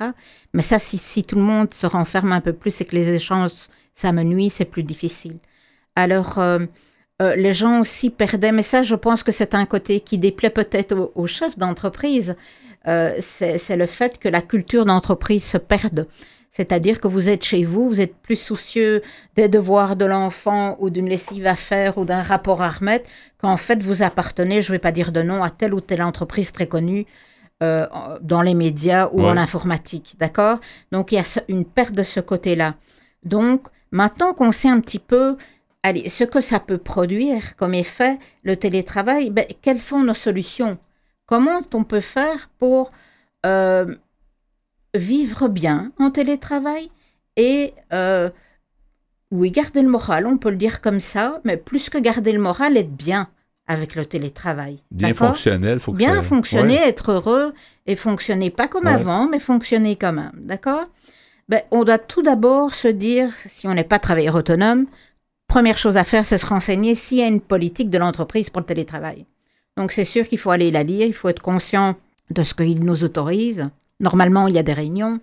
Mais 0.54 0.62
ça, 0.62 0.78
si, 0.78 1.00
si 1.00 1.24
tout 1.24 1.38
le 1.38 1.42
monde 1.42 1.74
se 1.74 1.88
renferme 1.88 2.32
un 2.34 2.42
peu 2.42 2.54
plus 2.54 2.80
et 2.82 2.86
que 2.86 2.96
les 2.96 3.10
échanges 3.10 3.70
s'amenuisent, 3.96 4.54
c'est 4.54 4.66
plus 4.66 4.84
difficile. 4.84 5.40
Alors, 5.96 6.38
euh, 6.38 6.60
euh, 7.22 7.36
les 7.36 7.54
gens 7.54 7.80
aussi 7.82 8.10
perdaient, 8.10 8.52
mais 8.52 8.64
ça, 8.64 8.82
je 8.82 8.96
pense 8.96 9.22
que 9.24 9.32
c'est 9.32 9.54
un 9.56 9.66
côté 9.66 10.00
qui 10.00 10.18
déplaît 10.18 10.50
peut-être 10.50 10.94
aux, 10.96 11.12
aux 11.16 11.28
chefs 11.28 11.58
d'entreprise. 11.58 12.36
Euh, 12.88 13.14
c'est 13.20 13.78
le 13.78 13.86
fait 13.86 14.18
que 14.18 14.28
la 14.28 14.42
culture 14.42 14.86
d'entreprise 14.86 15.44
se 15.44 15.58
perde. 15.58 16.08
C'est-à-dire 16.50 17.00
que 17.00 17.08
vous 17.08 17.30
êtes 17.30 17.44
chez 17.46 17.64
vous, 17.64 17.88
vous 17.88 18.02
êtes 18.02 18.16
plus 18.16 18.36
soucieux 18.36 19.02
des 19.36 19.48
devoirs 19.48 19.96
de 19.96 20.04
l'enfant 20.04 20.76
ou 20.80 20.90
d'une 20.90 21.08
lessive 21.08 21.48
à 21.48 21.56
faire 21.56 21.98
ou 21.98 22.04
d'un 22.06 22.22
rapport 22.22 22.62
à 22.62 22.70
remettre 22.70 23.10
qu'en 23.38 23.56
fait 23.56 23.82
vous 23.82 24.04
appartenez, 24.04 24.62
je 24.62 24.70
ne 24.72 24.76
vais 24.76 24.80
pas 24.80 24.92
dire 24.92 25.12
de 25.14 25.22
nom, 25.22 25.44
à 25.44 25.50
telle 25.50 25.74
ou 25.74 25.80
telle 25.80 26.02
entreprise 26.04 26.52
très 26.52 26.68
connue 26.68 27.06
euh, 27.64 27.88
dans 28.22 28.42
les 28.42 28.54
médias 28.56 29.08
ou 29.14 29.22
Ouais. 29.22 29.30
en 29.30 29.38
informatique. 29.38 30.16
D'accord? 30.20 30.58
Donc 30.92 31.14
il 31.14 31.16
y 31.16 31.20
a 31.20 31.42
une 31.48 31.64
perte 31.64 31.94
de 31.94 32.04
ce 32.04 32.20
côté-là. 32.20 32.74
Donc 33.24 33.68
maintenant 33.92 34.34
qu'on 34.34 34.52
sait 34.52 34.70
un 34.70 34.82
petit 34.82 35.00
peu 35.00 35.38
allez, 35.84 36.10
ce 36.10 36.24
que 36.24 36.42
ça 36.42 36.60
peut 36.60 36.78
produire 36.78 37.56
comme 37.56 37.74
effet, 37.74 38.20
le 38.44 38.56
télétravail, 38.56 39.30
ben, 39.30 39.46
quelles 39.62 39.80
sont 39.80 40.00
nos 40.04 40.14
solutions? 40.14 40.78
Comment 41.26 41.60
on 41.74 41.84
peut 41.84 42.02
faire 42.02 42.50
pour 42.60 42.90
euh, 43.46 43.86
vivre 44.94 45.48
bien 45.48 45.88
en 46.00 46.12
télétravail 46.12 46.92
et 47.38 47.74
euh, 47.94 48.30
oui, 49.32 49.50
garder 49.52 49.82
le 49.82 49.88
moral, 49.88 50.28
on 50.28 50.38
peut 50.38 50.50
le 50.50 50.58
dire 50.58 50.82
comme 50.82 51.00
ça, 51.00 51.40
mais 51.46 51.56
plus 51.56 51.90
que 51.90 51.98
garder 51.98 52.34
le 52.34 52.40
moral, 52.42 52.76
être 52.76 52.92
bien 52.94 53.28
avec 53.68 53.96
le 53.96 54.06
télétravail. 54.06 54.84
Bien 54.92 55.14
fonctionnel. 55.14 55.80
Faut 55.80 55.94
que 55.94 55.98
Bien 55.98 56.16
ça- 56.16 56.24
fonctionner, 56.24 56.80
Ouais. 56.80 56.90
être 56.90 57.12
heureux 57.14 57.54
et 57.88 57.96
fonctionner 57.96 58.50
pas 58.50 58.68
comme 58.68 58.86
Ouais. 58.86 58.92
avant, 58.94 59.28
mais 59.30 59.40
fonctionner 59.40 59.96
quand 59.96 60.12
même. 60.12 60.34
D'accord? 60.36 60.84
Ben, 61.48 61.62
On 61.72 61.86
doit 61.86 61.98
tout 62.00 62.22
d'abord 62.22 62.74
se 62.74 62.90
dire, 62.90 63.32
si 63.34 63.68
on 63.68 63.74
n'est 63.74 63.86
pas 63.86 64.00
travailleur 64.00 64.36
autonome, 64.36 64.88
première 65.52 65.78
chose 65.78 65.98
à 65.98 66.04
faire, 66.06 66.24
c'est 66.26 66.38
se 66.38 66.46
renseigner 66.46 66.96
s'il 66.96 67.18
y 67.18 67.24
a 67.24 67.28
une 67.28 67.42
politique 67.42 67.90
de 67.90 67.98
l'entreprise 67.98 68.50
pour 68.50 68.62
le 68.62 68.66
télétravail. 68.66 69.26
Donc 69.78 69.92
c'est 69.92 70.06
sûr 70.06 70.28
qu'il 70.28 70.38
faut 70.40 70.52
aller 70.52 70.72
la 70.72 70.84
lire, 70.84 71.06
il 71.06 71.14
faut 71.14 71.28
être 71.30 71.42
conscient 71.42 71.96
de 72.30 72.42
ce 72.44 72.54
qu'il 72.54 72.84
nous 72.86 73.04
autorise. 73.04 73.70
Normalement, 74.00 74.48
il 74.48 74.56
y 74.56 74.60
a 74.60 74.64
des 74.64 74.72
réunions. 74.74 75.20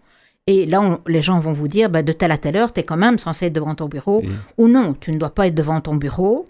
Et 0.46 0.66
là, 0.66 0.80
on- 0.82 1.00
les 1.06 1.22
gens 1.22 1.40
vont 1.40 1.54
vous 1.54 1.68
dire, 1.68 1.88
ben, 1.90 2.02
de 2.04 2.12
telle 2.12 2.32
à 2.32 2.38
telle 2.38 2.56
heure, 2.56 2.72
tu 2.72 2.80
es 2.80 2.82
quand 2.84 2.96
même 2.98 3.18
censé 3.18 3.46
être 3.46 3.52
devant 3.54 3.74
ton 3.74 3.86
bureau. 3.86 4.20
Ou 4.58 4.68
non, 4.68 4.94
tu 5.00 5.12
ne 5.12 5.18
dois 5.18 5.30
pas 5.34 5.46
être 5.46 5.54
devant 5.54 5.80
ton 5.80 5.96
bureau. 5.96 6.44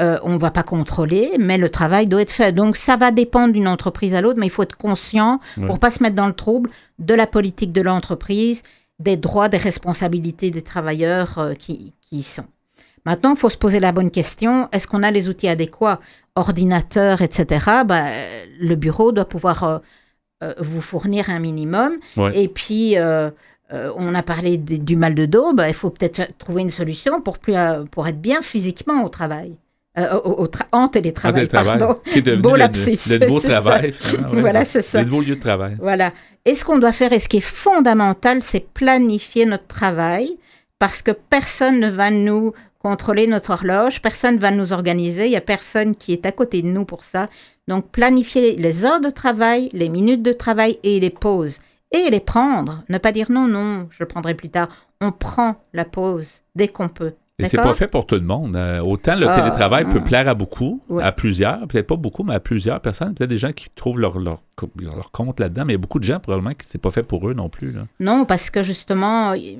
euh, 0.00 0.18
on 0.22 0.32
ne 0.32 0.38
va 0.38 0.50
pas 0.50 0.62
contrôler, 0.62 1.32
mais 1.38 1.58
le 1.58 1.68
travail 1.68 2.06
doit 2.06 2.22
être 2.22 2.30
fait. 2.30 2.50
Donc 2.52 2.76
ça 2.76 2.96
va 2.96 3.10
dépendre 3.10 3.52
d'une 3.52 3.68
entreprise 3.68 4.14
à 4.14 4.22
l'autre, 4.22 4.38
mais 4.40 4.46
il 4.46 4.50
faut 4.50 4.62
être 4.62 4.76
conscient 4.78 5.38
pour 5.66 5.78
pas 5.78 5.90
se 5.90 6.02
mettre 6.02 6.16
dans 6.16 6.26
le 6.26 6.32
trouble 6.32 6.70
de 6.98 7.12
la 7.12 7.26
politique 7.26 7.72
de 7.72 7.82
l'entreprise, 7.82 8.62
des 8.98 9.18
droits, 9.18 9.50
des 9.50 9.58
responsabilités 9.58 10.50
des 10.50 10.62
travailleurs 10.62 11.38
euh, 11.38 11.52
qui, 11.54 11.92
qui 12.00 12.16
y 12.16 12.22
sont. 12.22 12.46
Maintenant, 13.04 13.30
il 13.34 13.36
faut 13.38 13.50
se 13.50 13.58
poser 13.58 13.80
la 13.80 13.92
bonne 13.92 14.10
question, 14.10 14.68
est-ce 14.72 14.86
qu'on 14.86 15.02
a 15.02 15.10
les 15.10 15.28
outils 15.28 15.48
adéquats, 15.48 16.00
ordinateurs, 16.36 17.20
etc. 17.22 17.66
Euh, 17.90 18.44
le 18.60 18.74
bureau 18.76 19.12
doit 19.12 19.24
pouvoir 19.24 19.64
euh, 19.64 19.78
euh, 20.42 20.54
vous 20.58 20.80
fournir 20.80 21.30
un 21.30 21.38
minimum. 21.38 21.92
Ouais. 22.16 22.38
Et 22.40 22.48
puis, 22.48 22.96
euh, 22.96 23.30
on 23.96 24.14
a 24.14 24.22
parlé 24.22 24.58
du 24.58 24.96
mal 24.96 25.14
de 25.14 25.26
dos, 25.26 25.52
ben, 25.54 25.66
il 25.66 25.74
faut 25.74 25.90
peut-être 25.90 26.36
trouver 26.38 26.62
une 26.62 26.70
solution 26.70 27.20
pour, 27.20 27.38
plus, 27.38 27.54
pour 27.90 28.06
être 28.06 28.20
bien 28.20 28.42
physiquement 28.42 29.02
au 29.04 29.08
travail. 29.08 29.56
Euh, 29.98 30.18
au, 30.24 30.48
en 30.72 30.88
télétravail, 30.88 31.46
télétravail, 31.46 31.78
pardon. 31.78 32.00
qui 32.10 32.22
Beau 32.22 32.52
le, 32.52 32.60
lapsus. 32.60 32.96
le 33.10 33.26
nouveau 33.26 33.40
C'est 33.40 33.48
travail. 33.48 33.94
Voilà, 34.32 34.64
c'est 34.64 34.80
ça. 34.80 35.00
Le 35.00 35.04
nouveau 35.04 35.20
lieu 35.20 35.36
de 35.36 35.40
travail. 35.40 35.76
Voilà. 35.78 36.12
Et 36.46 36.54
ce 36.54 36.64
qu'on 36.64 36.78
doit 36.78 36.92
faire, 36.92 37.12
et 37.12 37.18
ce 37.18 37.28
qui 37.28 37.36
est 37.38 37.40
fondamental, 37.40 38.42
c'est 38.42 38.60
planifier 38.72 39.44
notre 39.44 39.66
travail, 39.66 40.38
parce 40.78 41.02
que 41.02 41.10
personne 41.10 41.78
ne 41.78 41.90
va 41.90 42.10
nous 42.10 42.54
contrôler 42.82 43.26
notre 43.26 43.50
horloge, 43.50 44.02
personne 44.02 44.36
ne 44.36 44.40
va 44.40 44.50
nous 44.50 44.72
organiser, 44.72 45.26
il 45.26 45.30
n'y 45.30 45.36
a 45.36 45.40
personne 45.40 45.94
qui 45.94 46.12
est 46.12 46.26
à 46.26 46.32
côté 46.32 46.62
de 46.62 46.68
nous 46.68 46.84
pour 46.84 47.04
ça. 47.04 47.26
Donc, 47.68 47.90
planifier 47.90 48.56
les 48.56 48.84
heures 48.84 49.00
de 49.00 49.10
travail, 49.10 49.70
les 49.72 49.88
minutes 49.88 50.22
de 50.22 50.32
travail 50.32 50.78
et 50.82 50.98
les 50.98 51.10
pauses. 51.10 51.60
Et 51.92 52.10
les 52.10 52.20
prendre. 52.20 52.82
Ne 52.88 52.98
pas 52.98 53.12
dire 53.12 53.30
non, 53.30 53.46
non, 53.46 53.86
je 53.90 54.04
prendrai 54.04 54.34
plus 54.34 54.48
tard. 54.48 54.68
On 55.00 55.12
prend 55.12 55.56
la 55.72 55.84
pause 55.84 56.42
dès 56.54 56.68
qu'on 56.68 56.88
peut. 56.88 57.12
Et 57.38 57.44
c'est 57.46 57.56
pas 57.56 57.74
fait 57.74 57.88
pour 57.88 58.06
tout 58.06 58.14
le 58.14 58.20
monde. 58.20 58.54
Euh, 58.56 58.80
autant 58.82 59.16
le 59.16 59.26
Ah, 59.28 59.34
télétravail 59.40 59.84
peut 59.86 59.98
non. 59.98 60.04
plaire 60.04 60.28
à 60.28 60.34
beaucoup, 60.34 60.80
Ouais. 60.88 61.02
à 61.02 61.12
plusieurs, 61.12 61.66
peut-être 61.66 61.86
pas 61.88 61.96
beaucoup, 61.96 62.22
mais 62.22 62.34
à 62.34 62.40
plusieurs 62.40 62.80
personnes. 62.80 63.14
Peut-être 63.14 63.30
des 63.30 63.38
gens 63.38 63.52
qui 63.52 63.66
trouvent 63.74 63.98
leur, 63.98 64.18
leur, 64.18 64.42
leur 64.78 65.10
compte 65.10 65.40
là-dedans, 65.40 65.64
mais 65.64 65.72
il 65.72 65.76
y 65.76 65.78
a 65.78 65.80
beaucoup 65.80 65.98
de 65.98 66.04
gens 66.04 66.20
probablement 66.20 66.50
qui 66.50 66.66
c'est 66.66 66.78
pas 66.78 66.90
fait 66.90 67.02
pour 67.02 67.28
eux 67.28 67.34
non 67.34 67.48
plus. 67.48 67.72
Là. 67.72 67.86
Non, 68.00 68.24
parce 68.26 68.50
que 68.50 68.62
justement, 68.62 69.32
ils, 69.32 69.58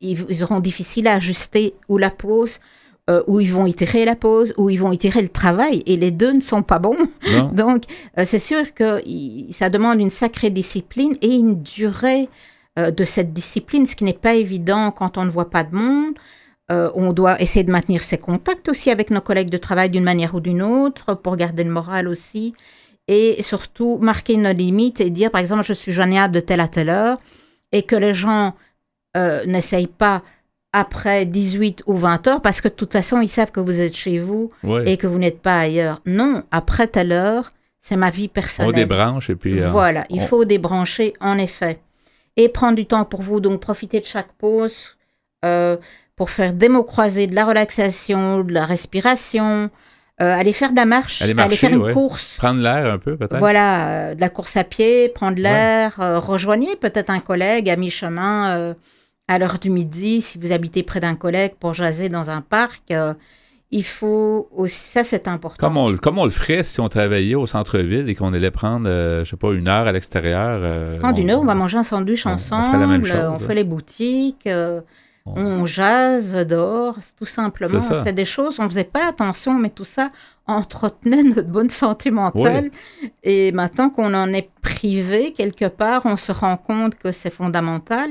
ils 0.00 0.42
auront 0.44 0.60
difficile 0.60 1.08
à 1.08 1.14
ajuster 1.14 1.72
ou 1.88 1.98
la 1.98 2.10
pause, 2.10 2.58
euh, 3.10 3.22
ou 3.26 3.40
ils 3.40 3.52
vont 3.52 3.66
étirer 3.66 4.04
la 4.04 4.14
pause, 4.16 4.54
ou 4.56 4.70
ils 4.70 4.80
vont 4.80 4.92
étirer 4.92 5.20
le 5.20 5.28
travail, 5.28 5.82
et 5.86 5.96
les 5.96 6.12
deux 6.12 6.32
ne 6.32 6.40
sont 6.40 6.62
pas 6.62 6.78
bons. 6.78 6.96
Donc, 7.52 7.82
euh, 8.18 8.22
c'est 8.24 8.38
sûr 8.38 8.72
que 8.72 9.02
ça 9.50 9.68
demande 9.68 10.00
une 10.00 10.10
sacrée 10.10 10.50
discipline 10.50 11.16
et 11.20 11.34
une 11.34 11.60
durée 11.60 12.28
euh, 12.78 12.92
de 12.92 13.04
cette 13.04 13.32
discipline, 13.32 13.84
ce 13.84 13.96
qui 13.96 14.04
n'est 14.04 14.12
pas 14.12 14.34
évident 14.34 14.90
quand 14.92 15.18
on 15.18 15.24
ne 15.24 15.30
voit 15.30 15.50
pas 15.50 15.64
de 15.64 15.74
monde. 15.74 16.14
Euh, 16.70 16.90
on 16.94 17.12
doit 17.12 17.40
essayer 17.40 17.64
de 17.64 17.70
maintenir 17.72 18.02
ses 18.02 18.18
contacts 18.18 18.68
aussi 18.68 18.90
avec 18.90 19.10
nos 19.10 19.20
collègues 19.20 19.50
de 19.50 19.56
travail 19.58 19.90
d'une 19.90 20.04
manière 20.04 20.34
ou 20.36 20.40
d'une 20.40 20.62
autre 20.62 21.14
pour 21.14 21.36
garder 21.36 21.64
le 21.64 21.70
moral 21.70 22.06
aussi. 22.06 22.54
Et 23.08 23.42
surtout, 23.42 23.98
marquer 24.00 24.36
nos 24.36 24.52
limites 24.52 25.00
et 25.00 25.10
dire, 25.10 25.30
par 25.32 25.40
exemple, 25.40 25.64
je 25.64 25.72
suis 25.72 25.90
joignable 25.90 26.32
de 26.34 26.40
telle 26.40 26.60
à 26.60 26.68
telle 26.68 26.88
heure 26.90 27.16
et 27.72 27.82
que 27.82 27.96
les 27.96 28.14
gens 28.14 28.54
euh, 29.16 29.44
n'essayent 29.46 29.88
pas 29.88 30.22
après 30.72 31.26
18 31.26 31.82
ou 31.86 31.96
20 31.96 32.28
heures 32.28 32.40
parce 32.42 32.60
que 32.60 32.68
de 32.68 32.74
toute 32.74 32.92
façon, 32.92 33.20
ils 33.20 33.28
savent 33.28 33.50
que 33.50 33.58
vous 33.58 33.80
êtes 33.80 33.96
chez 33.96 34.20
vous 34.20 34.50
Ouais. 34.62 34.88
et 34.92 34.96
que 34.96 35.08
vous 35.08 35.18
n'êtes 35.18 35.40
pas 35.40 35.58
ailleurs. 35.58 36.00
Non, 36.06 36.44
après 36.52 36.86
telle 36.86 37.10
heure, 37.10 37.50
c'est 37.80 37.96
ma 37.96 38.10
vie 38.10 38.26
On 38.30 38.34
personnelle. 38.34 38.72
débranche 38.74 39.28
et 39.30 39.34
puis. 39.34 39.60
euh, 39.60 39.70
Voilà, 39.70 40.04
il 40.10 40.20
on- 40.20 40.26
faut 40.26 40.44
débrancher 40.44 41.14
en 41.20 41.36
effet. 41.38 41.80
Et 42.36 42.48
prendre 42.48 42.76
du 42.76 42.86
temps 42.86 43.04
pour 43.04 43.22
vous, 43.22 43.40
donc 43.40 43.60
profiter 43.60 43.98
de 43.98 44.04
chaque 44.06 44.30
pause 44.34 44.96
euh, 45.44 45.76
pour 46.20 46.28
faire 46.28 46.52
des 46.52 46.68
mots 46.68 46.82
croisés, 46.84 47.26
de 47.28 47.34
la 47.34 47.46
relaxation, 47.46 48.44
de 48.44 48.52
la 48.52 48.66
respiration, 48.66 49.70
euh, 50.20 50.36
aller 50.38 50.52
faire 50.52 50.70
de 50.72 50.76
la 50.76 50.84
marche, 50.84 51.22
Aller 51.22 51.32
marcher, 51.32 51.56
faire 51.56 51.70
une 51.70 51.78
ouais. 51.78 51.94
course. 51.94 52.36
Prendre 52.36 52.60
l'air 52.60 52.92
un 52.92 52.98
peu, 52.98 53.16
peut-être. 53.16 53.38
Voilà, 53.38 53.88
euh, 54.10 54.14
de 54.14 54.20
la 54.20 54.28
course 54.28 54.54
à 54.58 54.64
pied, 54.64 55.08
prendre 55.08 55.40
l'air, 55.40 55.96
euh, 55.98 56.18
rejoignez 56.18 56.76
peut-être 56.76 57.08
un 57.08 57.20
collègue 57.20 57.70
à 57.70 57.76
mi-chemin 57.76 58.74
à 59.28 59.38
l'heure 59.38 59.58
du 59.58 59.70
midi 59.70 60.20
si 60.20 60.36
vous 60.36 60.52
habitez 60.52 60.82
près 60.82 61.00
d'un 61.00 61.14
collègue 61.14 61.52
pour 61.58 61.72
jaser 61.72 62.10
dans 62.10 62.28
un 62.28 62.42
parc. 62.42 62.92
il 63.70 63.84
faut 63.84 64.50
aussi, 64.54 64.76
ça 64.90 65.04
c'est 65.04 65.26
important. 65.26 65.56
Comme 65.66 65.78
on, 65.78 65.96
comme 65.96 66.18
on 66.18 66.24
le 66.24 66.30
ferait 66.30 66.64
si 66.64 66.80
on 66.80 66.88
travaillait 66.90 67.34
au 67.36 67.46
centre-ville 67.46 68.10
et 68.10 68.14
qu'on 68.14 68.34
allait 68.34 68.50
prendre, 68.50 68.86
je 68.90 69.24
sais 69.30 69.36
pas, 69.38 69.52
une 69.52 69.68
heure 69.68 69.86
à 69.86 69.92
l'extérieur. 69.92 70.98
Prendre 71.00 71.18
une 71.18 71.30
heure, 71.30 71.40
on 71.40 71.46
va 71.46 71.54
manger 71.54 71.78
un 71.78 71.82
sandwich 71.82 72.26
on- 72.26 72.32
on 72.32 72.34
ensemble, 72.34 72.66
ferait 72.66 72.78
la 72.78 72.86
même 72.86 73.04
chose, 73.06 73.24
on 73.30 73.38
fait 73.38 73.54
les 73.54 73.64
boutiques, 73.64 74.46
on- 75.26 75.66
jase 75.66 76.34
dehors, 76.46 76.96
tout 77.16 77.24
simplement. 77.24 77.80
C'est 77.80 78.12
des 78.14 78.24
choses, 78.24 78.58
on 78.58 78.68
faisait 78.68 78.84
pas 78.84 79.08
attention, 79.08 79.54
mais 79.54 79.70
tout 79.70 79.84
ça 79.84 80.10
entretenait 80.46 81.22
notre 81.22 81.48
bonne 81.48 81.70
santé 81.70 82.10
mentale. 82.10 82.70
Et 83.22 83.52
maintenant 83.52 83.90
qu'on 83.90 84.12
en 84.14 84.32
est 84.32 84.48
privé 84.62 85.32
quelque 85.32 85.66
part, 85.66 86.02
on 86.04 86.16
se 86.16 86.32
rend 86.32 86.56
compte 86.56 86.94
que 86.96 87.12
c'est 87.12 87.30
fondamental. 87.32 88.10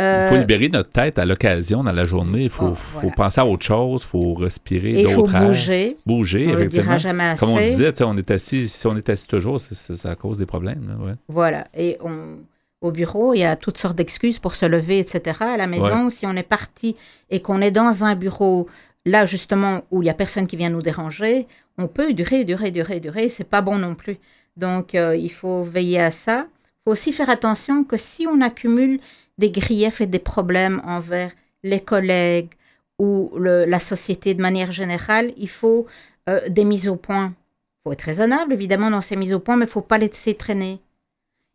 Il 0.00 0.04
Euh, 0.04 0.28
faut 0.28 0.36
libérer 0.36 0.68
notre 0.68 0.90
tête 0.92 1.18
à 1.18 1.26
l'occasion 1.26 1.82
dans 1.82 1.90
la 1.90 2.04
journée. 2.04 2.44
Il 2.44 2.50
faut, 2.50 2.68
Oh, 2.70 2.74
faut 2.76 3.10
penser 3.10 3.40
à 3.40 3.46
autre 3.46 3.64
chose, 3.66 4.02
il 4.04 4.06
faut 4.06 4.34
respirer 4.34 4.90
et 4.92 5.00
il 5.00 5.08
faut 5.08 5.22
d'autres 5.26 5.44
bouger. 5.46 5.96
Bouger, 6.06 6.46
On 6.46 6.52
le 6.52 6.58
effectivement. 6.60 6.84
dira 6.84 6.98
jamais 6.98 7.24
assez. 7.24 7.40
Comme 7.40 7.54
on 7.54 7.58
disait, 7.58 7.92
on 8.04 8.16
est 8.16 8.30
assis, 8.30 8.68
si 8.68 8.86
on 8.86 8.96
est 8.96 9.08
assis 9.10 9.26
toujours, 9.26 9.58
c'est, 9.58 9.74
ça 9.96 10.14
cause 10.14 10.38
des 10.38 10.46
problèmes. 10.46 10.86
là, 10.88 11.04
ouais. 11.04 11.14
Voilà. 11.26 11.64
Et 11.76 11.96
on, 12.00 12.36
au 12.80 12.90
bureau, 12.92 13.34
il 13.34 13.40
y 13.40 13.44
a 13.44 13.56
toutes 13.56 13.78
sortes 13.78 13.96
d'excuses 13.96 14.38
pour 14.38 14.54
se 14.54 14.64
lever, 14.66 14.98
etc. 15.00 15.36
À 15.40 15.56
la 15.56 15.66
maison, 15.66 16.10
si 16.10 16.26
on 16.26 16.34
est 16.36 16.42
parti 16.42 16.94
et 17.30 17.40
qu'on 17.42 17.60
est 17.60 17.70
dans 17.72 18.04
un 18.04 18.14
bureau, 18.14 18.66
là 19.04 19.26
justement 19.26 19.82
où 19.90 20.02
il 20.02 20.06
y 20.06 20.10
a 20.10 20.14
personne 20.14 20.46
qui 20.46 20.56
vient 20.56 20.70
nous 20.70 20.82
déranger, 20.82 21.46
on 21.76 21.88
peut 21.88 22.12
durer, 22.12 22.44
durer, 22.44 22.70
durer, 22.70 23.00
durer. 23.00 23.28
C'est 23.28 23.44
pas 23.44 23.62
bon 23.62 23.78
non 23.78 23.94
plus. 23.94 24.18
Donc, 24.56 24.94
euh, 24.94 25.16
il 25.16 25.30
faut 25.30 25.62
veiller 25.64 26.00
à 26.00 26.10
ça. 26.10 26.46
Il 26.50 26.80
faut 26.84 26.92
aussi 26.92 27.12
faire 27.12 27.30
attention 27.30 27.84
que 27.84 27.96
si 27.96 28.26
on 28.26 28.40
accumule 28.40 29.00
des 29.38 29.50
griefs 29.50 30.00
et 30.00 30.06
des 30.06 30.18
problèmes 30.18 30.80
envers 30.84 31.30
les 31.62 31.80
collègues 31.80 32.50
ou 32.98 33.30
le- 33.36 33.64
la 33.64 33.78
société 33.80 34.34
de 34.34 34.42
manière 34.42 34.72
générale, 34.72 35.32
il 35.36 35.48
faut 35.48 35.86
euh, 36.28 36.40
des 36.48 36.64
mises 36.64 36.88
au 36.88 36.96
point. 36.96 37.26
Il 37.32 37.80
faut 37.88 37.92
être 37.92 38.02
raisonnable, 38.02 38.52
évidemment, 38.52 38.90
dans 38.90 39.00
ces 39.00 39.16
mises 39.16 39.32
au 39.32 39.38
point, 39.40 39.56
mais 39.56 39.64
il 39.64 39.68
ne 39.68 39.72
faut 39.72 39.80
pas 39.80 39.98
laisser 39.98 40.34
traîner. 40.34 40.80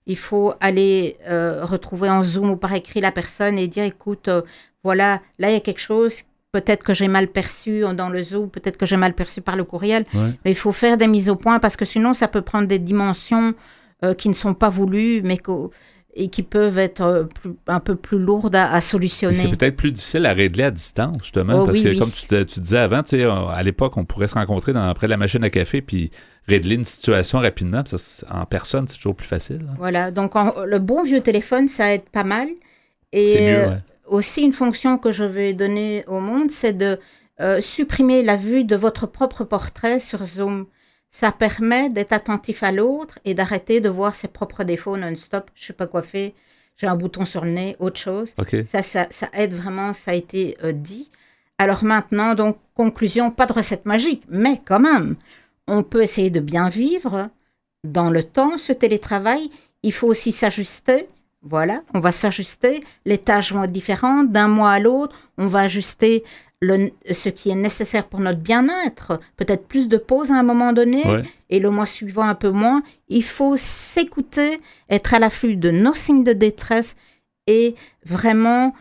Il 0.07 0.17
faut 0.17 0.53
aller 0.59 1.17
euh, 1.27 1.63
retrouver 1.63 2.09
en 2.09 2.23
Zoom 2.23 2.51
ou 2.51 2.55
par 2.57 2.73
écrit 2.73 2.99
la 3.01 3.11
personne 3.11 3.57
et 3.57 3.67
dire, 3.67 3.83
écoute, 3.85 4.27
euh, 4.27 4.41
voilà, 4.83 5.21
là, 5.39 5.49
il 5.49 5.53
y 5.53 5.57
a 5.57 5.61
quelque 5.61 5.79
chose, 5.79 6.23
peut-être 6.51 6.83
que 6.83 6.93
j'ai 6.93 7.07
mal 7.07 7.27
perçu 7.27 7.83
dans 7.95 8.09
le 8.09 8.21
Zoom, 8.21 8.49
peut-être 8.49 8.77
que 8.77 8.85
j'ai 8.85 8.97
mal 8.97 9.13
perçu 9.13 9.41
par 9.41 9.55
le 9.55 9.63
courriel, 9.63 10.03
Ouais. 10.13 10.31
mais 10.43 10.51
il 10.51 10.57
faut 10.57 10.73
faire 10.73 10.97
des 10.97 11.07
mises 11.07 11.29
au 11.29 11.35
point 11.35 11.59
parce 11.59 11.77
que 11.77 11.85
sinon, 11.85 12.13
ça 12.13 12.27
peut 12.27 12.41
prendre 12.41 12.67
des 12.67 12.79
dimensions 12.79 13.53
euh, 14.03 14.13
qui 14.13 14.27
ne 14.27 14.33
sont 14.33 14.53
pas 14.53 14.69
voulues, 14.69 15.21
mais 15.23 15.37
qu'au- 15.37 15.71
et 16.15 16.28
qui 16.28 16.43
peuvent 16.43 16.78
être 16.78 17.02
euh, 17.02 17.23
plus- 17.23 17.56
un 17.67 17.80
peu 17.80 17.95
plus 17.95 18.19
lourdes 18.19 18.56
à, 18.56 18.65
à 18.71 18.78
Et 18.78 18.82
c'est 18.82 18.89
solutionner. 18.91 19.49
peut-être 19.49 19.76
plus 19.76 19.91
difficile 19.91 20.26
à 20.28 20.34
régler 20.34 20.63
à 20.65 20.71
distance, 20.71 21.15
justement, 21.21 21.62
Oh, 21.62 21.65
parce 21.65 21.80
oui, 21.80 21.84
que 21.84 21.89
oui. 21.89 21.97
comme 21.97 22.12
tu, 22.12 22.28
te- 22.28 22.43
tu 22.43 22.60
disais 22.60 22.78
avant, 22.78 23.02
on- 23.12 23.47
à 23.49 23.63
l'époque, 23.63 23.97
on 23.97 24.06
pourrait 24.06 24.28
se 24.28 24.36
rencontrer 24.36 24.73
dans, 24.73 24.93
près 24.93 25.08
de 25.08 25.12
la 25.12 25.17
machine 25.17 25.43
à 25.43 25.49
café 25.49 25.82
puis 25.82 26.12
régler 26.47 26.76
une 26.76 26.86
situation 26.86 27.39
rapidement. 27.39 27.82
ça, 27.86 27.97
en 28.30 28.45
personne, 28.45 28.88
c'est 28.88 28.97
toujours 28.97 29.15
plus 29.15 29.28
facile. 29.28 29.62
hein. 29.67 29.73
Voilà, 29.80 30.12
donc 30.12 30.36
en- 30.36 30.54
le 30.65 30.78
bon 30.80 31.04
vieux 31.04 31.19
téléphone, 31.21 31.67
ça 31.67 31.93
aide 31.93 32.08
pas 32.12 32.23
mal. 32.23 32.47
Et 33.12 33.30
C'est 33.30 33.41
mieux, 33.52 33.58
euh, 33.63 33.69
ouais. 33.69 33.78
aussi 34.08 34.41
une 34.43 34.54
fonction 34.54 34.97
que 34.99 35.12
je 35.12 35.23
vais 35.23 35.54
donner 35.54 36.04
au 36.08 36.19
monde, 36.19 36.52
c'est 36.52 36.73
de 36.78 36.99
euh, 37.41 37.60
supprimer 37.62 38.21
la 38.21 38.36
vue 38.36 38.63
de 38.63 38.76
votre 38.76 39.08
propre 39.08 39.43
portrait 39.43 39.99
sur 39.99 40.23
Zoom. 40.28 40.67
Ça 41.13 41.32
permet 41.32 41.89
d'être 41.89 42.12
attentif 42.12 42.63
à 42.63 42.71
l'autre 42.71 43.19
et 43.23 43.36
d'arrêter 43.36 43.82
de 43.82 43.88
voir 43.88 44.15
ses 44.15 44.28
propres 44.28 44.63
défauts 44.63 44.97
non-stop. 44.97 45.52
Je 45.54 45.65
suis 45.65 45.73
pas 45.73 45.86
coiffée, 45.86 46.34
j'ai 46.76 46.88
un 46.88 46.95
bouton 46.95 47.23
sur 47.23 47.45
le 47.45 47.52
nez, 47.52 47.76
autre 47.78 47.99
chose. 47.99 48.34
Ça, 48.63 48.82
ça, 48.82 49.06
ça 49.12 49.30
aide 49.34 49.54
vraiment, 49.54 49.93
ça 49.93 50.10
a 50.10 50.15
été 50.15 50.58
euh, 50.63 50.71
dit. 50.71 51.12
Alors 51.60 51.84
maintenant, 51.84 52.34
donc, 52.34 52.58
conclusion, 52.73 53.30
pas 53.30 53.45
de 53.45 53.54
recette 53.54 53.86
magique, 53.86 54.23
mais 54.28 54.60
quand 54.65 54.80
même, 54.80 55.15
on 55.67 55.84
peut 55.84 56.02
essayer 56.02 56.32
de 56.32 56.39
bien 56.39 56.67
vivre 56.67 57.30
dans 57.84 58.10
le 58.10 58.23
temps 58.23 58.58
ce 58.58 58.73
télétravail. 58.73 59.52
Il 59.84 59.93
faut 59.93 60.08
aussi 60.08 60.32
s'ajuster. 60.32 61.08
Voilà, 61.43 61.84
on 61.93 61.99
va 61.99 62.12
s'ajuster. 62.12 62.80
Les 63.06 63.19
tâches 63.19 63.54
vont 63.54 63.65
être 63.65 63.71
différentes 63.71 64.32
d'un 64.32 64.47
mois 64.47 64.71
à 64.71 64.80
l'autre. 64.80 65.30
On 65.38 65.45
va 65.45 65.60
ajuster 65.60 66.23
le, 66.63 66.91
ce 67.12 67.30
qui 67.30 67.49
est 67.49 67.56
nécessaire 67.56 68.06
pour 68.08 68.19
notre 68.21 68.39
bien-être. 68.39 69.19
Peut-être 69.38 69.67
plus 69.67 69.88
de 69.89 69.97
pauses 69.97 70.32
à 70.32 70.36
un 70.36 70.43
moment 70.43 70.71
donné 70.73 71.04
Ouais. 71.06 71.23
et 71.49 71.60
le 71.60 71.69
mois 71.69 71.86
suivant 71.86 72.23
un 72.23 72.36
peu 72.36 72.49
moins. 72.52 72.82
Il 73.10 73.23
faut 73.23 73.56
s'écouter, 73.58 74.60
être 74.89 75.13
à 75.13 75.19
l'afflux 75.19 75.58
de 75.58 75.71
nos 75.71 75.93
signes 75.93 76.23
de 76.23 76.34
détresse 76.34 76.95
et 77.47 77.76
vraiment, 78.06 78.73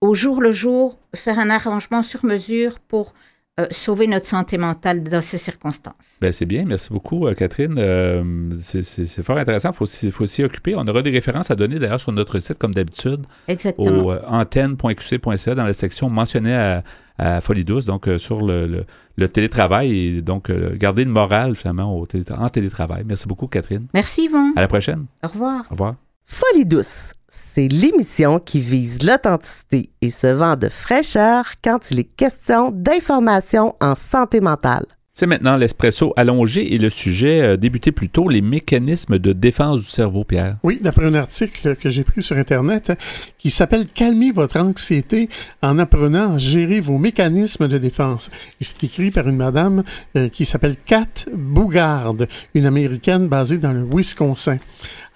au 0.00 0.14
jour 0.14 0.40
le 0.40 0.50
jour, 0.52 0.98
faire 1.14 1.38
un 1.38 1.50
arrangement 1.50 2.02
sur 2.02 2.24
mesure 2.24 2.78
pour 2.80 3.14
euh, 3.60 3.66
sauver 3.70 4.06
notre 4.06 4.26
santé 4.26 4.58
mentale 4.58 5.02
dans 5.02 5.20
ces 5.22 5.38
circonstances. 5.38 6.18
Ben, 6.20 6.32
c'est 6.32 6.46
bien, 6.46 6.64
merci 6.66 6.90
beaucoup, 6.90 7.26
euh, 7.26 7.34
Catherine. 7.34 7.76
Euh, 7.78 8.50
c'est- 8.58 8.82
c'est 8.82 9.06
c'est 9.06 9.22
fort 9.22 9.38
intéressant, 9.38 9.70
il 9.70 9.76
faut, 9.76 9.86
s'y- 9.86 10.10
faut 10.10 10.26
s'y 10.26 10.42
occuper. 10.44 10.74
On 10.76 10.86
aura 10.86 11.02
des 11.02 11.10
références 11.10 11.50
à 11.50 11.54
donner 11.56 11.78
d'ailleurs 11.78 12.00
sur 12.00 12.12
notre 12.12 12.38
site, 12.38 12.58
comme 12.58 12.74
d'habitude, 12.74 13.20
Exactement. 13.48 14.04
au 14.04 14.12
euh, 14.12 14.20
antenne.qc.ca 14.26 15.54
dans 15.54 15.64
la 15.64 15.72
section 15.72 16.10
mentionnée 16.10 16.54
à, 16.54 16.82
à 17.18 17.40
Folie 17.40 17.64
Douce, 17.64 17.84
donc 17.84 18.08
euh, 18.08 18.18
sur 18.18 18.40
le, 18.44 18.66
le- 18.66 18.84
le 19.16 19.28
télétravail 19.28 19.90
et 20.16 20.22
donc 20.22 20.48
euh, 20.48 20.74
garder 20.76 21.04
le 21.04 21.10
moral 21.10 21.54
finalement 21.54 21.94
au 21.98 22.06
télé- 22.06 22.24
en 22.32 22.48
télétravail. 22.48 23.02
Merci 23.06 23.26
beaucoup, 23.28 23.46
Catherine. 23.48 23.86
Merci 23.92 24.24
Yvon. 24.24 24.52
À 24.56 24.60
la 24.62 24.68
prochaine. 24.68 25.06
Au 25.22 25.28
revoir. 25.28 25.64
Au 25.68 25.72
revoir. 25.72 25.94
Folie 26.24 26.64
douce, 26.64 27.12
c'est 27.30 27.68
l'émission 27.68 28.40
qui 28.40 28.58
vise 28.58 29.02
l'authenticité 29.04 29.90
et 30.02 30.10
se 30.10 30.26
vend 30.26 30.56
de 30.56 30.68
fraîcheur 30.68 31.44
quand 31.62 31.90
il 31.92 32.00
est 32.00 32.16
question 32.16 32.70
d'information 32.72 33.76
en 33.80 33.94
santé 33.94 34.40
mentale. 34.40 34.84
C'est 35.12 35.26
maintenant 35.26 35.56
l'espresso 35.56 36.12
allongé 36.16 36.72
et 36.72 36.78
le 36.78 36.88
sujet 36.88 37.42
euh, 37.42 37.56
débuté 37.56 37.92
plus 37.92 38.08
tôt, 38.08 38.28
les 38.28 38.40
mécanismes 38.40 39.18
de 39.18 39.32
défense 39.32 39.80
du 39.80 39.90
cerveau, 39.90 40.24
Pierre. 40.24 40.56
Oui, 40.62 40.78
d'après 40.80 41.04
un 41.04 41.14
article 41.14 41.76
que 41.76 41.90
j'ai 41.90 42.04
pris 42.04 42.22
sur 42.22 42.36
Internet 42.36 42.90
euh, 42.90 42.94
qui 43.36 43.50
s'appelle 43.50 43.86
Calmer 43.86 44.30
votre 44.32 44.58
anxiété 44.58 45.28
en 45.62 45.78
apprenant 45.78 46.36
à 46.36 46.38
gérer 46.38 46.80
vos 46.80 46.96
mécanismes 46.96 47.68
de 47.68 47.76
défense. 47.76 48.30
Et 48.60 48.64
c'est 48.64 48.82
écrit 48.84 49.10
par 49.10 49.28
une 49.28 49.36
madame 49.36 49.82
euh, 50.16 50.28
qui 50.28 50.44
s'appelle 50.44 50.76
Kat 50.76 51.26
Bougard, 51.34 52.14
une 52.54 52.64
américaine 52.66 53.28
basée 53.28 53.58
dans 53.58 53.72
le 53.72 53.84
Wisconsin. 53.84 54.56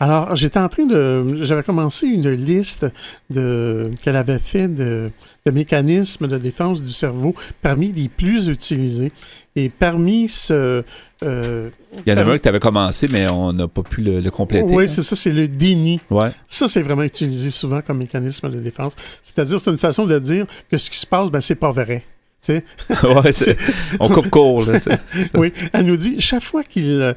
Alors, 0.00 0.34
j'étais 0.34 0.58
en 0.58 0.68
train 0.68 0.86
de. 0.86 1.42
J'avais 1.44 1.62
commencé 1.62 2.06
une 2.06 2.28
liste 2.30 2.86
de 3.30 3.90
qu'elle 4.02 4.16
avait 4.16 4.38
fait 4.40 4.66
de, 4.68 5.10
de 5.46 5.50
mécanismes 5.52 6.26
de 6.26 6.36
défense 6.36 6.82
du 6.82 6.92
cerveau 6.92 7.34
parmi 7.62 7.92
les 7.92 8.08
plus 8.08 8.48
utilisés. 8.48 9.12
Et 9.56 9.68
parmi 9.68 10.28
ce. 10.28 10.82
euh, 11.22 11.68
Il 12.04 12.10
y 12.10 12.12
en 12.12 12.18
a 12.18 12.22
un 12.24 12.36
que 12.36 12.42
tu 12.42 12.48
avais 12.48 12.58
commencé, 12.58 13.06
mais 13.08 13.28
on 13.28 13.52
n'a 13.52 13.68
pas 13.68 13.82
pu 13.84 14.00
le, 14.02 14.20
le 14.20 14.30
compléter. 14.32 14.66
Oui, 14.74 14.84
hein. 14.84 14.86
c'est 14.88 15.02
ça, 15.02 15.14
c'est 15.14 15.30
le 15.30 15.46
déni. 15.46 16.00
Ouais. 16.10 16.30
Ça, 16.48 16.66
c'est 16.66 16.82
vraiment 16.82 17.04
utilisé 17.04 17.50
souvent 17.50 17.80
comme 17.80 17.98
mécanisme 17.98 18.50
de 18.50 18.58
défense. 18.58 18.96
C'est-à-dire, 19.22 19.60
c'est 19.60 19.70
une 19.70 19.78
façon 19.78 20.06
de 20.06 20.18
dire 20.18 20.46
que 20.68 20.76
ce 20.76 20.90
qui 20.90 20.98
se 20.98 21.06
passe, 21.06 21.30
ben, 21.30 21.40
c'est 21.40 21.54
pas 21.54 21.70
vrai. 21.70 22.02
Tu 22.44 22.52
sais? 22.52 22.64
Ouais, 23.04 23.30
c'est- 23.32 23.56
on 24.00 24.08
coupe 24.08 24.28
court. 24.28 24.66
là, 24.66 24.78
Oui, 25.34 25.52
elle 25.72 25.86
nous 25.86 25.96
dit, 25.96 26.20
chaque 26.20 26.42
fois 26.42 26.64
qu'il, 26.64 27.14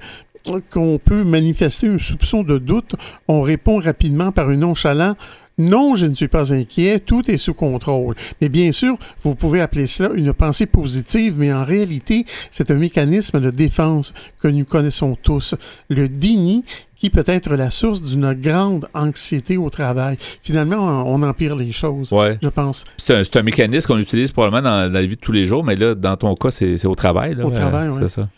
qu'on 0.71 0.99
peut 1.03 1.23
manifester 1.23 1.87
un 1.87 1.99
soupçon 1.99 2.43
de 2.43 2.57
doute, 2.57 2.95
on 3.27 3.41
répond 3.41 3.79
rapidement 3.79 4.31
par 4.31 4.49
un 4.49 4.55
nonchalant. 4.57 5.15
Non, 5.59 5.95
je 5.95 6.05
ne 6.05 6.13
suis 6.13 6.27
pas 6.27 6.53
inquiet, 6.53 6.99
tout 6.99 7.31
est 7.31 7.37
sous 7.37 7.55
contrôle. 7.55 8.13
Mais 8.41 8.47
bien 8.47 8.71
sûr, 8.71 8.95
vous 9.23 9.33
pouvez 9.33 9.59
appeler 9.59 9.87
cela 9.87 10.11
une 10.13 10.31
pensée 10.31 10.67
positive, 10.67 11.33
mais 11.39 11.51
en 11.51 11.63
réalité, 11.65 12.25
c'est 12.51 12.69
un 12.69 12.75
mécanisme 12.75 13.39
de 13.39 13.49
défense 13.49 14.13
que 14.39 14.47
nous 14.49 14.65
connaissons 14.65 15.17
tous. 15.19 15.55
Le 15.89 16.09
déni 16.09 16.63
qui 16.95 17.09
peut 17.09 17.23
être 17.25 17.55
la 17.55 17.71
source 17.71 18.03
d'une 18.03 18.33
grande 18.33 18.87
anxiété 18.93 19.57
au 19.57 19.71
travail. 19.71 20.17
Finalement, 20.41 20.77
on, 21.07 21.23
on 21.23 21.27
empire 21.27 21.55
les 21.55 21.71
choses, 21.71 22.11
Ouais. 22.13 22.37
je 22.41 22.49
pense. 22.49 22.85
C'est 22.97 23.35
un, 23.35 23.41
mécanisme 23.41 23.87
qu'on 23.87 23.99
utilise 23.99 24.31
probablement 24.31 24.61
dans, 24.63 24.87
dans 24.87 24.93
la 24.93 25.01
vie 25.05 25.15
de 25.15 25.21
tous 25.21 25.31
les 25.31 25.47
jours, 25.47 25.63
mais 25.63 25.75
là, 25.75 25.95
dans 25.95 26.17
ton 26.17 26.35
cas, 26.35 26.51
c'est 26.51 26.85
au 26.85 26.95
travail. 26.95 27.33
là. 27.33 27.45
Au 27.45 27.51
travail, 27.51 27.87
Euh, 27.87 27.91
ouais. 27.93 28.01
C'est 28.01 28.09
ça. 28.09 28.29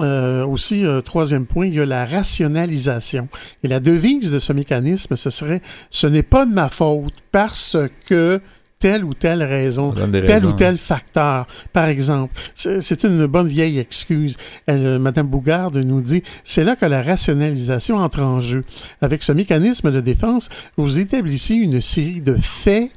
Euh, 0.00 0.44
aussi, 0.44 0.84
euh, 0.84 1.00
troisième 1.00 1.46
point, 1.46 1.66
il 1.66 1.74
y 1.74 1.80
a 1.80 1.86
la 1.86 2.04
rationalisation. 2.04 3.28
Et 3.62 3.68
la 3.68 3.80
devise 3.80 4.32
de 4.32 4.38
ce 4.38 4.52
mécanisme, 4.52 5.16
ce 5.16 5.30
serait 5.30 5.62
ce 5.90 6.06
n'est 6.06 6.24
pas 6.24 6.44
de 6.44 6.52
ma 6.52 6.68
faute 6.68 7.14
parce 7.30 7.76
que 8.06 8.40
telle 8.78 9.04
ou 9.04 9.14
telle 9.14 9.42
raison, 9.42 9.94
tel 10.26 10.44
ou 10.44 10.52
tel 10.52 10.76
facteur. 10.76 11.46
Par 11.72 11.86
exemple, 11.86 12.34
c'est 12.54 13.04
une 13.04 13.26
bonne 13.26 13.46
vieille 13.46 13.78
excuse. 13.78 14.36
Elle, 14.66 14.86
euh, 14.86 14.98
Madame 14.98 15.28
Bougarde 15.28 15.76
nous 15.78 16.02
dit, 16.02 16.22
c'est 16.44 16.64
là 16.64 16.76
que 16.76 16.84
la 16.84 17.02
rationalisation 17.02 17.96
entre 17.96 18.20
en 18.20 18.40
jeu. 18.40 18.64
Avec 19.00 19.22
ce 19.22 19.32
mécanisme 19.32 19.90
de 19.90 20.00
défense, 20.00 20.50
vous 20.76 20.98
établissez 20.98 21.54
une 21.54 21.80
série 21.80 22.20
de 22.20 22.34
faits 22.34 22.90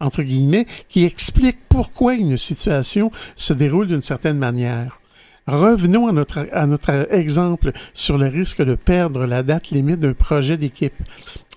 entre 0.00 0.22
guillemets, 0.22 0.66
qui 0.88 1.04
expliquent 1.04 1.68
pourquoi 1.68 2.14
une 2.14 2.36
situation 2.36 3.10
se 3.36 3.54
déroule 3.54 3.86
d'une 3.86 4.02
certaine 4.02 4.38
manière. 4.38 5.00
Revenons 5.46 6.08
à 6.08 6.12
notre, 6.12 6.46
à 6.52 6.66
notre 6.66 7.12
exemple 7.12 7.72
sur 7.92 8.16
le 8.16 8.28
risque 8.28 8.62
de 8.62 8.74
perdre 8.74 9.26
la 9.26 9.42
date 9.42 9.70
limite 9.70 10.00
d'un 10.00 10.14
projet 10.14 10.56
d'équipe. 10.56 10.94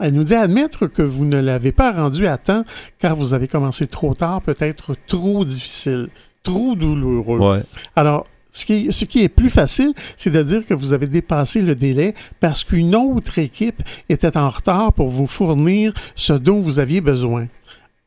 Elle 0.01 0.13
nous 0.13 0.25
dit 0.25 0.35
admettre 0.35 0.87
que 0.87 1.01
vous 1.01 1.25
ne 1.25 1.39
l'avez 1.39 1.71
pas 1.71 1.93
rendu 1.93 2.27
à 2.27 2.37
temps 2.37 2.65
car 2.99 3.15
vous 3.15 3.33
avez 3.33 3.47
commencé 3.47 3.87
trop 3.87 4.13
tard, 4.13 4.41
peut-être 4.41 4.93
trop 5.07 5.45
difficile, 5.45 6.09
trop 6.43 6.75
douloureux. 6.75 7.39
Ouais. 7.39 7.63
Alors, 7.95 8.25
ce 8.51 8.65
qui, 8.65 8.91
ce 8.91 9.05
qui 9.05 9.23
est 9.23 9.29
plus 9.29 9.49
facile, 9.49 9.93
c'est 10.17 10.31
de 10.31 10.41
dire 10.41 10.65
que 10.65 10.73
vous 10.73 10.91
avez 10.91 11.07
dépassé 11.07 11.61
le 11.61 11.75
délai 11.75 12.13
parce 12.39 12.63
qu'une 12.63 12.95
autre 12.95 13.39
équipe 13.39 13.81
était 14.09 14.35
en 14.35 14.49
retard 14.49 14.93
pour 14.93 15.09
vous 15.09 15.27
fournir 15.27 15.93
ce 16.15 16.33
dont 16.33 16.59
vous 16.59 16.79
aviez 16.79 16.99
besoin. 16.99 17.47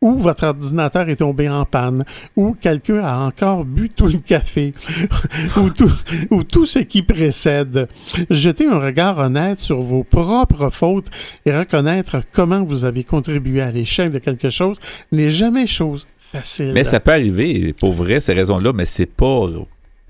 Ou 0.03 0.19
votre 0.19 0.45
ordinateur 0.45 1.11
est 1.11 1.17
tombé 1.17 1.51
en 1.51 1.67
panne, 1.67 2.05
ou 2.35 2.57
quelqu'un 2.59 3.05
a 3.05 3.19
encore 3.19 3.67
bu 3.67 3.91
tout 3.91 4.07
le 4.07 4.19
café, 4.19 4.73
ou, 5.59 5.69
tout, 5.69 5.93
ou 6.31 6.43
tout 6.43 6.65
ce 6.65 6.79
qui 6.79 7.03
précède. 7.03 7.87
Jetez 8.31 8.67
un 8.67 8.79
regard 8.79 9.19
honnête 9.19 9.61
sur 9.61 9.81
vos 9.81 10.03
propres 10.03 10.71
fautes 10.71 11.09
et 11.45 11.55
reconnaître 11.55 12.23
comment 12.33 12.65
vous 12.65 12.87
avez 12.87 13.05
contribué 13.05 13.61
à 13.61 13.71
l'échec 13.71 14.11
de 14.11 14.19
quelque 14.19 14.49
chose 14.49 14.79
n'est 15.13 15.29
jamais 15.29 15.67
chose 15.67 16.07
facile. 16.17 16.73
Mais 16.73 16.85
ça 16.85 17.01
peut 17.01 17.13
arriver, 17.13 17.75
pour 17.79 17.93
vrai, 17.93 18.21
ces 18.21 18.33
raisons-là, 18.33 18.73
mais 18.73 18.87
c'est 18.87 19.05
pas. 19.05 19.49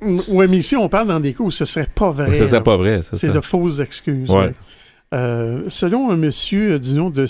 Oui, 0.03 0.47
mais 0.49 0.59
ici, 0.59 0.77
on 0.77 0.89
parle 0.89 1.09
dans 1.09 1.21
des 1.21 1.35
cas 1.35 1.43
où 1.43 1.51
ce 1.51 1.65
serait 1.65 1.89
pas 1.93 2.11
vrai. 2.11 2.33
Ça 2.35 2.47
serait 2.47 2.63
pas 2.63 2.77
vrai. 2.77 3.01
C'est 3.13 3.33
de 3.33 3.41
fausses 3.41 3.81
excuses. 3.81 4.31
Ouais. 4.31 4.53
Euh, 5.13 5.65
selon 5.69 6.11
un 6.13 6.17
monsieur 6.17 6.79
du 6.79 6.95
nom 6.95 7.11
de 7.11 7.27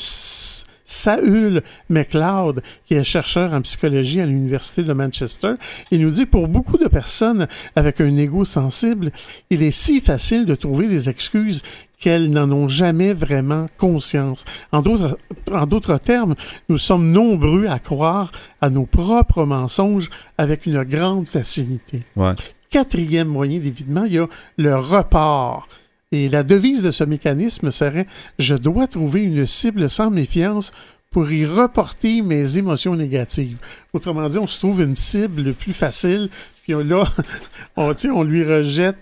Saül 0.90 1.62
McLeod, 1.88 2.62
qui 2.84 2.94
est 2.94 3.04
chercheur 3.04 3.54
en 3.54 3.62
psychologie 3.62 4.20
à 4.20 4.26
l'Université 4.26 4.82
de 4.82 4.92
Manchester, 4.92 5.54
il 5.92 6.00
nous 6.00 6.10
dit 6.10 6.26
pour 6.26 6.48
beaucoup 6.48 6.78
de 6.78 6.88
personnes 6.88 7.46
avec 7.76 8.00
un 8.00 8.16
ego 8.16 8.44
sensible, 8.44 9.12
il 9.50 9.62
est 9.62 9.70
si 9.70 10.00
facile 10.00 10.46
de 10.46 10.54
trouver 10.56 10.88
des 10.88 11.08
excuses 11.08 11.62
qu'elles 12.00 12.30
n'en 12.30 12.50
ont 12.50 12.68
jamais 12.68 13.12
vraiment 13.12 13.68
conscience. 13.76 14.44
En 14.72 14.82
d'autres, 14.82 15.98
termes, 15.98 16.34
nous 16.68 16.78
sommes 16.78 17.12
nombreux 17.12 17.66
à 17.66 17.78
croire 17.78 18.32
à 18.60 18.68
nos 18.68 18.86
propres 18.86 19.44
mensonges 19.44 20.10
avec 20.38 20.66
une 20.66 20.82
grande 20.82 21.28
facilité. 21.28 22.02
Ouais. 22.16 22.32
Quatrième 22.70 23.28
moyen 23.28 23.58
d'évitement, 23.58 24.04
il 24.04 24.14
y 24.14 24.18
a 24.18 24.26
le 24.56 24.76
report. 24.76 25.68
Et 26.12 26.28
la 26.28 26.42
devise 26.42 26.82
de 26.82 26.90
ce 26.90 27.04
mécanisme 27.04 27.70
serait 27.70 28.06
Je 28.38 28.56
dois 28.56 28.86
trouver 28.88 29.22
une 29.22 29.46
cible 29.46 29.88
sans 29.88 30.10
méfiance 30.10 30.72
pour 31.10 31.30
y 31.30 31.44
reporter 31.46 32.22
mes 32.22 32.56
émotions 32.58 32.94
négatives. 32.96 33.58
Autrement 33.92 34.28
dit, 34.28 34.38
on 34.38 34.46
se 34.46 34.58
trouve 34.58 34.80
une 34.80 34.96
cible 34.96 35.54
plus 35.54 35.72
facile, 35.72 36.28
puis 36.62 36.74
on- 36.74 36.80
là, 36.84 37.04
on, 37.76 37.94
on 38.12 38.22
lui 38.22 38.44
rejette 38.44 38.96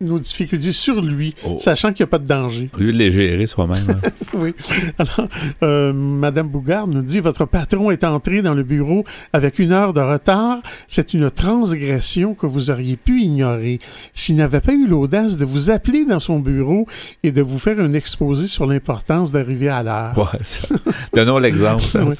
nos 0.00 0.18
difficultés 0.18 0.72
sur 0.72 1.00
lui, 1.02 1.34
Oh. 1.46 1.56
sachant 1.58 1.92
qu'il 1.92 2.04
n'y 2.04 2.08
a 2.08 2.10
pas 2.10 2.18
de 2.18 2.26
danger. 2.26 2.70
Au 2.74 2.78
lieu 2.80 2.92
de 2.92 2.96
les 2.98 3.12
gérer 3.12 3.46
soi-même. 3.46 3.84
hein. 3.88 4.08
Oui. 4.34 4.54
Alors, 4.98 5.28
euh, 5.62 5.92
Madame 5.92 6.48
Bougard 6.48 6.86
nous 6.86 7.02
dit 7.02 7.18
Votre 7.20 7.44
patron 7.46 7.90
est 7.90 8.04
entré 8.04 8.42
dans 8.42 8.54
le 8.54 8.62
bureau 8.62 9.04
avec 9.32 9.58
une 9.58 9.72
heure 9.72 9.92
de 9.92 10.00
retard. 10.00 10.58
C'est 10.88 11.14
une 11.14 11.30
transgression 11.30 12.34
que 12.34 12.46
vous 12.46 12.70
auriez 12.70 12.96
pu 12.96 13.20
ignorer. 13.22 13.78
S'il 14.12 14.36
n'avait 14.36 14.60
pas 14.60 14.72
eu 14.72 14.86
l'audace 14.86 15.36
de 15.36 15.44
vous 15.44 15.70
appeler 15.70 16.04
dans 16.04 16.20
son 16.20 16.38
bureau 16.40 16.86
et 17.22 17.32
de 17.32 17.42
vous 17.42 17.58
faire 17.58 17.80
un 17.80 17.92
exposé 17.92 18.46
sur 18.46 18.66
l'importance 18.66 19.32
d'arriver 19.32 19.68
à 19.68 19.82
l'heure. 19.82 20.16
Ouais, 20.16 20.40
Donnons 21.12 21.38
l'exemple. 21.38 21.82
hein, 21.96 22.06
Oui. 22.08 22.14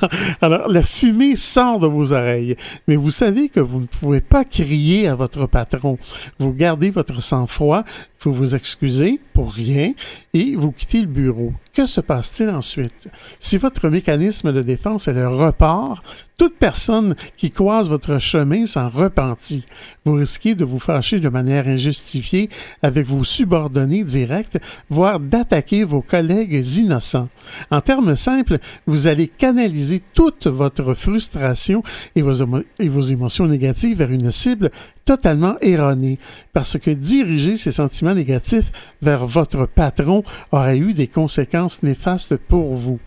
Alors, 0.40 0.68
la 0.68 0.82
fumée 0.82 1.36
sort 1.36 1.78
de 1.80 1.86
vos 1.86 2.12
oreilles, 2.12 2.56
mais 2.88 2.96
vous 2.96 3.10
savez 3.10 3.48
que 3.50 3.60
vous 3.60 3.80
ne 3.80 3.86
pouvez 3.86 4.20
pas 4.20 4.44
crier 4.44 5.06
à 5.06 5.14
votre 5.14 5.46
patron. 5.46 5.98
Vous 6.38 6.52
gardez 6.52 6.90
votre 6.90 7.11
sang-froid, 7.20 7.84
vous 8.22 8.32
vous 8.32 8.54
excusez 8.54 9.20
pour 9.34 9.52
rien 9.52 9.92
et 10.34 10.54
vous 10.54 10.72
quittez 10.72 11.00
le 11.00 11.06
bureau. 11.06 11.52
Que 11.74 11.86
se 11.86 12.00
passe-t-il 12.00 12.50
ensuite? 12.50 13.08
Si 13.38 13.56
votre 13.56 13.88
mécanisme 13.88 14.52
de 14.52 14.62
défense 14.62 15.08
est 15.08 15.14
le 15.14 15.28
report, 15.28 16.02
toute 16.38 16.56
personne 16.56 17.14
qui 17.36 17.50
croise 17.50 17.88
votre 17.88 18.18
chemin 18.18 18.66
s'en 18.66 18.88
repentit. 18.88 19.64
Vous 20.04 20.14
risquez 20.14 20.54
de 20.54 20.64
vous 20.64 20.78
fâcher 20.78 21.20
de 21.20 21.28
manière 21.28 21.68
injustifiée 21.68 22.50
avec 22.82 23.06
vos 23.06 23.24
subordonnés 23.24 24.04
directs, 24.04 24.58
voire 24.90 25.20
d'attaquer 25.20 25.84
vos 25.84 26.02
collègues 26.02 26.66
innocents. 26.76 27.28
En 27.70 27.80
termes 27.80 28.16
simples, 28.16 28.58
vous 28.86 29.06
allez 29.06 29.28
canaliser 29.28 30.02
toute 30.14 30.46
votre 30.46 30.94
frustration 30.94 31.82
et 32.16 32.22
vos, 32.22 32.44
et 32.78 32.88
vos 32.88 33.00
émotions 33.00 33.46
négatives 33.46 33.98
vers 33.98 34.10
une 34.10 34.30
cible 34.30 34.70
totalement 35.04 35.56
erronée, 35.60 36.18
parce 36.52 36.78
que 36.78 36.90
diriger 36.90 37.56
ces 37.56 37.72
sentiments 37.72 38.11
négatifs 38.14 38.72
vers 39.00 39.26
votre 39.26 39.66
patron 39.66 40.22
aurait 40.50 40.78
eu 40.78 40.94
des 40.94 41.06
conséquences 41.08 41.82
néfastes 41.82 42.36
pour 42.36 42.74
vous. 42.74 42.98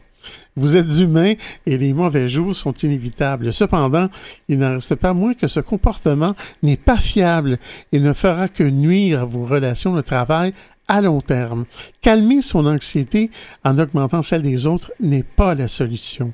Vous 0.55 0.77
êtes 0.77 0.99
humain 0.99 1.33
et 1.65 1.77
les 1.77 1.93
mauvais 1.93 2.27
jours 2.27 2.55
sont 2.55 2.73
inévitables. 2.73 3.53
Cependant, 3.53 4.07
il 4.47 4.59
n'en 4.59 4.75
reste 4.75 4.95
pas 4.95 5.13
moins 5.13 5.33
que 5.33 5.47
ce 5.47 5.59
comportement 5.59 6.33
n'est 6.63 6.77
pas 6.77 6.97
fiable 6.97 7.59
et 7.91 7.99
ne 7.99 8.13
fera 8.13 8.47
que 8.47 8.63
nuire 8.63 9.21
à 9.21 9.25
vos 9.25 9.45
relations 9.45 9.93
de 9.93 10.01
travail 10.01 10.53
à 10.87 11.01
long 11.01 11.21
terme. 11.21 11.65
Calmer 12.01 12.41
son 12.41 12.65
anxiété 12.65 13.31
en 13.63 13.77
augmentant 13.79 14.21
celle 14.21 14.43
des 14.43 14.65
autres 14.67 14.93
n'est 14.99 15.23
pas 15.23 15.55
la 15.55 15.67
solution. 15.67 16.33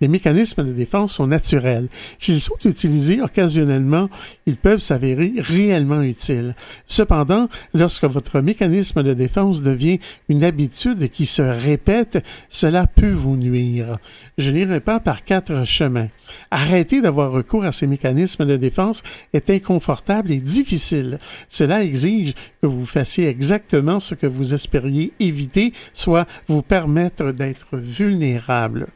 Les 0.00 0.08
mécanismes 0.08 0.64
de 0.64 0.72
défense 0.72 1.14
sont 1.14 1.26
naturels. 1.26 1.88
S'ils 2.18 2.40
sont 2.40 2.58
utilisés 2.64 3.20
occasionnellement, 3.20 4.08
ils 4.46 4.56
peuvent 4.56 4.80
s'avérer 4.80 5.32
réellement 5.38 6.02
utiles. 6.02 6.54
Cependant, 6.86 7.48
lorsque 7.74 8.04
votre 8.04 8.40
mécanisme 8.40 9.02
de 9.02 9.14
défense 9.14 9.62
devient 9.62 9.98
une 10.28 10.44
habitude 10.44 11.08
qui 11.08 11.26
se 11.26 11.42
répète, 11.42 12.24
cela 12.48 12.86
peut 12.86 13.12
vous 13.12 13.36
nuire. 13.36 13.92
Je 14.38 14.50
n'irai 14.50 14.80
pas 14.80 15.00
par 15.00 15.24
quatre 15.24 15.66
chemins. 15.66 16.08
Arrêter 16.50 17.00
d'avoir 17.00 17.30
recours 17.30 17.64
à 17.64 17.72
ces 17.72 17.86
mécanismes 17.86 18.46
de 18.46 18.56
défense 18.56 19.02
est 19.32 19.50
inconfortable 19.50 20.30
et 20.30 20.40
difficile. 20.40 21.18
Cela 21.48 21.84
exige 21.84 22.34
que 22.60 22.66
vous 22.66 22.86
fassiez 22.86 23.28
exactement 23.28 24.00
ce 24.00 24.14
que 24.14 24.26
vous 24.26 24.54
espériez 24.54 25.12
éviter, 25.20 25.72
soit 25.92 26.26
vous 26.48 26.62
permettre 26.62 27.32
d'être 27.32 27.76
vulnérable. 27.76 28.88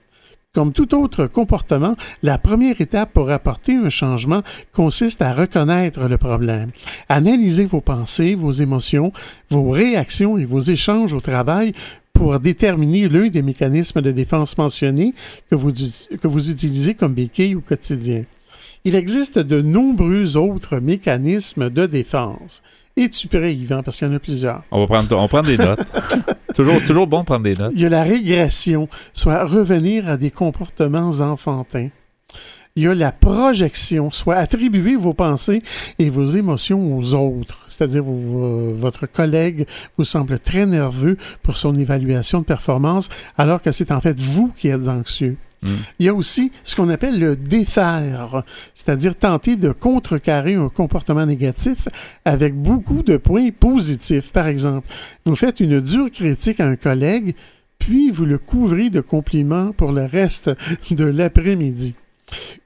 Comme 0.57 0.73
tout 0.73 0.95
autre 0.95 1.27
comportement, 1.27 1.95
la 2.23 2.39
première 2.39 2.81
étape 2.81 3.13
pour 3.13 3.31
apporter 3.31 3.75
un 3.75 3.91
changement 3.91 4.41
consiste 4.73 5.21
à 5.21 5.35
reconnaître 5.35 6.09
le 6.09 6.17
problème. 6.17 6.71
Analysez 7.11 7.67
vos 7.67 7.83
pensées, 7.83 8.35
vos 8.35 8.53
émotions, 8.53 9.13
vos 9.51 9.69
réactions 9.69 10.39
et 10.39 10.47
vos 10.47 10.61
échanges 10.61 11.13
au 11.13 11.21
travail 11.21 11.75
pour 12.15 12.41
déterminer 12.41 13.07
l'un 13.07 13.29
des 13.29 13.43
mécanismes 13.43 14.01
de 14.01 14.13
défense 14.13 14.57
mentionnés 14.57 15.13
que 15.51 15.57
vous, 15.57 15.73
que 15.73 16.27
vous 16.27 16.51
utilisez 16.51 16.95
comme 16.95 17.13
béquille 17.13 17.57
au 17.57 17.61
quotidien. 17.61 18.25
Il 18.87 18.95
existe 18.95 19.39
de 19.39 19.61
nombreux 19.61 20.39
autres 20.39 20.79
mécanismes 20.79 21.69
de 21.69 21.85
défense. 21.85 22.63
Es-tu 22.99 23.29
prêt, 23.29 23.55
Yvan? 23.55 23.83
Parce 23.83 23.99
qu'il 23.99 24.09
y 24.09 24.11
en 24.11 24.15
a 24.15 24.19
plusieurs. 24.19 24.63
On 24.71 24.81
va 24.81 24.87
prendre, 24.87 25.19
on 25.19 25.29
prend 25.29 25.43
des 25.43 25.59
notes. 25.59 25.81
toujours, 26.55 26.83
toujours 26.87 27.07
bon 27.07 27.21
de 27.21 27.27
prendre 27.27 27.43
des 27.43 27.55
notes. 27.55 27.73
Il 27.75 27.83
y 27.83 27.85
a 27.85 27.91
la 27.91 28.03
régression, 28.03 28.89
soit 29.13 29.45
revenir 29.45 30.09
à 30.09 30.17
des 30.17 30.31
comportements 30.31 31.11
enfantins. 31.21 31.91
Il 32.75 32.85
y 32.85 32.87
a 32.87 32.95
la 32.95 33.13
projection, 33.13 34.11
soit 34.13 34.37
attribuer 34.37 34.97
vos 34.97 35.13
pensées 35.13 35.63
et 35.99 36.09
vos 36.09 36.25
émotions 36.25 36.97
aux 36.97 37.15
autres. 37.15 37.65
C'est-à-dire, 37.69 38.03
votre 38.03 39.07
collègue 39.07 39.67
vous 39.99 40.05
semble 40.05 40.39
très 40.39 40.65
nerveux 40.65 41.19
pour 41.43 41.59
son 41.59 41.75
évaluation 41.75 42.41
de 42.41 42.45
performance, 42.47 43.11
alors 43.37 43.61
que 43.61 43.73
c'est 43.73 43.93
en 43.93 44.01
fait 44.01 44.19
vous 44.19 44.53
qui 44.57 44.69
êtes 44.69 44.89
anxieux. 44.89 45.37
Mm. 45.67 45.77
Il 45.99 46.07
y 46.07 46.09
a 46.09 46.14
aussi 46.14 46.53
ce 46.64 46.77
qu'on 46.77 46.89
appelle 46.89 47.19
le 47.19 47.37
défaire, 47.37 48.43
c'est-à-dire 48.75 49.17
tenter 49.17 49.57
de 49.57 49.73
contrecarrer 49.73 50.55
un 50.55 50.69
comportement 50.69 51.27
négatif 51.27 51.89
avec 52.25 52.55
beaucoup 52.55 53.03
de 53.03 53.17
points 53.17 53.51
positifs. 53.51 54.33
Par 54.33 54.47
exemple, 54.47 54.89
vous 55.25 55.37
faites 55.37 55.61
une 55.61 55.81
dure 55.81 56.11
critique 56.11 56.61
à 56.61 56.67
un 56.67 56.77
collègue, 56.77 57.35
puis 57.79 58.11
vous 58.11 58.25
le 58.25 58.39
couvrez 58.39 58.91
de 58.91 59.01
compliments 59.01 59.73
pour 59.73 59.93
le 59.93 60.05
reste 60.05 60.51
de 60.91 61.05
l'après-midi. 61.05 61.95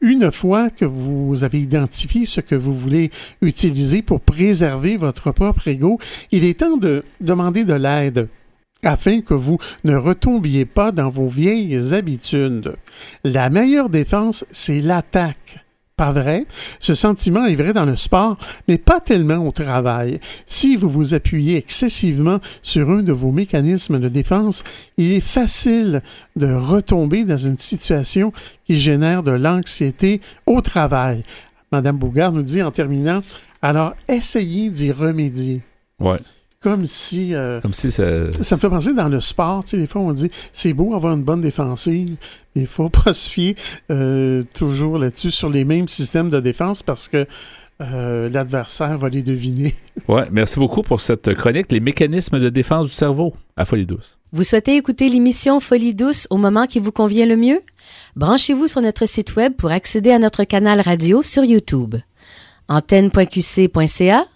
Une 0.00 0.32
fois 0.32 0.70
que 0.70 0.86
vous 0.86 1.44
avez 1.44 1.60
identifié 1.60 2.24
ce 2.24 2.40
que 2.40 2.54
vous 2.54 2.72
voulez 2.72 3.10
utiliser 3.42 4.00
pour 4.00 4.20
préserver 4.20 4.96
votre 4.96 5.32
propre 5.32 5.68
ego, 5.68 5.98
il 6.32 6.44
est 6.44 6.60
temps 6.60 6.78
de 6.78 7.04
demander 7.20 7.64
de 7.64 7.74
l'aide 7.74 8.28
afin 8.84 9.20
que 9.20 9.34
vous 9.34 9.58
ne 9.84 9.96
retombiez 9.96 10.64
pas 10.64 10.92
dans 10.92 11.10
vos 11.10 11.28
vieilles 11.28 11.94
habitudes. 11.94 12.74
La 13.24 13.50
meilleure 13.50 13.90
défense, 13.90 14.44
c'est 14.50 14.80
l'attaque. 14.80 15.64
Pas 15.96 16.12
vrai? 16.12 16.46
Ce 16.78 16.94
sentiment 16.94 17.44
est 17.44 17.56
vrai 17.56 17.74
dans 17.74 17.84
le 17.84 17.94
sport, 17.94 18.38
mais 18.68 18.78
pas 18.78 19.00
tellement 19.00 19.46
au 19.46 19.52
travail. 19.52 20.18
Si 20.46 20.74
vous 20.74 20.88
vous 20.88 21.12
appuyez 21.12 21.58
excessivement 21.58 22.38
sur 22.62 22.88
un 22.88 23.02
de 23.02 23.12
vos 23.12 23.32
mécanismes 23.32 24.00
de 24.00 24.08
défense, 24.08 24.64
il 24.96 25.12
est 25.12 25.20
facile 25.20 26.00
de 26.36 26.50
retomber 26.50 27.24
dans 27.24 27.36
une 27.36 27.58
situation 27.58 28.32
qui 28.64 28.76
génère 28.76 29.22
de 29.22 29.32
l'anxiété 29.32 30.22
au 30.46 30.62
travail. 30.62 31.22
Madame 31.70 31.98
Bougard 31.98 32.32
nous 32.32 32.42
dit 32.42 32.62
en 32.62 32.70
terminant, 32.70 33.20
alors 33.60 33.92
essayez 34.08 34.70
d'y 34.70 34.92
remédier. 34.92 35.60
Ouais 35.98 36.16
comme 36.62 36.84
si. 36.84 37.34
Euh, 37.34 37.60
comme 37.60 37.72
si 37.72 37.90
ça... 37.90 38.30
ça. 38.42 38.56
me 38.56 38.60
fait 38.60 38.68
penser 38.68 38.92
dans 38.92 39.08
le 39.08 39.20
sport, 39.20 39.64
tu 39.64 39.70
sais, 39.70 39.76
des 39.78 39.86
fois 39.86 40.02
on 40.02 40.12
dit 40.12 40.30
c'est 40.52 40.72
beau 40.72 40.94
avoir 40.94 41.14
une 41.14 41.24
bonne 41.24 41.40
défensive, 41.40 42.16
mais 42.54 42.62
il 42.62 42.66
faut 42.66 42.88
pas 43.04 43.12
se 43.12 43.28
fier 43.28 43.56
euh, 43.90 44.44
toujours 44.54 44.98
là-dessus 44.98 45.30
sur 45.30 45.48
les 45.48 45.64
mêmes 45.64 45.88
systèmes 45.88 46.30
de 46.30 46.40
défense 46.40 46.82
parce 46.82 47.08
que. 47.08 47.26
Euh, 47.82 48.28
l'adversaire 48.28 48.98
va 48.98 49.08
les 49.08 49.22
deviner. 49.22 49.74
ouais, 50.08 50.28
merci 50.30 50.58
beaucoup 50.58 50.82
pour 50.82 51.00
cette 51.00 51.32
chronique, 51.32 51.72
les 51.72 51.80
mécanismes 51.80 52.38
de 52.38 52.50
défense 52.50 52.88
du 52.88 52.92
cerveau 52.92 53.32
à 53.56 53.64
Folie 53.64 53.86
Douce. 53.86 54.18
Vous 54.32 54.44
souhaitez 54.44 54.76
écouter 54.76 55.08
l'émission 55.08 55.60
Folie 55.60 55.94
Douce 55.94 56.26
au 56.28 56.36
moment 56.36 56.66
qui 56.66 56.78
vous 56.78 56.92
convient 56.92 57.24
le 57.24 57.38
mieux? 57.38 57.62
Branchez-vous 58.16 58.68
sur 58.68 58.82
notre 58.82 59.08
site 59.08 59.34
web 59.34 59.54
pour 59.54 59.70
accéder 59.70 60.10
à 60.10 60.18
notre 60.18 60.44
canal 60.44 60.82
radio 60.82 61.22
sur 61.22 61.42
YouTube. 61.42 61.94
antenne.qc.ca 62.68 64.26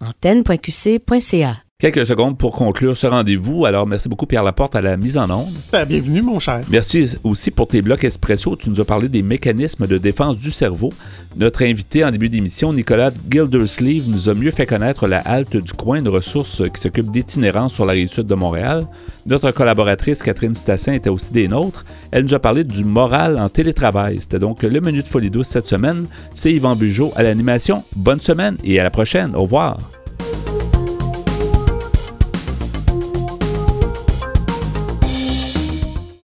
antenne.qc.ca. 0.00 1.65
Quelques 1.78 2.06
secondes 2.06 2.38
pour 2.38 2.56
conclure 2.56 2.96
ce 2.96 3.06
rendez-vous. 3.06 3.66
Alors, 3.66 3.86
merci 3.86 4.08
beaucoup, 4.08 4.24
Pierre 4.24 4.42
Laporte, 4.42 4.74
à 4.74 4.80
la 4.80 4.96
mise 4.96 5.18
en 5.18 5.28
onde. 5.28 5.52
Ben, 5.70 5.84
bienvenue, 5.84 6.22
mon 6.22 6.38
cher. 6.38 6.62
Merci 6.70 7.18
aussi 7.22 7.50
pour 7.50 7.68
tes 7.68 7.82
blocs 7.82 8.02
espresso. 8.02 8.56
Tu 8.56 8.70
nous 8.70 8.80
as 8.80 8.86
parlé 8.86 9.10
des 9.10 9.22
mécanismes 9.22 9.86
de 9.86 9.98
défense 9.98 10.38
du 10.38 10.52
cerveau. 10.52 10.88
Notre 11.36 11.64
invité 11.64 12.02
en 12.02 12.10
début 12.10 12.30
d'émission, 12.30 12.72
Nicolas 12.72 13.10
Gildersleeve, 13.30 14.08
nous 14.08 14.30
a 14.30 14.34
mieux 14.34 14.52
fait 14.52 14.64
connaître 14.64 15.06
la 15.06 15.18
halte 15.18 15.58
du 15.58 15.74
coin, 15.74 16.00
de 16.00 16.08
ressources 16.08 16.62
qui 16.72 16.80
s'occupe 16.80 17.10
d'itinérance 17.10 17.74
sur 17.74 17.84
la 17.84 17.92
rive 17.92 18.08
sud 18.08 18.24
de 18.24 18.34
Montréal. 18.34 18.86
Notre 19.26 19.50
collaboratrice, 19.50 20.22
Catherine 20.22 20.54
Stassin, 20.54 20.94
était 20.94 21.10
aussi 21.10 21.30
des 21.34 21.46
nôtres. 21.46 21.84
Elle 22.10 22.24
nous 22.24 22.32
a 22.32 22.38
parlé 22.38 22.64
du 22.64 22.86
moral 22.86 23.38
en 23.38 23.50
télétravail. 23.50 24.16
C'était 24.18 24.38
donc 24.38 24.62
le 24.62 24.80
menu 24.80 25.02
de 25.02 25.06
Folie 25.06 25.28
douce 25.28 25.48
cette 25.48 25.66
semaine. 25.66 26.06
C'est 26.32 26.54
Yvan 26.54 26.74
Bugeaud 26.74 27.12
à 27.16 27.22
l'animation. 27.22 27.84
Bonne 27.94 28.22
semaine 28.22 28.56
et 28.64 28.80
à 28.80 28.82
la 28.82 28.90
prochaine. 28.90 29.34
Au 29.34 29.42
revoir. 29.42 29.76